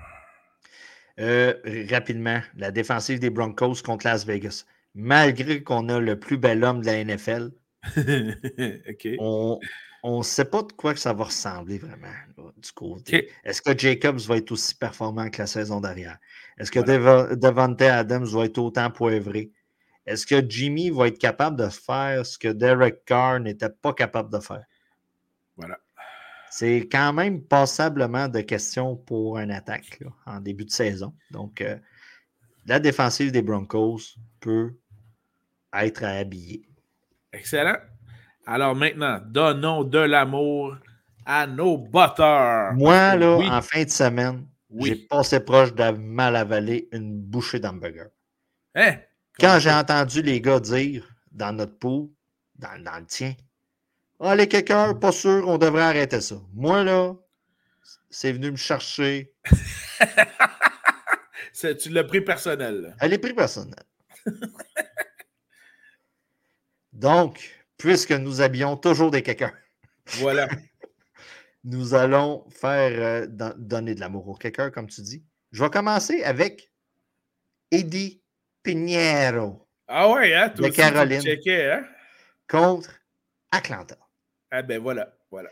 Euh, 1.21 1.55
rapidement, 1.91 2.41
la 2.57 2.71
défensive 2.71 3.19
des 3.19 3.31
Broncos 3.31 3.77
contre 3.83 4.07
Las 4.07 4.27
Vegas 4.27 4.65
malgré 4.99 5.63
qu'on 5.63 5.89
a 5.89 6.01
le 6.01 6.19
plus 6.19 6.37
bel 6.37 6.65
homme 6.65 6.81
de 6.81 6.87
la 6.87 7.05
NFL, 7.05 7.53
on 9.21 9.61
ne 10.05 10.23
sait 10.23 10.45
pas 10.45 10.63
de 10.63 10.73
quoi 10.73 10.93
que 10.93 11.01
ça 11.01 11.13
va 11.13 11.25
ressembler 11.25 11.79
vraiment 11.79 12.09
du 12.57 12.73
côté. 12.73 13.31
Est-ce 13.45 13.63
que 13.63 13.79
Jacobs 13.79 14.21
va 14.21 14.37
être 14.37 14.51
aussi 14.51 14.75
performant 14.75 15.31
que 15.31 15.39
la 15.39 15.47
saison 15.47 15.81
dernière? 15.81 16.19
Est-ce 16.59 16.71
que 16.71 16.81
Devante 17.35 17.81
Adams 17.81 18.27
va 18.27 18.45
être 18.45 18.59
autant 18.59 18.91
poivré? 18.91 19.53
Est-ce 20.05 20.27
que 20.27 20.43
Jimmy 20.49 20.91
va 20.91 21.09
être 21.09 21.19
capable 21.19 21.57
de 21.57 21.69
faire 21.69 22.27
ce 22.27 22.39
que 22.39 22.49
Derek 22.49 23.05
Carr 23.05 23.41
n'était 23.41 23.69
pas 23.69 23.93
capable 23.93 24.33
de 24.33 24.41
faire? 24.41 24.65
Voilà. 25.57 25.79
C'est 26.51 26.89
quand 26.91 27.13
même 27.13 27.43
passablement 27.43 28.29
de 28.29 28.41
questions 28.41 28.97
pour 28.97 29.39
une 29.39 29.51
attaque 29.51 30.01
en 30.27 30.41
début 30.41 30.65
de 30.65 30.71
saison. 30.71 31.15
Donc, 31.31 31.61
euh, 31.61 31.77
la 32.67 32.81
défensive 32.81 33.33
des 33.33 33.43
Broncos 33.43 34.17
peut 34.41 34.75
être 35.73 36.05
habillé. 36.05 36.69
Excellent. 37.33 37.77
Alors 38.47 38.75
maintenant, 38.75 39.21
donnons 39.27 39.85
de 39.85 39.99
l'amour 39.99 40.77
à 41.27 41.47
nos 41.47 41.77
batteurs. 41.77 42.73
Moi, 42.75 43.15
là, 43.17 43.37
en 43.37 43.63
fin 43.63 43.85
de 43.85 43.91
semaine, 43.91 44.47
j'ai 44.75 44.97
passé 44.97 45.41
proche 45.41 45.75
de 45.75 45.91
mal 45.91 46.37
avaler 46.37 46.89
une 46.93 47.21
bouchée 47.21 47.61
d'hamburger. 47.61 48.09
Hein? 48.75 48.97
Quand 49.39 49.59
j'ai 49.59 49.71
entendu 49.71 50.23
les 50.23 50.41
gars 50.41 50.61
dire 50.61 51.07
dans 51.31 51.53
notre 51.53 51.79
dans, 51.79 52.83
dans 52.83 52.99
le 52.99 53.07
tien, 53.07 53.35
ah, 54.21 54.35
les 54.35 54.49
quelqu'un, 54.49 54.95
pas 54.95 55.13
sûr, 55.13 55.47
on 55.47 55.59
devrait 55.59 55.83
arrêter 55.83 56.21
ça. 56.21 56.37
Moi, 56.53 56.83
là, 56.83 57.15
c'est 58.11 58.33
venu 58.33 58.51
me 58.51 58.57
chercher. 58.57 59.33
tu 61.53 61.89
l'as 61.91 62.05
pris 62.05 62.21
personnel. 62.21 62.97
Elle 63.01 63.13
est 63.13 63.19
pris 63.19 63.33
personnel. 63.33 63.83
Donc, 66.93 67.65
puisque 67.77 68.13
nous 68.13 68.41
habillons 68.41 68.77
toujours 68.77 69.11
des 69.11 69.23
quelqu'un. 69.23 69.53
Voilà. 70.21 70.49
nous 71.65 71.93
allons 71.93 72.49
faire 72.49 72.99
euh, 72.99 73.27
donner 73.59 73.95
de 73.95 74.01
l'amour 74.01 74.27
au 74.27 74.35
quelqu'un, 74.35 74.71
comme 74.71 74.87
tu 74.87 75.03
dis. 75.03 75.23
Je 75.53 75.63
vais 75.63 75.69
commencer 75.69 76.23
avec 76.23 76.73
Eddie 77.71 78.23
Pinheiro. 78.63 79.69
Ah 79.87 80.11
ouais, 80.11 80.35
hein? 80.35 80.49
de 80.49 80.69
Caroline. 80.69 81.23
hein? 81.47 81.85
Contre 82.49 82.91
Atlanta. 83.51 83.99
Ah 84.51 84.63
ben 84.63 84.81
voilà, 84.81 85.15
voilà. 85.31 85.51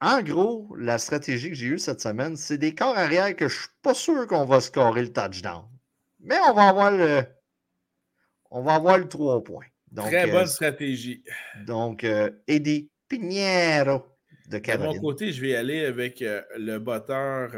En 0.00 0.22
gros, 0.22 0.74
la 0.76 0.98
stratégie 0.98 1.50
que 1.50 1.54
j'ai 1.54 1.66
eue 1.66 1.78
cette 1.78 2.00
semaine, 2.00 2.36
c'est 2.36 2.56
des 2.56 2.74
corps 2.74 2.96
arrière 2.96 3.36
que 3.36 3.48
je 3.48 3.54
ne 3.54 3.60
suis 3.60 3.68
pas 3.82 3.94
sûr 3.94 4.26
qu'on 4.26 4.46
va 4.46 4.60
scorer 4.60 5.02
le 5.02 5.12
touchdown. 5.12 5.64
Mais 6.20 6.38
on 6.48 6.54
va 6.54 6.68
avoir 6.68 6.90
le. 6.90 7.22
On 8.50 8.62
va 8.62 8.74
avoir 8.74 8.98
le 8.98 9.08
3 9.08 9.44
points. 9.44 9.66
Très 9.94 10.26
bonne 10.26 10.42
euh, 10.42 10.46
stratégie. 10.46 11.22
Donc, 11.66 12.04
euh, 12.04 12.30
Eddie 12.46 12.90
Pinheiro 13.08 14.06
de 14.48 14.58
Caroline. 14.58 14.92
De 14.92 14.96
mon 14.96 15.00
côté, 15.00 15.32
je 15.32 15.40
vais 15.40 15.54
aller 15.54 15.84
avec 15.84 16.22
euh, 16.22 16.42
le 16.56 16.78
botteur, 16.78 17.52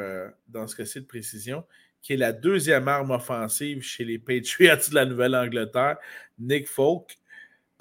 dans 0.48 0.66
ce 0.66 0.76
cas-ci 0.76 1.00
de 1.00 1.06
précision, 1.06 1.64
qui 2.00 2.14
est 2.14 2.18
la 2.18 2.32
deuxième 2.32 2.88
arme 2.88 3.10
offensive 3.10 3.82
chez 3.82 4.04
les 4.04 4.18
Patriots 4.18 4.76
de 4.90 4.94
la 4.94 5.04
Nouvelle-Angleterre, 5.04 5.98
Nick 6.38 6.66
Folk. 6.68 7.18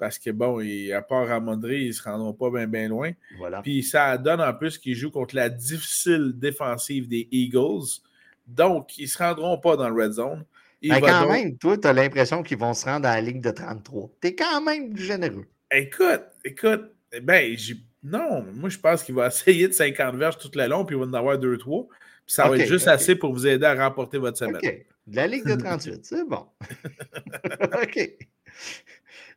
Parce 0.02 0.18
que, 0.18 0.30
bon, 0.30 0.60
à 0.92 1.00
part 1.00 1.28
Ramondre, 1.28 1.70
ils 1.70 1.86
ne 1.86 1.92
se 1.92 2.02
rendront 2.02 2.32
pas 2.32 2.50
bien 2.50 2.66
ben 2.66 2.88
loin. 2.88 3.12
Voilà. 3.38 3.62
Puis 3.62 3.84
ça 3.84 4.18
donne 4.18 4.40
en 4.40 4.52
plus 4.52 4.76
qu'ils 4.76 4.96
jouent 4.96 5.12
contre 5.12 5.36
la 5.36 5.48
difficile 5.48 6.32
défensive 6.34 7.06
des 7.06 7.28
Eagles. 7.30 8.00
Donc, 8.48 8.98
ils 8.98 9.04
ne 9.04 9.08
se 9.08 9.18
rendront 9.18 9.58
pas 9.58 9.76
dans 9.76 9.88
le 9.88 10.02
red 10.02 10.10
zone. 10.10 10.44
Mais 10.82 11.00
quand 11.00 11.28
même, 11.30 11.56
toi, 11.56 11.78
tu 11.78 11.86
as 11.86 11.92
l'impression 11.92 12.42
qu'ils 12.42 12.58
vont 12.58 12.74
se 12.74 12.84
rendre 12.84 13.06
à 13.06 13.14
la 13.14 13.20
ligue 13.20 13.40
de 13.40 13.52
33. 13.52 14.10
Tu 14.20 14.26
es 14.26 14.34
quand 14.34 14.60
même 14.60 14.96
généreux. 14.96 15.46
Écoute, 15.70 16.24
écoute, 16.44 16.90
ben, 17.22 17.56
non, 18.02 18.44
moi, 18.54 18.70
je 18.70 18.78
pense 18.78 19.04
qu'il 19.04 19.14
va 19.14 19.26
essayer 19.28 19.68
de 19.68 19.72
50 19.72 20.16
verges 20.16 20.38
tout 20.38 20.50
le 20.52 20.66
long, 20.66 20.84
puis 20.84 20.96
il 20.96 20.98
va 20.98 21.06
en 21.06 21.12
avoir 21.12 21.38
2-3. 21.38 21.86
Puis 21.86 21.94
ça 22.26 22.48
va 22.48 22.58
être 22.58 22.66
juste 22.66 22.88
assez 22.88 23.14
pour 23.14 23.32
vous 23.32 23.46
aider 23.46 23.66
à 23.66 23.76
remporter 23.76 24.18
votre 24.18 24.36
semaine. 24.36 24.56
OK. 24.56 24.84
De 25.06 25.16
la 25.16 25.28
ligue 25.28 25.46
de 25.46 25.54
38, 25.62 26.04
c'est 26.04 26.28
bon. 26.28 26.44
OK. 27.82 28.16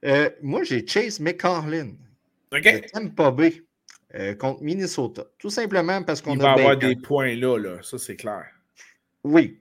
Euh, 0.05 0.29
moi, 0.41 0.63
j'ai 0.63 0.85
Chase 0.85 1.19
McCarlin. 1.19 1.91
OK. 2.53 2.85
Tampa 2.93 3.31
B. 3.31 3.41
euh, 4.15 4.33
contre 4.35 4.63
Minnesota. 4.63 5.25
Tout 5.37 5.49
simplement 5.49 6.03
parce 6.03 6.21
qu'on 6.21 6.31
a. 6.31 6.35
Il 6.35 6.41
va 6.41 6.51
avoir 6.53 6.77
des 6.77 6.95
points 6.95 7.35
là, 7.35 7.57
là. 7.57 7.81
ça 7.81 7.97
c'est 7.97 8.15
clair. 8.15 8.45
Oui. 9.23 9.59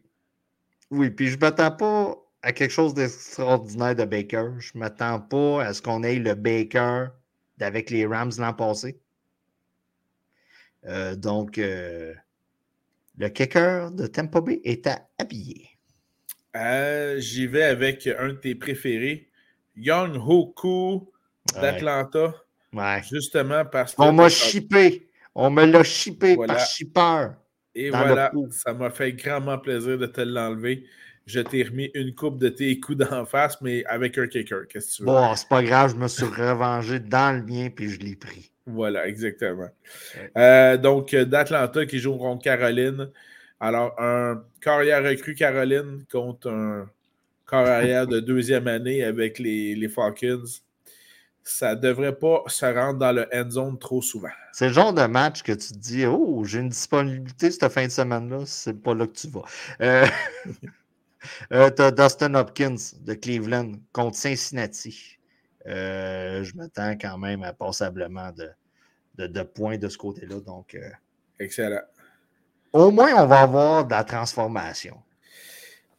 Oui, 0.90 1.10
puis 1.10 1.28
je 1.28 1.36
ne 1.36 1.40
m'attends 1.40 1.72
pas 1.72 2.16
à 2.42 2.52
quelque 2.52 2.70
chose 2.70 2.94
d'extraordinaire 2.94 3.96
de 3.96 4.04
Baker. 4.04 4.50
Je 4.58 4.72
ne 4.74 4.80
m'attends 4.80 5.18
pas 5.20 5.64
à 5.64 5.72
ce 5.72 5.82
qu'on 5.82 6.02
ait 6.02 6.16
le 6.16 6.34
Baker 6.34 7.06
d'avec 7.58 7.90
les 7.90 8.06
Rams 8.06 8.32
l'an 8.38 8.52
passé. 8.52 9.00
Euh, 10.86 11.16
donc, 11.16 11.56
euh, 11.58 12.12
le 13.16 13.28
kicker 13.28 13.90
de 13.90 14.06
Tampa 14.06 14.40
Bay 14.42 14.60
est 14.64 14.86
à 14.86 15.08
habiller. 15.18 15.68
J'y 17.18 17.46
vais 17.46 17.64
avec 17.64 18.06
un 18.06 18.28
de 18.28 18.34
tes 18.34 18.54
préférés, 18.54 19.28
Young 19.76 20.16
Hoku 20.16 21.10
d'Atlanta. 21.54 22.34
Justement 23.10 23.64
parce 23.64 23.94
que. 23.94 24.02
On 24.02 24.12
m'a 24.12 24.28
chippé. 24.28 25.08
On 25.34 25.50
me 25.50 25.64
l'a 25.64 25.82
chippé 25.84 26.36
par 26.36 26.58
shipper. 26.60 27.28
Et 27.74 27.90
voilà, 27.90 28.30
ça 28.50 28.72
m'a 28.72 28.90
fait 28.90 29.12
grandement 29.12 29.58
plaisir 29.58 29.98
de 29.98 30.06
te 30.06 30.20
l'enlever. 30.20 30.84
Je 31.26 31.40
t'ai 31.40 31.62
remis 31.64 31.90
une 31.94 32.14
coupe 32.14 32.38
de 32.38 32.48
tes 32.48 32.78
coups 32.78 32.98
d'en 32.98 33.24
face, 33.24 33.60
mais 33.62 33.84
avec 33.86 34.18
un 34.18 34.26
kicker. 34.26 34.68
Qu'est-ce 34.68 34.90
que 34.90 34.96
tu 34.96 35.02
veux? 35.02 35.06
Bon, 35.06 35.34
c'est 35.34 35.48
pas 35.48 35.62
grave, 35.62 35.92
je 35.92 35.96
me 35.96 36.06
suis 36.06 36.24
revengé 36.24 37.00
dans 37.00 37.34
le 37.36 37.42
mien 37.42 37.70
puis 37.74 37.88
je 37.88 37.98
l'ai 38.00 38.14
pris. 38.14 38.52
Voilà, 38.66 39.08
exactement. 39.08 39.68
Euh, 40.36 40.76
donc, 40.76 41.14
d'Atlanta 41.14 41.86
qui 41.86 41.98
joue 41.98 42.16
contre 42.16 42.44
Caroline. 42.44 43.10
Alors, 43.58 43.98
un 43.98 44.42
carrière 44.60 45.02
recrue 45.02 45.34
Caroline 45.34 46.04
contre 46.12 46.50
un 46.50 46.86
carrière 47.48 48.06
de 48.06 48.20
deuxième 48.20 48.68
année 48.68 49.04
avec 49.04 49.38
les, 49.38 49.74
les 49.74 49.88
Falcons 49.88 50.44
ça 51.44 51.74
ne 51.74 51.80
devrait 51.80 52.16
pas 52.16 52.42
se 52.46 52.64
rendre 52.64 52.98
dans 52.98 53.12
le 53.12 53.28
end 53.32 53.50
zone 53.50 53.78
trop 53.78 54.00
souvent. 54.00 54.30
C'est 54.52 54.68
le 54.68 54.72
genre 54.72 54.94
de 54.94 55.04
match 55.04 55.42
que 55.42 55.52
tu 55.52 55.68
te 55.68 55.78
dis 55.78 56.06
Oh, 56.06 56.42
j'ai 56.44 56.60
une 56.60 56.70
disponibilité 56.70 57.50
cette 57.50 57.68
fin 57.68 57.84
de 57.86 57.92
semaine-là, 57.92 58.44
c'est 58.46 58.82
pas 58.82 58.94
là 58.94 59.06
que 59.06 59.12
tu 59.12 59.28
vas. 59.28 59.42
Euh, 59.82 60.06
euh, 61.52 61.70
tu 61.70 61.82
as 61.82 61.90
Dustin 61.90 62.34
Hopkins 62.34 62.76
de 63.00 63.14
Cleveland 63.14 63.72
contre 63.92 64.16
Cincinnati. 64.16 65.18
Euh, 65.66 66.42
je 66.42 66.56
m'attends 66.56 66.92
quand 66.92 67.18
même 67.18 67.42
à 67.42 67.52
passablement 67.52 68.32
de, 68.32 69.26
de, 69.26 69.42
points 69.42 69.76
de 69.76 69.88
ce 69.88 69.98
côté-là. 69.98 70.40
Donc, 70.40 70.76
Excellent. 71.38 71.82
Au 72.72 72.90
moins, 72.90 73.14
on 73.22 73.26
va 73.26 73.40
avoir 73.40 73.84
de 73.84 73.90
la 73.90 74.04
transformation. 74.04 74.96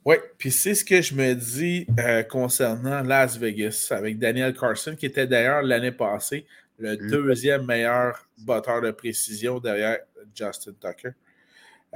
Oui, 0.06 0.18
puis 0.38 0.52
c'est 0.52 0.76
ce 0.76 0.86
que 0.86 1.02
je 1.02 1.16
me 1.16 1.34
dis 1.34 1.88
euh, 2.00 2.22
concernant 2.22 3.02
Las 3.02 3.38
Vegas 3.40 3.88
avec 3.90 4.20
Daniel 4.20 4.56
Carson, 4.56 4.96
qui 4.96 5.08
était 5.08 5.26
d'ailleurs 5.26 5.64
l'année 5.64 5.92
passée 5.92 6.46
le 6.78 6.96
deuxième 6.96 7.66
meilleur 7.66 8.28
batteur 8.38 8.82
de 8.82 8.92
précision 8.92 9.60
derrière 9.60 9.98
Justin 10.36 10.74
Tucker. 10.74 11.12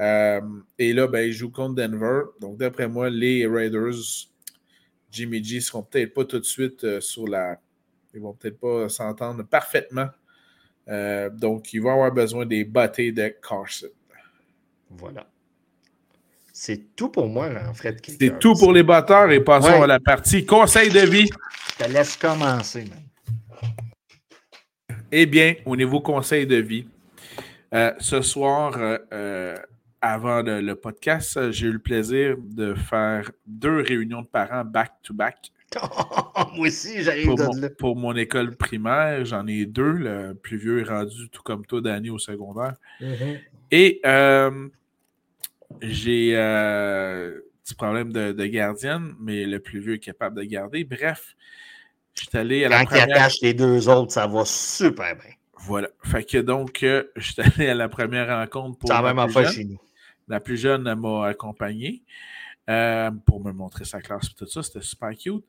Euh, 0.00 0.40
et 0.78 0.92
là, 0.92 1.06
ben, 1.06 1.20
il 1.20 1.32
joue 1.32 1.52
contre 1.52 1.76
Denver. 1.76 2.22
Donc, 2.40 2.56
d'après 2.56 2.88
moi, 2.88 3.10
les 3.10 3.46
Raiders, 3.46 4.26
Jimmy 5.12 5.44
G, 5.44 5.56
ne 5.56 5.60
seront 5.60 5.82
peut-être 5.82 6.14
pas 6.14 6.24
tout 6.24 6.38
de 6.40 6.44
suite 6.44 6.82
euh, 6.82 7.00
sur 7.00 7.28
la. 7.28 7.60
Ils 8.12 8.20
vont 8.20 8.32
peut-être 8.32 8.58
pas 8.58 8.88
s'entendre 8.88 9.44
parfaitement. 9.44 10.08
donc, 10.88 11.72
ils 11.72 11.80
vont 11.80 11.92
avoir 11.92 12.10
besoin 12.10 12.44
des 12.44 12.64
bâtés 12.64 13.12
de 13.12 13.32
Carson. 13.40 13.86
Voilà. 14.88 15.28
C'est 16.62 16.94
tout 16.94 17.08
pour 17.08 17.26
moi, 17.26 17.48
Fred. 17.72 17.98
C'est 18.04 18.38
tout 18.38 18.52
pour 18.52 18.74
les 18.74 18.82
batteurs 18.82 19.30
et 19.30 19.40
passons 19.40 19.82
à 19.82 19.86
la 19.86 19.98
partie 19.98 20.44
conseil 20.44 20.90
de 20.90 21.00
vie. 21.00 21.26
Je 21.70 21.84
te 21.84 21.90
laisse 21.90 22.18
commencer, 22.18 22.84
Eh 25.10 25.24
bien, 25.24 25.54
au 25.64 25.74
niveau 25.74 26.00
conseil 26.00 26.46
de 26.46 26.56
vie, 26.56 26.86
euh, 27.72 27.94
ce 27.98 28.20
soir, 28.20 28.74
euh, 28.76 28.98
euh, 29.10 29.56
avant 30.02 30.42
le, 30.42 30.74
podcast, 30.74 31.50
j'ai 31.50 31.68
eu 31.68 31.72
le 31.72 31.78
plaisir 31.78 32.36
de 32.38 32.74
faire 32.74 33.30
deux 33.46 33.80
réunions 33.80 34.20
de 34.20 34.26
parents 34.26 34.66
back-to-back. 34.66 35.52
moi 36.56 36.66
aussi, 36.66 37.02
j'arrive 37.02 37.24
pour, 37.24 37.38
mon, 37.38 37.68
pour 37.78 37.96
mon 37.96 38.14
école 38.16 38.54
primaire, 38.54 39.24
j'en 39.24 39.46
ai 39.46 39.64
deux. 39.64 39.92
Le 39.92 40.34
plus 40.34 40.58
vieux 40.58 40.80
est 40.80 40.90
rendu 40.90 41.30
tout 41.30 41.42
comme 41.42 41.64
toi, 41.64 41.80
Danny, 41.80 42.10
au 42.10 42.18
secondaire. 42.18 42.74
Mm-hmm. 43.00 43.38
Et 43.70 44.02
j'ai 45.80 46.36
un 46.36 46.40
euh, 46.40 47.40
petit 47.64 47.74
problème 47.74 48.12
de, 48.12 48.46
gardienne, 48.46 49.14
mais 49.20 49.44
le 49.44 49.60
plus 49.60 49.80
vieux 49.80 49.94
est 49.94 49.98
capable 49.98 50.36
de 50.36 50.44
garder. 50.44 50.84
Bref, 50.84 51.36
je 52.14 52.24
suis 52.26 52.38
allé 52.38 52.64
à 52.64 52.68
la 52.68 52.84
première... 52.84 53.06
Quand 53.06 53.10
il 53.10 53.12
attache 53.12 53.40
les 53.42 53.54
deux 53.54 53.88
autres, 53.88 54.12
ça 54.12 54.26
va 54.26 54.44
super 54.44 55.16
bien. 55.16 55.32
Voilà. 55.62 55.88
Fait 56.02 56.24
que 56.24 56.38
donc, 56.38 56.82
euh, 56.82 57.04
je 57.16 57.32
suis 57.32 57.42
allé 57.42 57.68
à 57.68 57.74
la 57.74 57.88
première 57.88 58.28
rencontre 58.28 58.78
pour. 58.78 58.88
Ça 58.88 59.02
même 59.02 59.30
fait 59.30 59.52
chez 59.52 59.64
nous. 59.64 59.80
La 60.28 60.40
plus 60.40 60.56
jeune 60.56 60.94
m'a 60.94 61.26
accompagné 61.26 62.02
euh, 62.68 63.10
pour 63.26 63.44
me 63.44 63.52
montrer 63.52 63.84
sa 63.84 64.00
classe 64.00 64.26
et 64.26 64.34
tout 64.34 64.46
ça. 64.46 64.62
C'était 64.62 64.80
super 64.80 65.10
cute. 65.10 65.44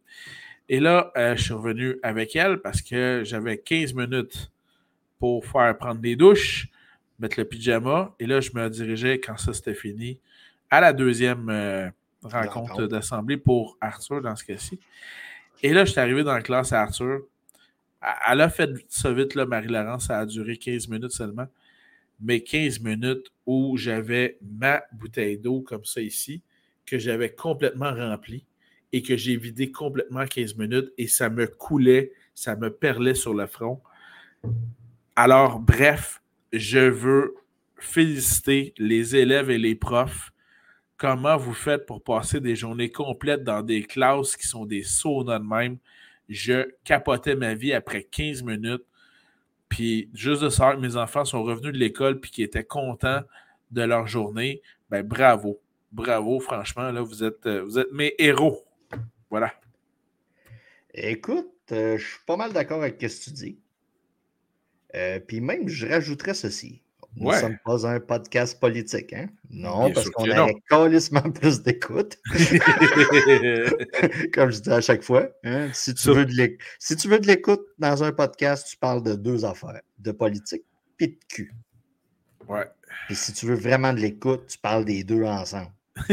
Et 0.67 0.79
là, 0.79 1.11
je 1.15 1.41
suis 1.41 1.53
revenu 1.53 1.97
avec 2.01 2.35
elle 2.35 2.61
parce 2.61 2.81
que 2.81 3.21
j'avais 3.25 3.57
15 3.57 3.93
minutes 3.93 4.51
pour 5.19 5.45
faire 5.45 5.77
prendre 5.77 6.01
des 6.01 6.15
douches 6.15 6.69
mettre 7.21 7.39
le 7.39 7.45
pyjama. 7.45 8.13
Et 8.19 8.25
là, 8.25 8.41
je 8.41 8.51
me 8.53 8.69
dirigeais, 8.69 9.19
quand 9.19 9.37
ça 9.37 9.53
c'était 9.53 9.75
fini, 9.75 10.19
à 10.69 10.81
la 10.81 10.91
deuxième 10.91 11.49
euh, 11.49 11.89
rencontre 12.23 12.87
d'assemblée 12.87 13.37
pour 13.37 13.77
Arthur 13.79 14.21
dans 14.21 14.35
ce 14.35 14.43
cas-ci. 14.43 14.79
Et 15.63 15.73
là, 15.73 15.85
je 15.85 15.91
suis 15.91 15.99
arrivé 15.99 16.23
dans 16.23 16.33
la 16.33 16.41
classe 16.41 16.73
à 16.73 16.81
Arthur. 16.81 17.21
Elle 18.27 18.41
a 18.41 18.49
fait 18.49 18.69
ça 18.89 19.13
vite, 19.13 19.35
là, 19.35 19.45
Marie-Laurence. 19.45 20.07
Ça 20.07 20.19
a 20.19 20.25
duré 20.25 20.57
15 20.57 20.87
minutes 20.87 21.11
seulement. 21.11 21.47
Mais 22.19 22.41
15 22.41 22.79
minutes 22.81 23.31
où 23.45 23.77
j'avais 23.77 24.37
ma 24.41 24.81
bouteille 24.91 25.37
d'eau 25.37 25.61
comme 25.61 25.85
ça 25.85 26.01
ici, 26.01 26.41
que 26.85 26.97
j'avais 26.97 27.29
complètement 27.31 27.93
remplie 27.93 28.45
et 28.91 29.01
que 29.01 29.15
j'ai 29.15 29.37
vidé 29.37 29.71
complètement 29.71 30.25
15 30.25 30.55
minutes 30.57 30.91
et 30.97 31.07
ça 31.07 31.29
me 31.29 31.47
coulait, 31.47 32.11
ça 32.35 32.55
me 32.55 32.71
perlait 32.71 33.15
sur 33.15 33.33
le 33.33 33.47
front. 33.47 33.81
Alors, 35.15 35.59
bref, 35.59 36.20
je 36.53 36.79
veux 36.79 37.35
féliciter 37.77 38.73
les 38.77 39.15
élèves 39.15 39.49
et 39.49 39.57
les 39.57 39.75
profs. 39.75 40.31
Comment 40.97 41.37
vous 41.37 41.53
faites 41.53 41.85
pour 41.85 42.03
passer 42.03 42.39
des 42.39 42.55
journées 42.55 42.91
complètes 42.91 43.43
dans 43.43 43.63
des 43.63 43.83
classes 43.83 44.35
qui 44.35 44.47
sont 44.47 44.65
des 44.65 44.83
saunas 44.83 45.39
de 45.39 45.45
même? 45.45 45.77
Je 46.29 46.69
capotais 46.83 47.35
ma 47.35 47.55
vie 47.55 47.73
après 47.73 48.03
15 48.03 48.43
minutes. 48.43 48.85
Puis 49.67 50.09
juste 50.13 50.43
de 50.43 50.49
savoir 50.49 50.75
que 50.75 50.81
mes 50.81 50.95
enfants 50.95 51.25
sont 51.25 51.43
revenus 51.43 51.73
de 51.73 51.77
l'école 51.77 52.19
puis 52.19 52.29
qu'ils 52.29 52.43
étaient 52.43 52.63
contents 52.63 53.21
de 53.71 53.81
leur 53.81 54.05
journée, 54.05 54.61
ben 54.89 55.01
bravo. 55.01 55.59
Bravo, 55.91 56.39
franchement, 56.39 56.91
là, 56.91 57.01
vous 57.01 57.23
êtes, 57.23 57.45
euh, 57.47 57.85
mes 57.91 58.13
héros. 58.17 58.63
Voilà. 59.29 59.53
Écoute, 60.93 61.51
euh, 61.71 61.97
je 61.97 62.05
suis 62.05 62.19
pas 62.25 62.35
mal 62.35 62.53
d'accord 62.53 62.81
avec 62.81 63.01
ce 63.01 63.07
que 63.07 63.23
tu 63.23 63.31
dis. 63.31 63.60
Euh, 64.95 65.19
puis 65.19 65.41
même, 65.41 65.67
je 65.67 65.87
rajouterais 65.87 66.33
ceci. 66.33 66.81
Nous 67.15 67.29
ne 67.29 67.35
sommes 67.35 67.57
pas 67.65 67.87
un 67.87 67.99
podcast 67.99 68.59
politique, 68.59 69.11
hein? 69.11 69.27
Non, 69.49 69.91
parce 69.91 70.09
qu'on 70.09 70.31
a 70.31 70.47
carrément 70.69 71.31
plus 71.33 71.61
d'écoute. 71.61 72.17
Comme 74.33 74.51
je 74.51 74.61
dis 74.61 74.69
à 74.69 74.79
chaque 74.79 75.03
fois. 75.03 75.27
Hein? 75.43 75.69
Si, 75.73 75.93
tu 75.93 76.09
veux 76.09 76.25
de 76.25 77.27
l'écoute 77.27 77.61
dans 77.79 78.03
un 78.03 78.13
podcast, 78.13 78.67
tu 78.69 78.77
parles 78.77 79.03
de 79.03 79.15
deux 79.15 79.43
affaires, 79.43 79.81
de 79.99 80.11
politique 80.13 80.63
et 80.99 81.07
de 81.07 81.17
cul. 81.27 81.53
Ouais. 82.47 82.69
Et 83.09 83.15
si 83.15 83.33
tu 83.33 83.45
veux 83.45 83.55
vraiment 83.55 83.91
de 83.91 83.99
l'écoute, 83.99 84.47
tu 84.47 84.57
parles 84.57 84.85
des 84.85 85.03
deux 85.03 85.23
ensemble. 85.23 85.71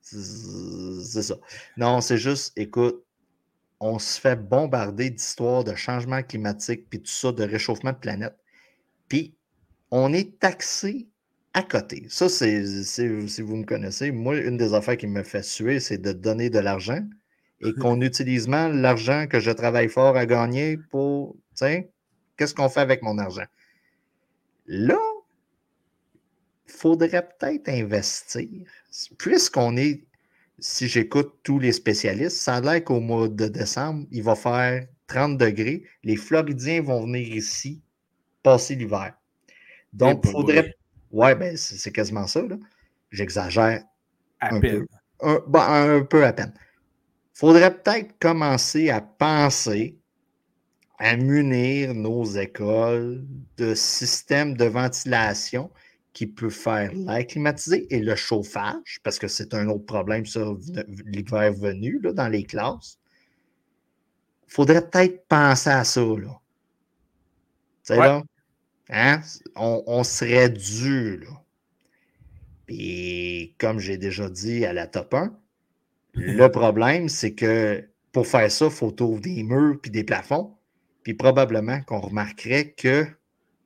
c'est 0.00 1.22
ça. 1.22 1.34
Non, 1.76 2.00
c'est 2.00 2.18
juste, 2.18 2.52
écoute, 2.56 3.04
on 3.84 3.98
se 3.98 4.20
fait 4.20 4.36
bombarder 4.36 5.10
d'histoires 5.10 5.64
de 5.64 5.74
changement 5.74 6.22
climatique, 6.22 6.88
puis 6.88 7.00
tout 7.00 7.10
ça, 7.10 7.32
de 7.32 7.42
réchauffement 7.42 7.90
de 7.90 7.96
planète. 7.96 8.36
Puis, 9.08 9.34
on 9.90 10.12
est 10.12 10.38
taxé 10.38 11.08
à 11.52 11.64
côté. 11.64 12.06
Ça, 12.08 12.28
c'est, 12.28 12.64
si 12.84 13.42
vous 13.42 13.56
me 13.56 13.64
connaissez, 13.64 14.12
moi, 14.12 14.36
une 14.36 14.56
des 14.56 14.72
affaires 14.72 14.96
qui 14.96 15.08
me 15.08 15.24
fait 15.24 15.42
suer, 15.42 15.80
c'est 15.80 15.98
de 15.98 16.12
donner 16.12 16.48
de 16.48 16.60
l'argent 16.60 17.04
et 17.60 17.72
qu'on 17.80 18.00
utilise 18.00 18.46
mal 18.46 18.76
l'argent 18.76 19.26
que 19.26 19.40
je 19.40 19.50
travaille 19.50 19.88
fort 19.88 20.16
à 20.16 20.26
gagner 20.26 20.76
pour, 20.76 21.34
tiens, 21.56 21.82
qu'est-ce 22.36 22.54
qu'on 22.54 22.68
fait 22.68 22.80
avec 22.80 23.02
mon 23.02 23.18
argent? 23.18 23.46
Là, 24.66 25.00
il 26.68 26.72
faudrait 26.72 27.28
peut-être 27.28 27.68
investir. 27.68 28.64
Puisqu'on 29.18 29.76
est 29.76 30.04
si 30.62 30.86
j'écoute 30.86 31.40
tous 31.42 31.58
les 31.58 31.72
spécialistes, 31.72 32.36
ça 32.36 32.56
a 32.56 32.60
l'air 32.60 32.84
qu'au 32.84 33.00
mois 33.00 33.28
de 33.28 33.48
décembre, 33.48 34.06
il 34.12 34.22
va 34.22 34.36
faire 34.36 34.86
30 35.08 35.36
degrés. 35.36 35.82
Les 36.04 36.16
Floridiens 36.16 36.82
vont 36.82 37.02
venir 37.02 37.34
ici 37.34 37.82
passer 38.42 38.76
l'hiver. 38.76 39.14
Donc, 39.92 40.22
il 40.24 40.30
faudrait. 40.30 40.74
Ouais, 41.10 41.34
ben, 41.34 41.56
c'est 41.56 41.92
quasiment 41.92 42.26
ça. 42.26 42.42
J'exagère. 43.10 43.82
À 44.40 44.54
un 44.54 44.60
peine. 44.60 44.86
Peu. 45.20 45.58
Un, 45.58 46.04
peu 46.04 46.24
à 46.24 46.32
peine. 46.32 46.54
Il 46.56 47.38
faudrait 47.38 47.76
peut-être 47.76 48.16
commencer 48.20 48.88
à 48.88 49.00
penser 49.00 49.98
à 50.98 51.16
munir 51.16 51.92
nos 51.94 52.24
écoles 52.24 53.24
de 53.56 53.74
systèmes 53.74 54.56
de 54.56 54.66
ventilation 54.66 55.70
qui 56.12 56.26
peut 56.26 56.50
faire 56.50 56.92
l'air 56.92 57.26
climatisé 57.26 57.86
et 57.94 58.00
le 58.00 58.14
chauffage, 58.14 59.00
parce 59.02 59.18
que 59.18 59.28
c'est 59.28 59.54
un 59.54 59.68
autre 59.68 59.86
problème, 59.86 60.26
sur 60.26 60.58
l'hiver 61.06 61.52
venu, 61.52 62.00
là, 62.02 62.12
dans 62.12 62.28
les 62.28 62.44
classes. 62.44 62.98
Il 64.48 64.52
faudrait 64.52 64.86
peut-être 64.88 65.26
penser 65.26 65.70
à 65.70 65.84
ça, 65.84 66.02
là. 66.02 66.38
Tu 67.84 67.94
sais, 67.94 67.96
là, 67.96 68.22
hein? 68.90 69.20
on, 69.56 70.04
serait 70.04 70.50
dû, 70.50 71.18
là. 71.18 71.42
Puis, 72.66 73.54
comme 73.58 73.78
j'ai 73.78 73.96
déjà 73.96 74.28
dit 74.28 74.64
à 74.66 74.72
la 74.72 74.86
top 74.86 75.14
1, 75.14 75.36
le 76.14 76.48
problème, 76.52 77.08
c'est 77.08 77.34
que 77.34 77.88
pour 78.12 78.26
faire 78.26 78.50
ça, 78.50 78.66
il 78.66 78.70
faut 78.70 78.94
ouvrir 79.02 79.20
des 79.20 79.42
murs 79.42 79.80
puis 79.80 79.90
des 79.90 80.04
plafonds. 80.04 80.54
Puis 81.02 81.14
probablement 81.14 81.80
qu'on 81.82 82.00
remarquerait 82.00 82.70
que 82.72 83.06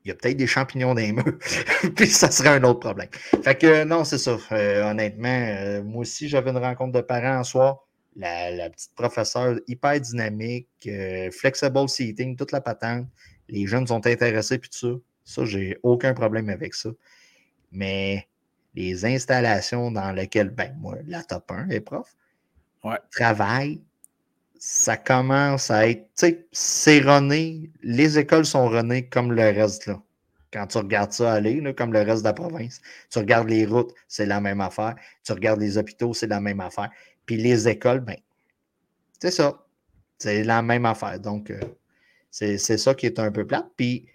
il 0.07 0.11
y 0.11 0.12
a 0.12 0.14
peut-être 0.14 0.36
des 0.36 0.46
champignons 0.46 0.94
dans 0.94 1.00
les 1.00 1.11
murs. 1.11 1.36
puis 1.96 2.07
ça 2.07 2.30
serait 2.30 2.50
un 2.50 2.62
autre 2.62 2.78
problème. 2.78 3.09
Fait 3.42 3.59
que 3.59 3.82
non, 3.82 4.04
c'est 4.04 4.18
ça. 4.18 4.38
Euh, 4.52 4.88
honnêtement, 4.88 5.28
euh, 5.28 5.82
moi 5.82 6.02
aussi, 6.02 6.28
j'avais 6.28 6.50
une 6.50 6.59
rencontre 6.59 6.92
de 6.92 7.00
parents 7.00 7.40
en 7.40 7.44
soir. 7.44 7.80
La, 8.14 8.70
petite 8.70 8.94
professeure 8.94 9.59
hyper 9.66 10.00
dynamique, 10.00 10.68
euh, 10.86 11.30
flexible 11.32 11.88
seating, 11.88 12.36
toute 12.36 12.52
la 12.52 12.61
patente. 12.61 13.09
Les 13.48 13.66
jeunes 13.66 13.86
sont 13.86 14.07
intéressés, 14.07 14.59
puis 14.59 14.70
tout 14.70 14.78
ça. 14.78 15.00
Ça, 15.24 15.44
j'ai 15.44 15.76
aucun 15.82 16.14
problème 16.14 16.48
avec 16.48 16.74
ça. 16.74 16.90
Mais 17.72 18.28
les 18.74 19.04
installations 19.04 19.90
dans 19.90 20.12
lesquelles, 20.12 20.50
ben, 20.50 20.72
moi, 20.78 20.98
la 21.09 21.24
top 21.24 21.50
1 21.50 21.68
est 21.70 21.80
prof, 21.80 22.09
ouais. 22.84 22.98
travaille, 23.11 23.82
ça 24.68 24.96
commence 24.96 25.70
à 25.70 25.88
être, 25.88 26.06
tu 26.16 26.26
sais, 26.26 26.48
c'est 26.50 26.98
rené. 26.98 27.70
Les 27.82 28.18
écoles 28.18 28.44
sont 28.44 28.68
renées 28.68 29.08
comme 29.08 29.30
le 29.30 29.44
reste, 29.44 29.86
là. 29.86 30.02
Quand 30.52 30.66
tu 30.66 30.78
regardes 30.78 31.12
ça 31.12 31.34
aller, 31.34 31.60
là, 31.60 31.72
comme 31.72 31.92
le 31.92 32.00
reste 32.00 32.22
de 32.22 32.28
la 32.28 32.32
province, 32.32 32.80
tu 33.08 33.20
regardes 33.20 33.48
les 33.48 33.64
routes, 33.64 33.94
c'est 34.08 34.26
la 34.26 34.40
même 34.40 34.60
affaire. 34.60 34.96
Tu 35.22 35.30
regardes 35.30 35.60
les 35.60 35.78
hôpitaux, 35.78 36.14
c'est 36.14 36.26
la 36.26 36.40
même 36.40 36.58
affaire. 36.58 36.90
Puis 37.26 37.36
les 37.36 37.68
écoles, 37.68 38.00
ben, 38.00 38.16
c'est 39.20 39.30
ça. 39.30 39.64
C'est 40.18 40.42
la 40.42 40.62
même 40.62 40.84
affaire. 40.84 41.20
Donc, 41.20 41.50
euh, 41.50 41.60
c'est 42.32 42.58
ça 42.58 42.92
qui 42.94 43.06
est 43.06 43.20
un 43.20 43.30
peu 43.30 43.46
plate. 43.46 43.70
Puis, 43.76 44.08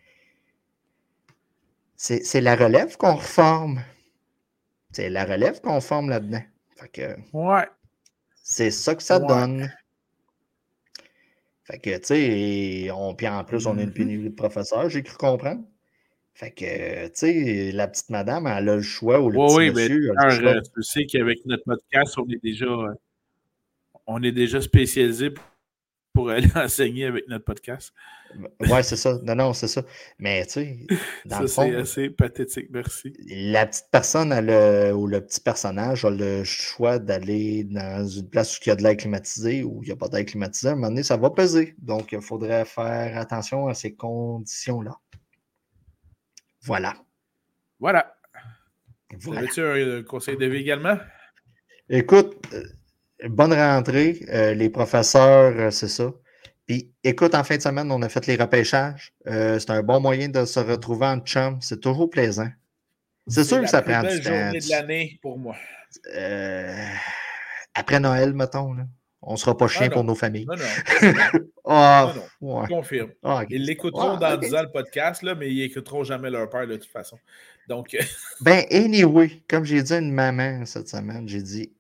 c'est 1.96 2.42
la 2.42 2.58
relève 2.58 2.98
qu'on 2.98 3.16
reforme. 3.16 3.82
C'est 4.92 5.10
la 5.10 5.24
relève 5.24 5.62
qu'on 5.62 5.80
forme 5.80 6.10
là-dedans. 6.10 6.44
Fait 6.76 6.90
que, 6.90 7.16
ouais. 7.32 7.70
C'est 8.44 8.72
ça 8.72 8.96
que 8.96 9.04
ça 9.04 9.18
donne. 9.18 9.72
Fait 11.64 11.80
que, 11.80 11.98
tu 11.98 12.06
sais, 12.06 12.92
on, 12.92 13.14
puis 13.14 13.28
en 13.28 13.44
plus, 13.44 13.68
on 13.68 13.78
a 13.78 13.82
une 13.82 13.90
mm-hmm. 13.90 13.94
pénurie 13.94 14.30
de 14.30 14.36
professeurs, 14.36 14.90
j'ai 14.90 15.04
cru 15.04 15.18
comprendre. 15.18 15.64
Fait 16.34 16.52
que, 16.52 17.08
tu 17.08 17.12
sais, 17.14 17.72
la 17.72 17.88
petite 17.88 18.10
madame, 18.10 18.48
elle 18.48 18.70
a 18.70 18.76
le 18.76 18.82
choix 18.82 19.20
ou 19.20 19.30
le 19.30 19.38
oui, 19.38 19.48
petit 19.48 19.58
oui, 19.58 19.70
monsieur. 19.72 20.12
Mais, 20.44 20.62
tu 20.62 20.84
sais 20.84 21.06
qu'avec 21.06 21.46
notre 21.46 21.64
podcast, 21.64 22.18
on 22.18 22.28
est 22.30 22.42
déjà, 22.42 22.96
on 24.08 24.24
est 24.24 24.32
déjà 24.32 24.62
spécialisé 24.62 25.30
pour 25.30 25.44
aller 26.30 26.48
enseigner 26.56 27.06
avec 27.06 27.28
notre 27.28 27.46
podcast. 27.46 27.94
Ouais, 28.60 28.84
c'est 28.84 28.96
ça. 28.96 29.20
Non, 29.24 29.36
non, 29.36 29.54
c'est 29.54 29.68
ça. 29.68 29.84
Mais 30.20 30.46
tu 30.46 30.52
sais, 30.52 30.88
dans 31.26 31.46
ça, 31.48 31.64
c'est 31.64 31.76
assez 31.76 32.10
pathétique, 32.10 32.70
merci. 32.72 33.14
La 33.28 33.66
petite 33.66 33.88
personne 33.92 34.32
a 34.32 34.94
ou 34.94 35.08
le 35.08 35.22
petit 35.22 35.42
personnage 35.42 36.06
a 36.06 36.10
le 36.10 36.44
choix 36.44 37.00
d'aller 37.00 37.64
dans 37.66 38.08
une 38.08 38.30
place 38.30 38.58
où 38.58 38.62
il 38.66 38.70
y 38.70 38.72
a 38.72 38.76
de 38.76 38.84
l'air 38.84 38.96
climatisé 38.96 39.64
ou 39.64 39.82
il 39.84 39.88
n'y 39.88 39.92
a 39.92 39.96
pas 39.96 40.08
d'air 40.08 40.26
climatisé. 40.26 40.70
À 40.70 40.72
un 40.72 40.76
moment 40.76 40.88
donné, 40.88 41.04
ça 41.04 41.18
va 41.18 41.30
peser. 41.30 41.76
Donc, 41.80 42.12
il 42.12 42.22
faudrait 42.22 42.66
faire 42.66 43.18
attention 43.18 43.68
à 43.68 43.74
ces 43.74 43.94
conditions-là. 43.94 44.98
Voilà. 46.64 46.94
Voilà. 47.80 48.16
voilà. 49.20 49.40
Avais-tu 49.40 49.62
un 49.62 50.04
conseil 50.04 50.38
de 50.38 50.46
vie 50.46 50.60
également? 50.60 50.98
Écoute, 51.90 52.38
euh, 52.54 52.64
bonne 53.30 53.54
rentrée. 53.54 54.20
Euh, 54.30 54.54
les 54.54 54.70
professeurs, 54.70 55.54
euh, 55.58 55.72
c'est 55.72 55.88
ça. 55.88 56.12
Puis 56.68 56.92
écoute, 57.04 57.36
en 57.36 57.44
fin 57.44 57.58
de 57.58 57.62
semaine, 57.62 57.92
on 57.92 58.02
a 58.02 58.10
fait 58.10 58.26
les 58.28 58.36
repêchages. 58.36 59.14
Euh, 59.28 59.60
c'est 59.60 59.72
un 59.72 59.84
bon 59.84 60.00
moyen 60.00 60.30
de 60.30 60.46
se 60.46 60.60
retrouver 60.60 61.08
en 61.08 61.20
chum. 61.20 61.58
C'est 61.62 61.82
toujours 61.82 62.10
plaisant. 62.10 62.50
C'est 63.28 63.44
sûr 63.44 63.62
que 63.62 63.68
ça 63.68 63.82
prend 63.82 64.02
du 64.02 64.22
temps. 64.22 64.30
journée 64.30 64.60
de 64.60 64.70
l'année 64.70 65.20
pour 65.22 65.38
moi. 65.38 65.56
après 67.74 68.00
Noël, 68.00 68.34
mettons. 68.34 68.74
Là. 68.74 68.84
On 69.24 69.34
ne 69.34 69.38
sera 69.38 69.56
pas 69.56 69.68
chien 69.68 69.90
pour 69.90 70.04
nos 70.04 70.16
familles. 70.16 70.48
Non, 70.48 70.56
non. 70.56 71.14
ah, 71.66 72.14
non, 72.42 72.64
Je 72.66 72.70
confirme. 72.70 73.12
Ah, 73.22 73.44
ils 73.50 73.64
l'écouteront 73.64 74.18
dans 74.18 74.36
10 74.36 74.56
ans 74.56 74.64
le 74.64 74.72
podcast, 74.72 75.22
là, 75.22 75.36
mais 75.36 75.52
ils 75.52 75.60
n'écouteront 75.60 76.04
jamais 76.04 76.32
leur 76.32 76.50
père 76.50 76.66
de 76.66 76.76
toute 76.76 76.92
façon. 76.92 77.20
Donc. 77.68 77.96
ben, 78.42 78.66
anyway, 78.72 79.44
comme 79.48 79.64
j'ai 79.64 79.84
dit 79.84 79.94
à 79.94 80.00
une 80.00 80.12
maman 80.12 80.66
cette 80.66 80.90
semaine, 80.90 81.30
j'ai 81.30 81.44
dit 81.44 81.72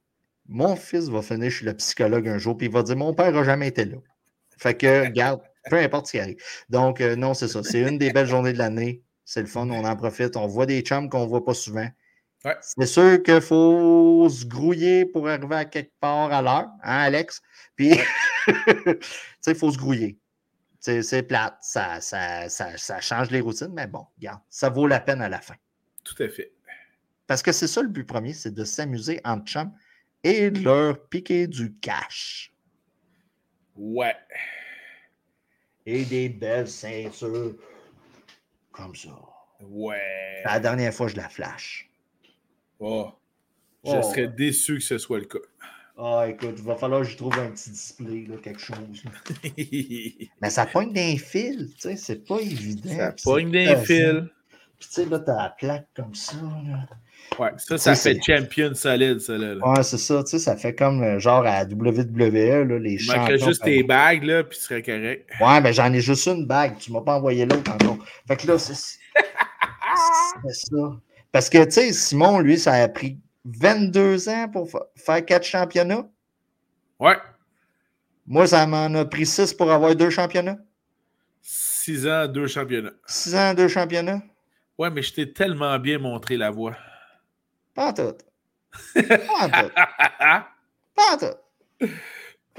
mon 0.51 0.75
fils 0.75 1.07
va 1.07 1.21
finir 1.21 1.49
chez 1.49 1.65
le 1.65 1.73
psychologue 1.73 2.27
un 2.27 2.37
jour, 2.37 2.57
puis 2.57 2.67
il 2.67 2.73
va 2.73 2.83
dire 2.83 2.97
Mon 2.97 3.13
père 3.13 3.31
n'a 3.31 3.43
jamais 3.43 3.69
été 3.69 3.85
là. 3.85 3.97
Fait 4.57 4.75
que, 4.75 5.07
garde, 5.07 5.41
peu 5.69 5.77
importe 5.77 6.07
ce 6.07 6.11
qui 6.11 6.19
arrive. 6.19 6.37
Donc, 6.69 7.01
euh, 7.01 7.15
non, 7.15 7.33
c'est 7.33 7.47
ça. 7.47 7.63
C'est 7.63 7.79
une 7.79 7.97
des 7.97 8.11
belles 8.11 8.27
journées 8.27 8.53
de 8.53 8.57
l'année. 8.57 9.01
C'est 9.25 9.41
le 9.41 9.47
fun, 9.47 9.67
on 9.69 9.85
en 9.85 9.95
profite. 9.95 10.35
On 10.35 10.47
voit 10.47 10.65
des 10.65 10.81
chums 10.81 11.09
qu'on 11.09 11.23
ne 11.23 11.29
voit 11.29 11.43
pas 11.43 11.53
souvent. 11.53 11.87
C'est 12.61 12.85
sûr 12.85 13.21
qu'il 13.23 13.39
faut 13.39 14.27
se 14.29 14.45
grouiller 14.45 15.05
pour 15.05 15.29
arriver 15.29 15.55
à 15.55 15.65
quelque 15.65 15.93
part 15.99 16.33
à 16.33 16.41
l'heure, 16.41 16.69
hein, 16.83 16.97
Alex? 16.97 17.41
Puis, 17.75 17.91
tu 18.47 18.53
sais, 19.39 19.51
il 19.51 19.55
faut 19.55 19.71
se 19.71 19.77
grouiller. 19.77 20.17
C'est 20.79 21.23
plate, 21.23 21.57
ça, 21.61 22.01
ça, 22.01 22.49
ça, 22.49 22.99
change 22.99 23.29
les 23.29 23.41
routines, 23.41 23.71
mais 23.71 23.85
bon, 23.85 24.07
regarde, 24.17 24.41
ça 24.49 24.69
vaut 24.69 24.87
la 24.87 24.99
peine 24.99 25.21
à 25.21 25.29
la 25.29 25.39
fin. 25.39 25.53
Tout 26.03 26.21
à 26.23 26.27
fait. 26.27 26.51
Parce 27.27 27.43
que 27.43 27.51
c'est 27.51 27.67
ça 27.67 27.83
le 27.83 27.87
but 27.87 28.03
premier, 28.03 28.33
c'est 28.33 28.53
de 28.53 28.63
s'amuser 28.63 29.21
entre 29.23 29.45
chums 29.45 29.71
et 30.23 30.49
leur 30.49 31.07
piquer 31.07 31.47
du 31.47 31.73
cash. 31.75 32.53
Ouais. 33.75 34.15
Et 35.85 36.05
des 36.05 36.29
belles 36.29 36.67
ceintures 36.67 37.55
comme 38.71 38.95
ça. 38.95 39.17
Ouais. 39.61 40.41
La 40.45 40.59
dernière 40.59 40.93
fois, 40.93 41.07
je 41.07 41.15
la 41.15 41.29
flash. 41.29 41.89
Oh. 42.79 43.11
Je 43.83 43.91
oh. 43.91 44.03
serais 44.03 44.27
déçu 44.27 44.75
que 44.75 44.83
ce 44.83 44.97
soit 44.97 45.19
le 45.19 45.25
cas. 45.25 45.39
Ah, 45.97 46.25
écoute, 46.27 46.55
il 46.57 46.63
va 46.63 46.75
falloir 46.75 47.01
que 47.01 47.07
je 47.07 47.17
trouve 47.17 47.37
un 47.37 47.51
petit 47.51 47.69
display, 47.69 48.25
là, 48.27 48.37
quelque 48.37 48.59
chose. 48.59 49.03
Mais 50.41 50.49
ça 50.49 50.65
pogne 50.65 50.93
d'un 50.93 51.17
fil, 51.17 51.71
tu 51.75 51.81
sais, 51.81 51.95
c'est 51.95 52.25
pas 52.25 52.39
évident. 52.39 52.89
Ça 52.95 53.13
pogne 53.23 53.51
d'un 53.51 53.75
fil. 53.77 54.29
Puis, 54.79 54.89
tu 54.89 54.95
sais, 54.95 55.05
là, 55.05 55.19
t'as 55.19 55.43
la 55.43 55.49
plaque 55.49 55.87
comme 55.95 56.15
ça, 56.15 56.37
là. 56.37 56.87
Ouais, 57.39 57.51
ça, 57.57 57.77
ça 57.77 57.95
fait 57.95 58.19
champion 58.21 58.73
solide, 58.73 59.19
ça. 59.19 59.37
Là, 59.37 59.55
Ouais, 59.65 59.83
c'est 59.83 59.97
ça. 59.97 60.23
Tu 60.23 60.31
sais, 60.31 60.39
ça 60.39 60.55
fait 60.55 60.75
comme 60.75 61.01
euh, 61.01 61.19
genre 61.19 61.45
à 61.45 61.63
WWE, 61.63 62.67
là, 62.67 62.79
les 62.79 62.97
champions. 62.97 63.35
Il 63.35 63.43
juste 63.43 63.63
tes 63.63 63.83
bagues, 63.83 64.23
là, 64.23 64.43
puis 64.43 64.57
ce 64.57 64.65
serait 64.65 64.83
correct. 64.83 65.29
Ouais, 65.39 65.61
mais 65.61 65.73
j'en 65.73 65.91
ai 65.93 66.01
juste 66.01 66.27
une 66.27 66.45
bague. 66.45 66.77
Tu 66.77 66.91
m'as 66.91 67.01
pas 67.01 67.17
envoyé 67.17 67.45
l'autre 67.45 67.71
encore. 67.71 67.97
Fait 68.27 68.35
que 68.35 68.47
là, 68.47 68.59
c'est 68.65 68.73
ça. 68.73 68.97
Parce 71.31 71.49
que, 71.49 71.63
tu 71.63 71.71
sais, 71.71 71.93
Simon, 71.93 72.39
lui, 72.39 72.57
ça 72.57 72.73
a 72.73 72.87
pris 72.89 73.17
22 73.45 74.29
ans 74.29 74.49
pour 74.51 74.69
faire 74.95 75.25
quatre 75.25 75.45
championnats. 75.45 76.07
Ouais. 76.99 77.15
Moi, 78.27 78.47
ça 78.47 78.67
m'en 78.67 78.93
a 78.93 79.05
pris 79.05 79.25
6 79.25 79.53
pour 79.53 79.71
avoir 79.71 79.95
deux 79.95 80.09
championnats. 80.09 80.57
6 81.41 82.07
ans, 82.07 82.27
deux 82.27 82.47
championnats. 82.47 82.91
6 83.07 83.35
ans, 83.35 83.53
deux 83.53 83.67
championnats. 83.67 84.21
Ouais, 84.77 84.89
mais 84.89 85.01
je 85.01 85.13
t'ai 85.13 85.33
tellement 85.33 85.77
bien 85.79 85.97
montré 85.97 86.37
la 86.37 86.51
voie. 86.51 86.75
Pas 87.73 87.93
tout. 87.93 88.15
Pas 88.93 89.49
tout. 89.49 89.71
Pas 90.95 91.17
tout. 91.17 91.87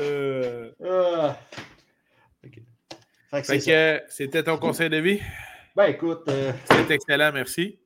Euh... 0.01 0.71
Ah. 0.85 1.39
C'était 3.43 4.43
ton 4.43 4.59
conseil 4.59 4.91
de 4.91 4.99
vie? 4.99 5.21
Ben 5.77 5.87
écoute. 5.87 6.23
Euh... 6.29 6.53
C'est 6.71 6.91
excellent, 6.91 7.33
merci. 7.33 7.79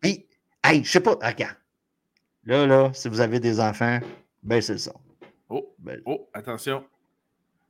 Puis, 0.00 0.26
hey, 0.64 0.84
je 0.84 0.90
sais 0.90 1.00
pas, 1.00 1.12
regarde. 1.12 1.56
Là, 2.44 2.66
là, 2.66 2.90
si 2.92 3.08
vous 3.08 3.20
avez 3.20 3.38
des 3.38 3.60
enfants, 3.60 4.00
baissez 4.42 4.72
le 4.72 4.78
son. 4.78 5.00
Oh, 5.48 5.76
oh, 6.06 6.28
attention. 6.34 6.84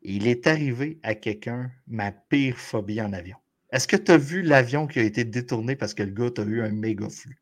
Il 0.02 0.26
est 0.26 0.46
arrivé 0.46 0.98
à 1.02 1.14
quelqu'un 1.14 1.70
ma 1.86 2.10
pire 2.12 2.56
phobie 2.56 3.00
en 3.00 3.12
avion. 3.12 3.36
Est-ce 3.70 3.86
que 3.86 3.96
tu 3.96 4.12
as 4.12 4.18
vu 4.18 4.42
l'avion 4.42 4.86
qui 4.86 4.98
a 4.98 5.02
été 5.02 5.24
détourné 5.24 5.76
parce 5.76 5.94
que 5.94 6.02
le 6.02 6.10
gars 6.10 6.30
a 6.36 6.42
eu 6.42 6.62
un 6.62 6.70
méga 6.70 7.08
flux? 7.08 7.41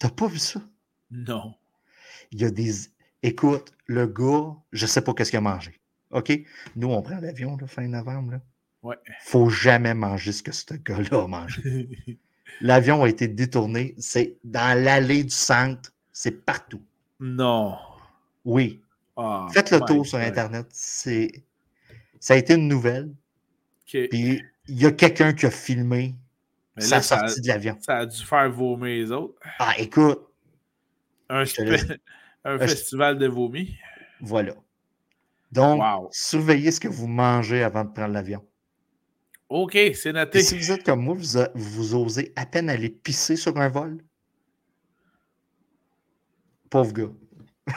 T'as 0.00 0.08
pas 0.08 0.26
vu 0.26 0.38
ça? 0.38 0.60
Non. 1.10 1.54
Il 2.32 2.40
y 2.40 2.44
a 2.44 2.50
des. 2.50 2.72
Écoute, 3.22 3.72
le 3.86 4.06
gars, 4.06 4.56
je 4.72 4.86
sais 4.86 5.02
pas 5.02 5.12
qu'est-ce 5.12 5.30
qu'il 5.30 5.36
a 5.38 5.42
mangé. 5.42 5.78
OK? 6.10 6.32
Nous, 6.74 6.88
on 6.88 7.02
prend 7.02 7.20
l'avion, 7.20 7.56
fin 7.66 7.86
novembre. 7.86 8.32
Là. 8.32 8.40
Ouais. 8.82 8.96
Faut 9.20 9.50
jamais 9.50 9.92
manger 9.92 10.32
ce 10.32 10.42
que 10.42 10.52
ce 10.52 10.74
gars-là 10.74 11.22
a 11.22 11.26
mangé. 11.26 11.88
L'avion 12.62 13.04
a 13.04 13.08
été 13.08 13.28
détourné. 13.28 13.94
C'est 13.98 14.38
dans 14.42 14.82
l'allée 14.82 15.22
du 15.22 15.30
centre. 15.30 15.92
C'est 16.12 16.44
partout. 16.44 16.82
Non. 17.20 17.76
Oui. 18.44 18.80
Ah, 19.16 19.48
Faites 19.52 19.70
le 19.70 19.80
tour 19.80 20.06
sur 20.06 20.18
Internet. 20.18 20.66
C'est. 20.70 21.44
Ça 22.18 22.34
a 22.34 22.36
été 22.38 22.54
une 22.54 22.68
nouvelle. 22.68 23.12
Puis 23.84 24.42
il 24.66 24.80
y 24.80 24.86
a 24.86 24.92
quelqu'un 24.92 25.34
qui 25.34 25.44
a 25.44 25.50
filmé 25.50 26.14
sa 26.78 27.02
sortie 27.02 27.40
de 27.40 27.48
l'avion. 27.48 27.76
Ça 27.80 27.98
a 27.98 28.06
dû 28.06 28.24
faire 28.24 28.50
vomir 28.50 28.86
les 28.86 29.12
autres. 29.12 29.34
Ah, 29.58 29.74
écoute. 29.78 30.20
Un, 31.28 31.44
festival 32.58 33.18
de 33.18 33.26
vomi. 33.26 33.76
Voilà. 34.20 34.54
Donc, 35.52 35.82
surveillez 36.12 36.70
ce 36.70 36.80
que 36.80 36.88
vous 36.88 37.06
mangez 37.06 37.62
avant 37.62 37.84
de 37.84 37.90
prendre 37.90 38.14
l'avion. 38.14 38.44
OK, 39.48 39.76
c'est 39.94 40.12
noté. 40.12 40.42
si 40.42 40.56
vous 40.56 40.70
êtes 40.70 40.84
comme 40.84 41.02
moi, 41.02 41.16
vous, 41.16 41.40
vous 41.54 41.94
osez 41.96 42.32
à 42.36 42.46
peine 42.46 42.70
aller 42.70 42.88
pisser 42.88 43.34
sur 43.34 43.56
un 43.56 43.68
vol? 43.68 43.98
Pauvre 46.70 46.92
gars. 46.92 47.10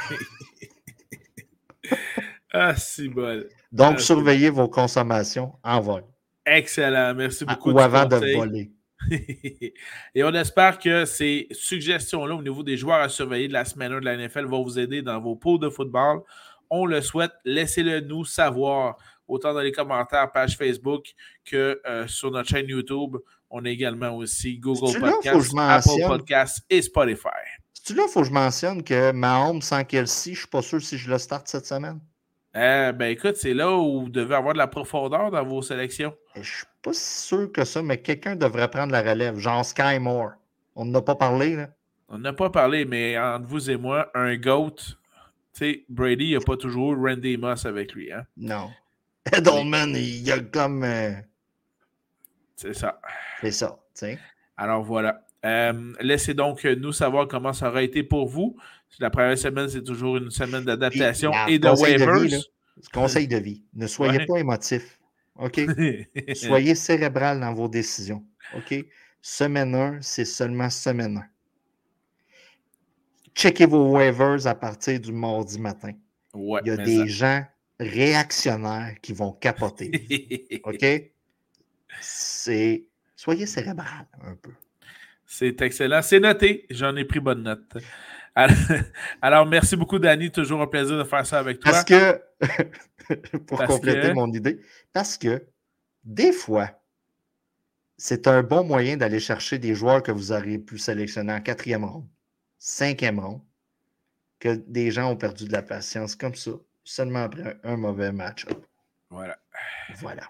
ah, 2.53 2.75
si 2.75 3.09
bon. 3.09 3.43
Donc, 3.71 3.95
ah, 3.97 3.99
surveillez 3.99 4.51
vos 4.51 4.67
consommations 4.67 5.53
en 5.63 5.81
vol. 5.81 6.03
Excellent. 6.45 7.15
Merci 7.15 7.43
beaucoup. 7.43 7.71
Ou 7.71 7.79
avant 7.79 8.05
de 8.05 8.17
voler. 8.17 8.71
Et 10.15 10.23
on 10.23 10.33
espère 10.33 10.79
que 10.79 11.05
ces 11.05 11.47
suggestions-là 11.51 12.35
au 12.35 12.41
niveau 12.41 12.63
des 12.63 12.77
joueurs 12.77 13.01
à 13.01 13.09
surveiller 13.09 13.47
de 13.47 13.53
la 13.53 13.65
semaine 13.65 13.91
1 13.91 13.99
de 13.99 14.05
la 14.05 14.17
NFL 14.17 14.45
vont 14.45 14.63
vous 14.63 14.79
aider 14.79 15.01
dans 15.01 15.19
vos 15.19 15.35
pots 15.35 15.57
de 15.57 15.69
football. 15.69 16.21
On 16.69 16.85
le 16.85 17.01
souhaite. 17.01 17.31
Laissez-le 17.45 18.01
nous 18.01 18.25
savoir, 18.25 18.97
autant 19.27 19.53
dans 19.53 19.61
les 19.61 19.71
commentaires, 19.71 20.31
page 20.31 20.57
Facebook, 20.57 21.13
que 21.45 21.81
euh, 21.85 22.07
sur 22.07 22.31
notre 22.31 22.49
chaîne 22.49 22.67
YouTube. 22.67 23.17
On 23.49 23.65
a 23.65 23.69
également 23.69 24.15
aussi 24.17 24.57
Google 24.57 24.99
Podcasts, 24.99 25.53
Apple 25.57 26.07
Podcasts 26.07 26.65
et 26.69 26.81
Spotify. 26.81 27.29
C'est-tu 27.73 27.95
là, 27.95 28.05
il 28.07 28.11
faut 28.11 28.21
que 28.21 28.27
je 28.27 28.31
mentionne 28.31 28.83
que 28.83 29.11
Mahomes 29.11 29.61
sans 29.61 29.83
Kelsey, 29.83 30.25
je 30.25 30.29
ne 30.31 30.35
suis 30.37 30.47
pas 30.47 30.61
sûr 30.61 30.81
si 30.81 30.97
je 30.97 31.09
le 31.09 31.17
starte 31.17 31.47
cette 31.47 31.65
semaine? 31.65 31.99
Eh 32.55 32.91
ben 32.93 33.07
écoute, 33.07 33.35
c'est 33.35 33.53
là 33.53 33.71
où 33.71 34.03
vous 34.03 34.09
devez 34.09 34.35
avoir 34.35 34.53
de 34.53 34.59
la 34.59 34.67
profondeur 34.67 35.31
dans 35.31 35.43
vos 35.43 35.63
sélections. 35.63 36.15
Je 36.35 36.39
ne 36.39 36.43
suis 36.43 36.65
pas 36.83 36.93
sûr 36.93 37.51
que 37.51 37.65
ça, 37.65 37.81
mais 37.81 37.97
quelqu'un 37.97 38.35
devrait 38.35 38.69
prendre 38.69 38.91
la 38.91 39.01
relève, 39.01 39.37
genre 39.39 39.65
Sky 39.65 39.97
Moore. 39.99 40.33
On 40.75 40.85
n'en 40.85 40.99
a 40.99 41.01
pas 41.01 41.15
parlé, 41.15 41.55
là. 41.55 41.69
On 42.09 42.19
n'a 42.19 42.33
pas 42.33 42.51
parlé, 42.51 42.85
mais 42.85 43.17
entre 43.17 43.47
vous 43.47 43.71
et 43.71 43.77
moi, 43.77 44.11
un 44.13 44.35
GOAT, 44.35 44.75
tu 44.75 44.95
sais, 45.53 45.85
Brady 45.89 46.33
n'a 46.33 46.41
pas 46.41 46.57
toujours 46.57 46.95
Randy 46.95 47.37
Moss 47.37 47.65
avec 47.65 47.93
lui, 47.93 48.11
hein? 48.11 48.25
Non. 48.37 48.69
Edelman, 49.31 49.95
il 49.95 50.21
y 50.21 50.31
a 50.31 50.39
comme. 50.39 50.83
Euh, 50.83 51.13
c'est 52.55 52.73
ça. 52.73 52.99
C'est 53.41 53.51
ça, 53.51 53.79
tu 53.95 54.05
sais. 54.05 54.19
Alors 54.57 54.83
voilà. 54.83 55.25
Euh, 55.43 55.93
laissez 56.01 56.33
donc 56.33 56.63
nous 56.63 56.91
savoir 56.91 57.27
comment 57.27 57.51
ça 57.51 57.69
aura 57.69 57.81
été 57.81 58.03
pour 58.03 58.27
vous. 58.27 58.55
La 58.99 59.09
première 59.09 59.37
semaine, 59.37 59.69
c'est 59.69 59.83
toujours 59.83 60.17
une 60.17 60.29
semaine 60.29 60.63
d'adaptation 60.63 61.31
et 61.47 61.59
de 61.59 61.67
waivers. 61.67 62.41
conseil 62.93 63.27
de 63.27 63.37
vie. 63.37 63.63
Ne 63.73 63.87
soyez 63.87 64.25
pas 64.25 64.39
émotif. 64.39 64.99
OK? 65.35 65.61
soyez 66.35 66.75
cérébral 66.75 67.39
dans 67.39 67.53
vos 67.53 67.67
décisions. 67.67 68.23
OK? 68.55 68.85
Semaine 69.21 69.73
1, 69.73 70.01
c'est 70.01 70.25
seulement 70.25 70.69
semaine 70.69 71.17
1. 71.17 71.25
Checkez 73.35 73.65
vos 73.65 73.91
waivers 73.91 74.45
à 74.45 74.53
partir 74.53 74.99
du 74.99 75.11
mardi 75.11 75.59
matin. 75.59 75.93
Il 76.35 76.61
y 76.65 76.69
a 76.69 76.77
des 76.77 77.07
gens 77.07 77.43
réactionnaires 77.79 78.95
qui 79.01 79.13
vont 79.13 79.31
capoter. 79.31 80.61
OK? 80.63 80.85
C'est. 82.01 82.85
Soyez 83.15 83.45
cérébral 83.45 84.07
un 84.21 84.35
peu. 84.35 84.51
C'est 85.25 85.61
excellent. 85.61 86.01
C'est 86.01 86.19
noté. 86.19 86.65
J'en 86.69 86.95
ai 86.95 87.05
pris 87.05 87.19
bonne 87.19 87.43
note. 87.43 87.77
Alors, 89.21 89.45
merci 89.45 89.75
beaucoup, 89.75 89.99
Danny. 89.99 90.31
Toujours 90.31 90.61
un 90.61 90.67
plaisir 90.67 90.97
de 90.97 91.03
faire 91.03 91.25
ça 91.25 91.39
avec 91.39 91.59
toi. 91.59 91.71
Parce 91.71 91.83
que, 91.83 92.21
pour 93.47 93.63
compléter 93.65 94.13
mon 94.13 94.31
idée, 94.31 94.59
parce 94.91 95.17
que 95.17 95.45
des 96.03 96.31
fois, 96.31 96.69
c'est 97.97 98.27
un 98.27 98.41
bon 98.41 98.63
moyen 98.63 98.97
d'aller 98.97 99.19
chercher 99.19 99.59
des 99.59 99.75
joueurs 99.75 100.01
que 100.01 100.11
vous 100.11 100.31
auriez 100.31 100.57
pu 100.57 100.77
sélectionner 100.77 101.33
en 101.33 101.41
quatrième 101.41 101.85
rond, 101.85 102.09
cinquième 102.57 103.19
rond, 103.19 103.45
que 104.39 104.55
des 104.67 104.91
gens 104.91 105.11
ont 105.11 105.15
perdu 105.15 105.45
de 105.45 105.53
la 105.53 105.61
patience 105.61 106.15
comme 106.15 106.35
ça, 106.35 106.51
seulement 106.83 107.23
après 107.23 107.59
un, 107.63 107.77
mauvais 107.77 108.11
match. 108.11 108.45
Voilà. 109.09 109.37
Voilà. 109.99 110.23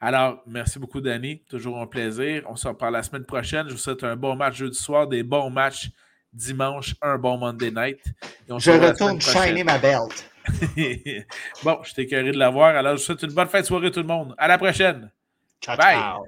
Alors, 0.00 0.42
merci 0.46 0.78
beaucoup, 0.78 1.00
Danny. 1.00 1.42
Toujours 1.44 1.80
un 1.80 1.86
plaisir. 1.86 2.44
On 2.46 2.56
se 2.56 2.68
reparle 2.68 2.92
la 2.92 3.02
semaine 3.02 3.24
prochaine. 3.24 3.66
Je 3.68 3.72
vous 3.72 3.78
souhaite 3.78 4.04
un 4.04 4.14
bon 4.14 4.36
match 4.36 4.56
jeudi 4.56 4.78
soir, 4.78 5.08
des 5.08 5.22
bons 5.22 5.48
matchs 5.48 5.90
dimanche, 6.36 6.94
un 7.02 7.18
bon 7.18 7.38
Monday 7.38 7.70
night. 7.70 8.00
je 8.48 8.70
retourne 8.70 9.20
shiner 9.20 9.64
ma 9.64 9.78
belt. 9.78 10.30
bon, 11.64 11.78
je 11.82 11.94
t'ai 11.94 12.06
carré 12.06 12.30
de 12.30 12.38
l'avoir. 12.38 12.76
Alors, 12.76 12.92
je 12.92 13.00
vous 13.00 13.04
souhaite 13.04 13.22
une 13.22 13.32
bonne 13.32 13.48
fin 13.48 13.60
de 13.60 13.66
soirée, 13.66 13.90
tout 13.90 14.00
le 14.00 14.06
monde. 14.06 14.34
À 14.38 14.46
la 14.46 14.58
prochaine. 14.58 15.10
Ciao, 15.60 15.76
Bye. 15.76 15.96
Ciao. 15.96 16.26